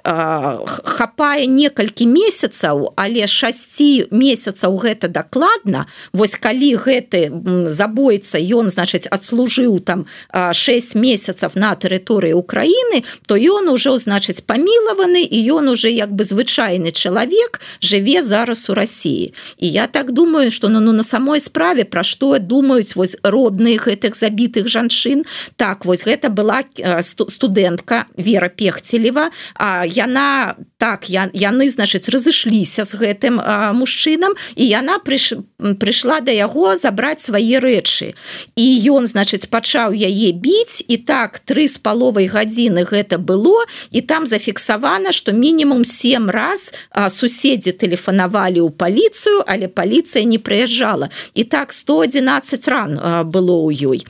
хапае 0.03 1.45
некалькі 1.47 2.05
месяцаў 2.05 2.93
але 2.95 3.27
шасці 3.27 4.07
месяцаў 4.11 4.77
гэта 4.77 5.07
дакладна 5.07 5.87
вось 6.13 6.35
калі 6.35 6.75
гэты 6.75 7.31
забойца 7.67 8.39
ён 8.39 8.69
значыць 8.69 9.07
адслужыў 9.09 9.79
там 9.79 10.05
6 10.31 10.95
месяцаў 10.95 11.51
на 11.55 11.75
тэрыторыі 11.75 12.33
Украіны 12.33 13.03
то 13.27 13.35
ён 13.35 13.69
ужо 13.73 13.97
значыць 13.97 14.45
памілаваны 14.45 15.23
і 15.23 15.37
ён 15.51 15.73
уже 15.73 15.89
як 15.91 16.13
бы 16.13 16.23
звычайны 16.23 16.91
чалавек 16.91 17.61
жыве 17.81 18.21
зараз 18.21 18.69
у 18.69 18.73
Росіі 18.73 19.33
і 19.57 19.67
я 19.71 19.87
так 19.87 20.11
думаю 20.11 20.51
что 20.51 20.69
ну, 20.69 20.79
ну 20.79 20.93
на 20.93 21.03
самой 21.03 21.39
справе 21.39 21.83
пра 21.83 22.03
што 22.03 22.39
думаюць 22.39 22.95
вось 22.95 23.17
родныя 23.23 23.80
гэтых 23.87 24.15
забітых 24.15 24.67
жанчын. 24.67 25.25
Так 25.55 25.85
вось 25.85 26.03
гэта 26.05 26.29
была 26.29 26.63
э, 26.77 27.01
студэнтка 27.01 28.05
Вера 28.17 28.49
пехцелева 28.49 29.29
А 29.55 29.85
яна 29.85 30.55
так 30.81 31.09
я 31.13 31.29
яны 31.37 31.69
значыць 31.69 32.09
разышліся 32.09 32.81
з 32.89 32.97
гэтым 32.97 33.37
мужчынам 33.77 34.33
і 34.57 34.65
яна 34.65 34.97
прыш, 34.97 35.37
прыйшла 35.77 36.25
да 36.25 36.33
яго 36.33 36.73
забраць 36.73 37.21
свае 37.21 37.61
рэчы. 37.61 38.17
І 38.57 38.65
ён 38.89 39.05
значыць 39.05 39.45
пачаў 39.45 39.93
яе 39.93 40.33
біць 40.33 40.81
і 40.89 40.97
так 41.05 41.37
тры 41.45 41.69
з 41.69 41.77
паловай 41.77 42.25
гадзіны 42.25 42.81
гэта 42.89 43.21
было 43.21 43.61
і 43.93 44.01
там 44.01 44.25
зафіксавана 44.25 45.13
что 45.13 45.37
мінімум 45.37 45.85
7 45.85 46.33
раз 46.33 46.73
суседзі 47.13 47.77
тэлефанавалі 47.77 48.65
ў 48.65 48.73
паліцыю 48.73 49.45
але 49.45 49.69
паліцыя 49.69 50.25
не 50.25 50.41
прыязджала. 50.41 51.13
І 51.37 51.45
так 51.45 51.77
111 51.77 52.67
ран 52.67 52.97
было 53.29 53.69
ў 53.69 53.85
ёй 53.85 54.01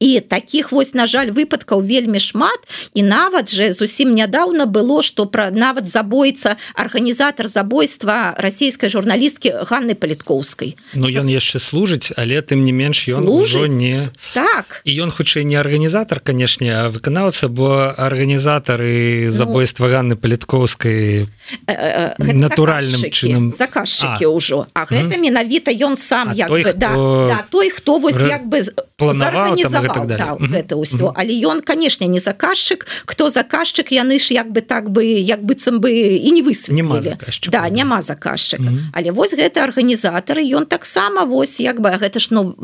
і 0.00 0.20
таких 0.20 0.72
вось 0.72 0.94
на 0.94 1.06
жаль 1.06 1.30
выпадкаў 1.34 1.82
вельмі 1.82 2.18
шмат. 2.22 2.58
І 2.94 3.02
нават 3.02 3.50
же 3.50 3.72
зусім 3.72 4.14
нядаўна 4.14 4.66
было 4.66 5.02
что 5.02 5.26
пра 5.26 5.50
нават 5.50 5.86
забойца 5.86 6.56
арганізатор 6.74 7.48
забойства 7.48 8.34
расійскай 8.38 8.90
журналісткі 8.90 9.66
Ганны 9.66 9.94
паліткоўскай 9.94 10.76
Ну 10.94 11.10
ён 11.10 11.26
яшчэ 11.26 11.58
служыць 11.58 12.14
але 12.16 12.40
тым 12.42 12.62
не 12.62 12.72
менш 12.72 13.08
ён 13.08 13.26
ужо 13.26 13.66
не. 13.66 13.98
Так. 14.34 14.82
І 14.84 14.94
ён 15.02 15.10
хутчэй 15.10 15.44
не 15.44 15.56
арганізатор 15.56 16.20
канешне 16.20 16.70
а 16.70 16.88
выканаўца 16.88 17.48
бо 17.48 17.90
арганізатары 17.90 19.26
ну, 19.26 19.30
забойства 19.30 19.88
Ганны 19.88 20.14
паліткоўскай 20.14 21.26
э, 21.26 21.74
э, 21.74 22.14
натуральным 22.18 23.02
чынам. 23.10 23.50
заказчыкі 23.50 24.30
ўжо. 24.30 24.66
А 24.74 24.86
гэта 24.86 25.18
менавіта 25.18 25.74
ён 25.74 25.96
сам 25.96 26.32
як 26.32 26.48
той, 26.48 26.62
бы, 26.62 26.70
хто... 26.70 26.78
да, 26.78 26.90
да, 26.94 27.38
той 27.50 27.70
хто 27.70 27.98
вось 27.98 28.16
як 28.16 28.46
бы 28.46 28.62
планаваў 28.96 29.58
так 29.94 30.40
гэта 30.40 30.76
ўсё 30.76 31.12
але 31.14 31.32
ён 31.44 31.60
канешне 31.60 32.06
не 32.06 32.18
заказчык 32.18 32.86
хто 33.06 33.30
заказчык 33.30 33.92
яны 33.92 34.18
ж 34.18 34.34
як 34.34 34.50
бы 34.50 34.60
так 34.60 34.90
бы 34.90 35.04
як 35.04 35.44
быццам 35.44 35.80
бы 35.80 35.92
і 35.92 36.30
не 36.30 36.42
высветлілі 36.42 37.16
да 37.48 37.68
няма 37.68 38.02
заказчык 38.02 38.60
але 38.92 39.10
вось 39.12 39.34
гэта 39.34 39.64
арганізатары 39.64 40.42
ён 40.42 40.66
таксама 40.66 41.24
вось 41.24 41.60
як 41.60 41.80
бы 41.80 41.94
гэта 41.94 42.18
ж 42.18 42.28
ну 42.30 42.54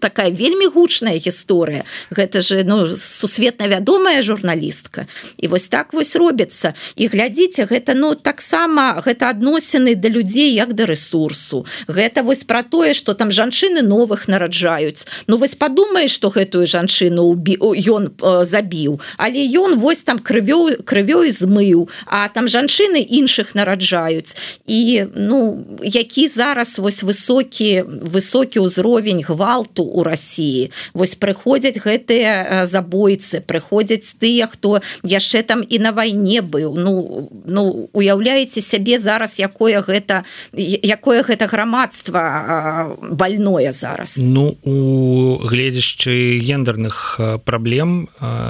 такая 0.00 0.30
вельмі 0.30 0.66
гучная 0.66 1.18
гісторыя. 1.18 1.84
Гэта 2.10 2.40
же 2.40 2.64
ну 2.64 2.86
сусветна 2.96 3.68
вядомая 3.68 4.22
журналістка. 4.22 5.06
І 5.36 5.48
вось 5.48 5.68
так 5.68 5.92
вось 5.92 6.16
робіцца. 6.16 6.74
І 6.96 7.08
глядзіце 7.08 7.68
гэта 7.68 7.94
ну 7.94 8.14
таксама 8.14 9.02
гэта 9.04 9.30
адносіны 9.30 9.94
да 9.94 10.08
людзей 10.08 10.54
як 10.54 10.72
да 10.72 10.86
ресурсу 10.86 11.66
гэта 11.88 12.22
вось 12.22 12.44
про 12.44 12.62
тое 12.62 12.94
что 12.94 13.14
там 13.14 13.30
жанчыны 13.30 13.82
новых 13.82 14.28
нараджаюць. 14.28 15.06
Ну 15.26 15.36
вось 15.36 15.54
падумаеш 15.54 16.10
что 16.10 16.28
гэта 16.28 16.47
гэтую 16.48 16.64
жанчыну 16.64 17.36
ён 17.36 18.08
э, 18.08 18.44
забіў. 18.44 19.00
Але 19.20 19.44
ён 19.44 19.76
вось 19.76 20.02
там 20.02 20.18
крывёй 20.18 20.80
крывёй 20.80 21.28
змыў 21.28 21.88
а 22.06 22.28
там 22.28 22.48
жанчыны 22.48 23.04
іншых 23.04 23.54
нараджаюць. 23.54 24.32
І 24.66 25.04
ну 25.14 25.64
які 25.82 26.28
зараз 26.28 26.78
вось 26.78 27.02
высокі 27.02 27.84
высокі 27.84 28.64
ўзровень 28.64 29.20
гвалту 29.22 29.84
у 29.84 30.02
Росіі 30.02 30.72
вось 30.94 31.14
прыходзяць 31.20 31.76
гэтыя 31.76 32.64
э, 32.64 32.66
забойцы 32.66 33.44
прыходзяць 33.44 34.16
тыя 34.16 34.48
хто 34.48 34.80
яшчэ 35.04 35.42
там 35.42 35.60
і 35.60 35.78
на 35.78 35.92
вайне 35.92 36.40
быў. 36.40 36.74
Ну 36.80 37.28
ну 37.44 37.90
уяўляеце 37.92 38.64
сябе 38.64 38.98
зараз 38.98 39.36
якое 39.36 39.84
гэта 39.84 40.24
якое 40.56 41.22
гэта 41.22 41.46
грамадства 41.46 42.96
больное 43.10 43.72
зараз? 43.72 44.16
Ну 44.16 44.56
у 44.64 45.38
гледзяшчы 45.44 46.37
гендерных 46.38 47.16
э, 47.18 47.38
праблем 47.38 48.08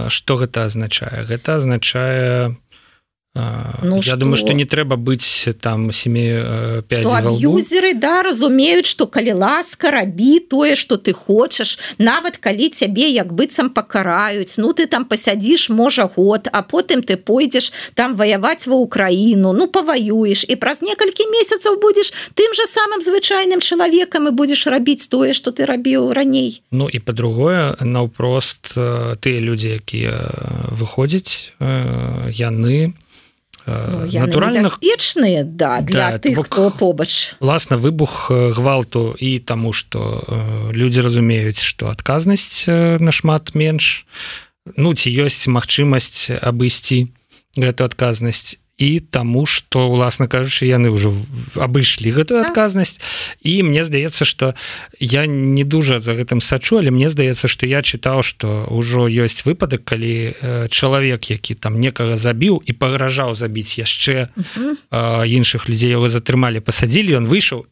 что 0.09 0.34
э, 0.34 0.39
гэта 0.39 0.64
азначае 0.64 1.24
гэта 1.24 1.57
азначае 1.57 2.57
Ну, 3.83 3.97
я 3.97 4.03
что... 4.03 4.16
думаю 4.16 4.37
что 4.37 4.53
не 4.53 4.64
трэба 4.64 4.97
быць 4.97 5.47
там 5.61 5.93
семі 5.93 6.43
юзеры 7.39 7.95
да 7.95 8.22
разумеюць 8.22 8.87
что 8.87 9.07
калі 9.07 9.33
ласка 9.39 9.91
рабі 9.91 10.41
тое 10.41 10.74
что 10.74 10.97
ты 10.97 11.12
хочаш 11.12 11.79
нават 11.99 12.39
калі 12.39 12.68
цябе 12.68 13.07
як 13.14 13.33
быццам 13.33 13.70
пакараюць 13.70 14.59
ну 14.59 14.72
ты 14.72 14.87
там 14.87 15.05
пасядзіш 15.05 15.68
можа 15.70 16.11
год 16.11 16.49
а 16.51 16.62
потым 16.62 17.03
ты 17.03 17.16
пойдзеш 17.16 17.72
там 17.95 18.16
ваяваць 18.16 18.66
ва 18.66 18.74
Украіну 18.74 19.53
ну 19.53 19.68
паваюеш 19.68 20.43
і 20.49 20.57
праз 20.57 20.83
некалькі 20.83 21.31
месяцаў 21.31 21.79
будзеш 21.79 22.11
тым 22.35 22.51
же 22.59 22.66
самым 22.66 23.05
звычайным 23.05 23.61
чалавекам 23.61 24.26
і 24.26 24.33
будзеш 24.35 24.66
рабіць 24.66 25.07
тое 25.07 25.33
что 25.33 25.53
ты 25.53 25.66
рабіў 25.66 26.12
раней. 26.12 26.62
Ну 26.72 26.89
і 26.89 26.99
по-другое 26.99 27.76
наўпрост 27.81 28.74
тыя 28.74 29.39
людзі 29.39 29.79
якія 29.79 30.18
выходзяць 30.74 31.55
яны 31.61 32.79
ну, 32.91 33.07
натуральных 34.12 34.80
печныя 34.80 35.44
да 35.44 35.80
для 35.80 36.10
да, 36.12 36.18
тых 36.18 36.46
хто 36.46 36.70
побач. 36.70 37.34
власна 37.40 37.76
выбух 37.76 38.30
гвалту 38.30 39.14
і 39.18 39.38
таму 39.38 39.72
что 39.72 40.24
людзі 40.72 41.00
разумеюць 41.00 41.60
что 41.60 41.88
адказнасць 41.88 42.64
нашмат 43.00 43.54
менш 43.54 44.06
ну 44.76 44.94
ці 44.94 45.08
ёсць 45.10 45.48
магчымасць 45.48 46.30
абысці 46.40 47.12
гэту 47.56 47.84
адказнасць 47.84 48.58
і 48.79 49.01
таму 49.01 49.45
что 49.47 49.91
уласна 49.91 50.31
кажучы 50.31 50.70
яны 50.70 50.95
ўжо 50.95 51.11
абышлі 51.59 52.14
гэтую 52.14 52.47
адказнасць. 52.47 53.03
І 53.43 53.66
мне 53.66 53.83
здаецца 53.83 54.24
что 54.24 54.55
я 55.03 55.26
не 55.26 55.64
дужа 55.64 55.99
за 55.99 56.14
гэтым 56.14 56.39
сачу 56.39 56.79
але 56.79 56.95
мне 56.95 57.11
здаецца 57.11 57.51
что 57.51 57.66
я 57.66 57.83
чытаў 57.83 58.22
что 58.22 58.70
ўжо 58.70 59.11
ёсць 59.11 59.43
выпадак 59.43 59.83
калі 59.83 60.14
э, 60.31 60.68
чалавек 60.70 61.26
які 61.26 61.59
там 61.59 61.83
некага 61.83 62.14
забіў 62.16 62.62
і 62.62 62.72
пагражаў 62.72 63.35
забіць 63.35 63.83
яшчэ 63.83 64.31
іншых 65.26 65.68
людзей 65.68 65.99
его 65.99 66.07
затрымалі 66.09 66.62
пасадзілі 66.62 67.18
он 67.18 67.26
выйшаў 67.26 67.66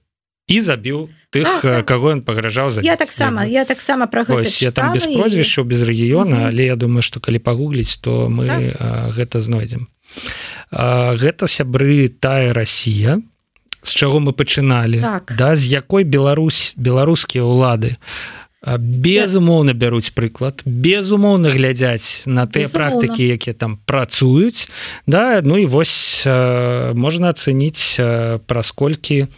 і 0.47 0.61
забіў 0.61 1.11
тых 1.31 1.47
так, 1.47 1.63
так. 1.63 1.87
кого 1.87 2.15
ён 2.15 2.23
пагражаў 2.23 2.71
за 2.71 2.83
я 2.83 2.97
таксама 2.97 3.47
я 3.47 3.65
таксама 3.65 4.07
про 4.07 4.27
я 4.27 4.71
там 4.71 4.95
без 4.95 5.07
прозвішча 5.07 5.63
і... 5.63 5.65
без 5.65 5.83
рэгіёна 5.83 6.51
але 6.51 6.67
я 6.67 6.77
думаю 6.77 7.03
что 7.03 7.21
калі 7.21 7.39
пагугліць 7.39 7.99
то 8.03 8.27
мы 8.31 8.47
так. 8.47 8.63
а, 8.79 9.11
гэта 9.11 9.41
знойдзем 9.41 9.87
гэта 10.73 11.47
сябры 11.47 12.09
тая 12.09 12.53
Росія 12.53 13.21
з 13.83 13.91
чаго 13.95 14.19
мы 14.19 14.33
пачыналі 14.33 15.01
так. 15.01 15.33
да 15.39 15.55
з 15.55 15.71
якой 15.71 16.05
Беларусь 16.05 16.75
беларускія 16.77 17.47
ўлады 17.47 17.97
безумоўна 18.67 19.79
бяруць 19.79 20.11
прыклад 20.11 20.67
безумоўна 20.67 21.55
глядзяць 21.55 22.27
на 22.27 22.51
тыя 22.51 22.67
практыкі 22.67 23.23
якія 23.39 23.55
там 23.55 23.79
працуюць 23.87 24.67
да 25.07 25.39
ну 25.47 25.55
і 25.57 25.71
вось 25.71 26.27
можна 26.27 27.31
ацэніць 27.31 28.03
праз 28.51 28.75
колькі 28.75 29.31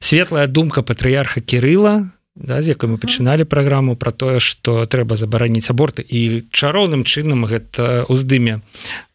светлая 0.00 0.46
думка 0.48 0.80
патрыярха 0.82 1.44
кирилла 1.44 2.08
да, 2.34 2.62
з 2.62 2.72
якой 2.72 2.88
мы 2.88 2.96
пачыналі 2.96 3.44
праграму 3.44 3.96
про 3.96 4.12
тое 4.12 4.40
что 4.40 4.86
трэба 4.88 5.16
забараніць 5.20 5.68
аборты 5.68 6.00
і 6.00 6.48
чароўным 6.48 7.04
чынам 7.04 7.44
гэта 7.44 8.08
уздыме 8.08 8.64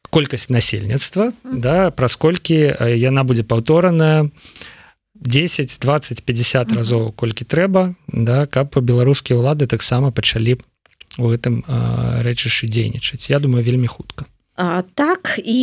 колькасць 0.10 0.50
насельніцтва 0.50 1.32
да 1.44 1.92
праз 1.92 2.16
колькі 2.16 2.58
яна 2.96 3.24
будзе 3.24 3.44
паўтораная 3.44 4.30
10 5.16 5.80
20 5.82 6.24
50 6.24 6.74
разоў 6.78 7.12
колькі 7.12 7.46
трэба 7.46 7.94
да 8.08 8.46
каб 8.46 8.78
беларускія 8.78 9.40
ўлады 9.40 9.68
таксама 9.68 10.12
пачалі 10.12 10.58
у 11.18 11.34
гэтым 11.34 11.64
рэчышы 12.24 12.70
дзейнічаць 12.70 13.30
Я 13.30 13.40
думаю 13.40 13.64
вельмі 13.64 13.88
хутка 13.88 14.30
так 14.58 15.38
і, 15.38 15.62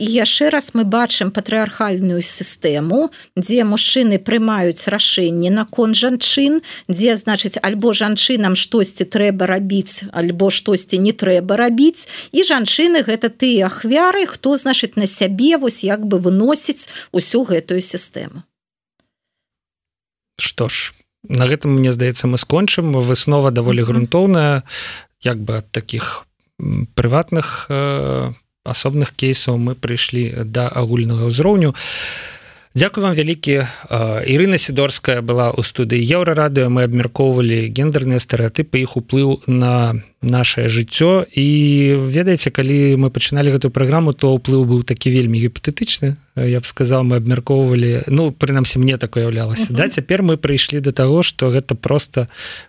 і 0.00 0.06
яшчэ 0.08 0.48
раз 0.48 0.72
мы 0.72 0.88
бачым 0.88 1.28
патрыархальную 1.28 2.24
сістэму 2.24 3.12
дзе 3.36 3.68
мужчыны 3.68 4.16
прымаюць 4.16 4.88
рашэнне 4.88 5.52
наконт 5.52 5.92
жанчын 5.92 6.64
дзе 6.88 7.20
значыць 7.20 7.60
альбо 7.60 7.92
жанчынам 7.92 8.56
штосьці 8.56 9.04
трэба 9.04 9.44
рабіць 9.44 10.08
альбо 10.12 10.48
штосьці 10.50 10.98
не 10.98 11.12
трэба 11.12 11.56
рабіць. 11.56 12.08
І 12.32 12.42
жанчыны 12.48 13.04
гэта 13.04 13.28
тыя 13.28 13.68
ахвяры 13.68 14.26
хто 14.26 14.56
значыць 14.56 14.96
на 14.96 15.06
сябе 15.06 15.56
вось 15.58 15.84
як 15.84 16.06
бы 16.06 16.18
выносіць 16.18 16.88
усю 17.12 17.44
гэтую 17.44 17.80
сістэму. 17.80 18.42
Што 20.40 20.68
ж 20.68 20.94
на 21.28 21.44
гэтым 21.44 21.76
мне 21.76 21.92
здаецца 21.92 22.26
мы 22.28 22.38
скончым. 22.38 22.92
Выснова 22.92 23.50
даволі 23.50 23.84
грунтоўная 23.84 24.62
як 25.20 25.40
бы 25.40 25.60
ад 25.60 25.68
таких 25.72 26.26
прыватных 26.94 27.66
э, 27.68 28.32
асобных 28.64 29.12
кейсаў 29.12 29.58
мы 29.58 29.74
прыйшлі 29.74 30.44
да 30.44 30.68
агульнага 30.68 31.28
ўзроўню 31.28 31.74
Дякую 32.76 33.06
вам 33.06 33.14
вялікі. 33.14 33.70
Ірына 34.26 34.58
сідорская 34.58 35.22
была 35.22 35.54
ў 35.54 35.62
студыі 35.62 36.02
еўрарадыо 36.02 36.66
мы 36.66 36.82
абмяркоўвалі 36.90 37.70
гендерныя 37.70 38.18
стэеатыпы 38.18 38.82
іх 38.82 38.98
уплыў 38.98 39.46
на 39.46 40.02
наше 40.18 40.66
жыццё. 40.66 41.22
І 41.22 41.46
ведаеце 42.02 42.50
калі 42.50 42.98
мы 42.98 43.14
пачыналі 43.14 43.54
гэтую 43.54 43.70
праграму 43.70 44.10
то 44.10 44.34
ўплыў 44.34 44.66
быў 44.66 44.82
такі 44.82 45.14
вельмі 45.14 45.38
гіпатэтычны 45.38 46.18
я 46.34 46.58
б 46.58 46.66
сказал 46.66 47.06
мы 47.06 47.22
абмяркоўвалі 47.22 48.10
ну 48.10 48.34
прынамсі 48.34 48.82
мне 48.82 48.98
так 48.98 49.14
уяўлялася. 49.14 49.70
Uh 49.70 49.78
-huh. 49.78 49.78
да 49.78 49.88
цяпер 49.88 50.26
мы 50.26 50.34
прыйшлі 50.34 50.82
до 50.82 50.90
таго 50.90 51.22
что 51.22 51.54
гэта 51.54 51.78
просто 51.78 52.26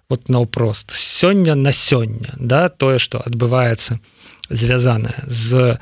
вот 0.09 0.29
наўпрост. 0.29 0.93
Сёння 0.93 1.55
на 1.55 1.71
сёння 1.73 2.37
да 2.37 2.69
тое 2.69 2.99
что 2.99 3.25
адбываецца 3.25 3.97
звязаная 4.49 5.23
з 5.25 5.79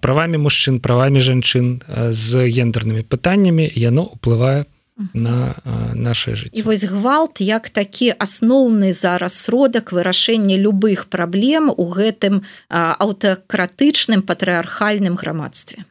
правамі 0.00 0.38
мужчын 0.42 0.80
правамі 0.80 1.20
жанчын 1.20 1.82
з 2.10 2.48
гендернымі 2.50 3.06
пытаннямі 3.06 3.70
яно 3.74 4.04
уплывае 4.04 4.66
на 5.14 5.54
наше 5.94 6.34
жыццё. 6.34 6.62
Вось 6.66 6.84
гвалт 6.84 7.40
як 7.40 7.70
такі 7.70 8.10
асноўны 8.18 8.92
зараз 8.92 9.34
сродак 9.34 9.92
вырашэння 9.92 10.58
любых 10.58 11.06
праблем 11.06 11.70
у 11.70 11.86
гэтым 11.86 12.42
аўтакратычным 12.68 14.22
патрыархальным 14.22 15.14
грамадстве. 15.14 15.86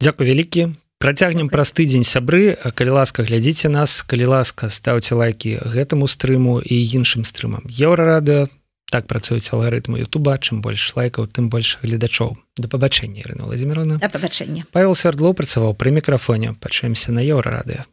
Дякую 0.00 0.28
вялікі. 0.28 0.72
Працягнем 0.98 1.52
праз 1.52 1.76
тыдзень 1.76 2.04
сябры. 2.04 2.56
Калі 2.56 2.96
ласка 2.96 3.22
глядзіце 3.28 3.68
нас 3.68 4.00
калі 4.08 4.24
ласка 4.24 4.72
стаўце 4.72 5.14
лайки 5.14 5.60
гэтаму 5.60 6.08
стрыму 6.08 6.64
і 6.64 6.80
іншым 6.80 7.28
стрымам. 7.28 7.68
Еўрарадыо 7.68 8.48
так 8.94 9.10
працуюць 9.10 9.50
алгарытмы 9.50 10.06
Ютуба 10.06 10.38
чым 10.38 10.62
больш 10.62 10.92
лайкаў 10.94 11.26
тым 11.26 11.50
больш 11.50 11.78
гледачоў. 11.82 12.38
Да 12.54 12.70
пабачэння 12.70 13.26
Ірына 13.26 13.50
владимировна 13.50 13.98
пабачэння. 13.98 14.70
Павел 14.70 14.94
сярдло 14.94 15.34
працаваў 15.34 15.74
пры 15.74 15.90
мікрафоне. 15.90 16.54
Пачаемся 16.62 17.10
на 17.10 17.18
еўрарадыо 17.18 17.90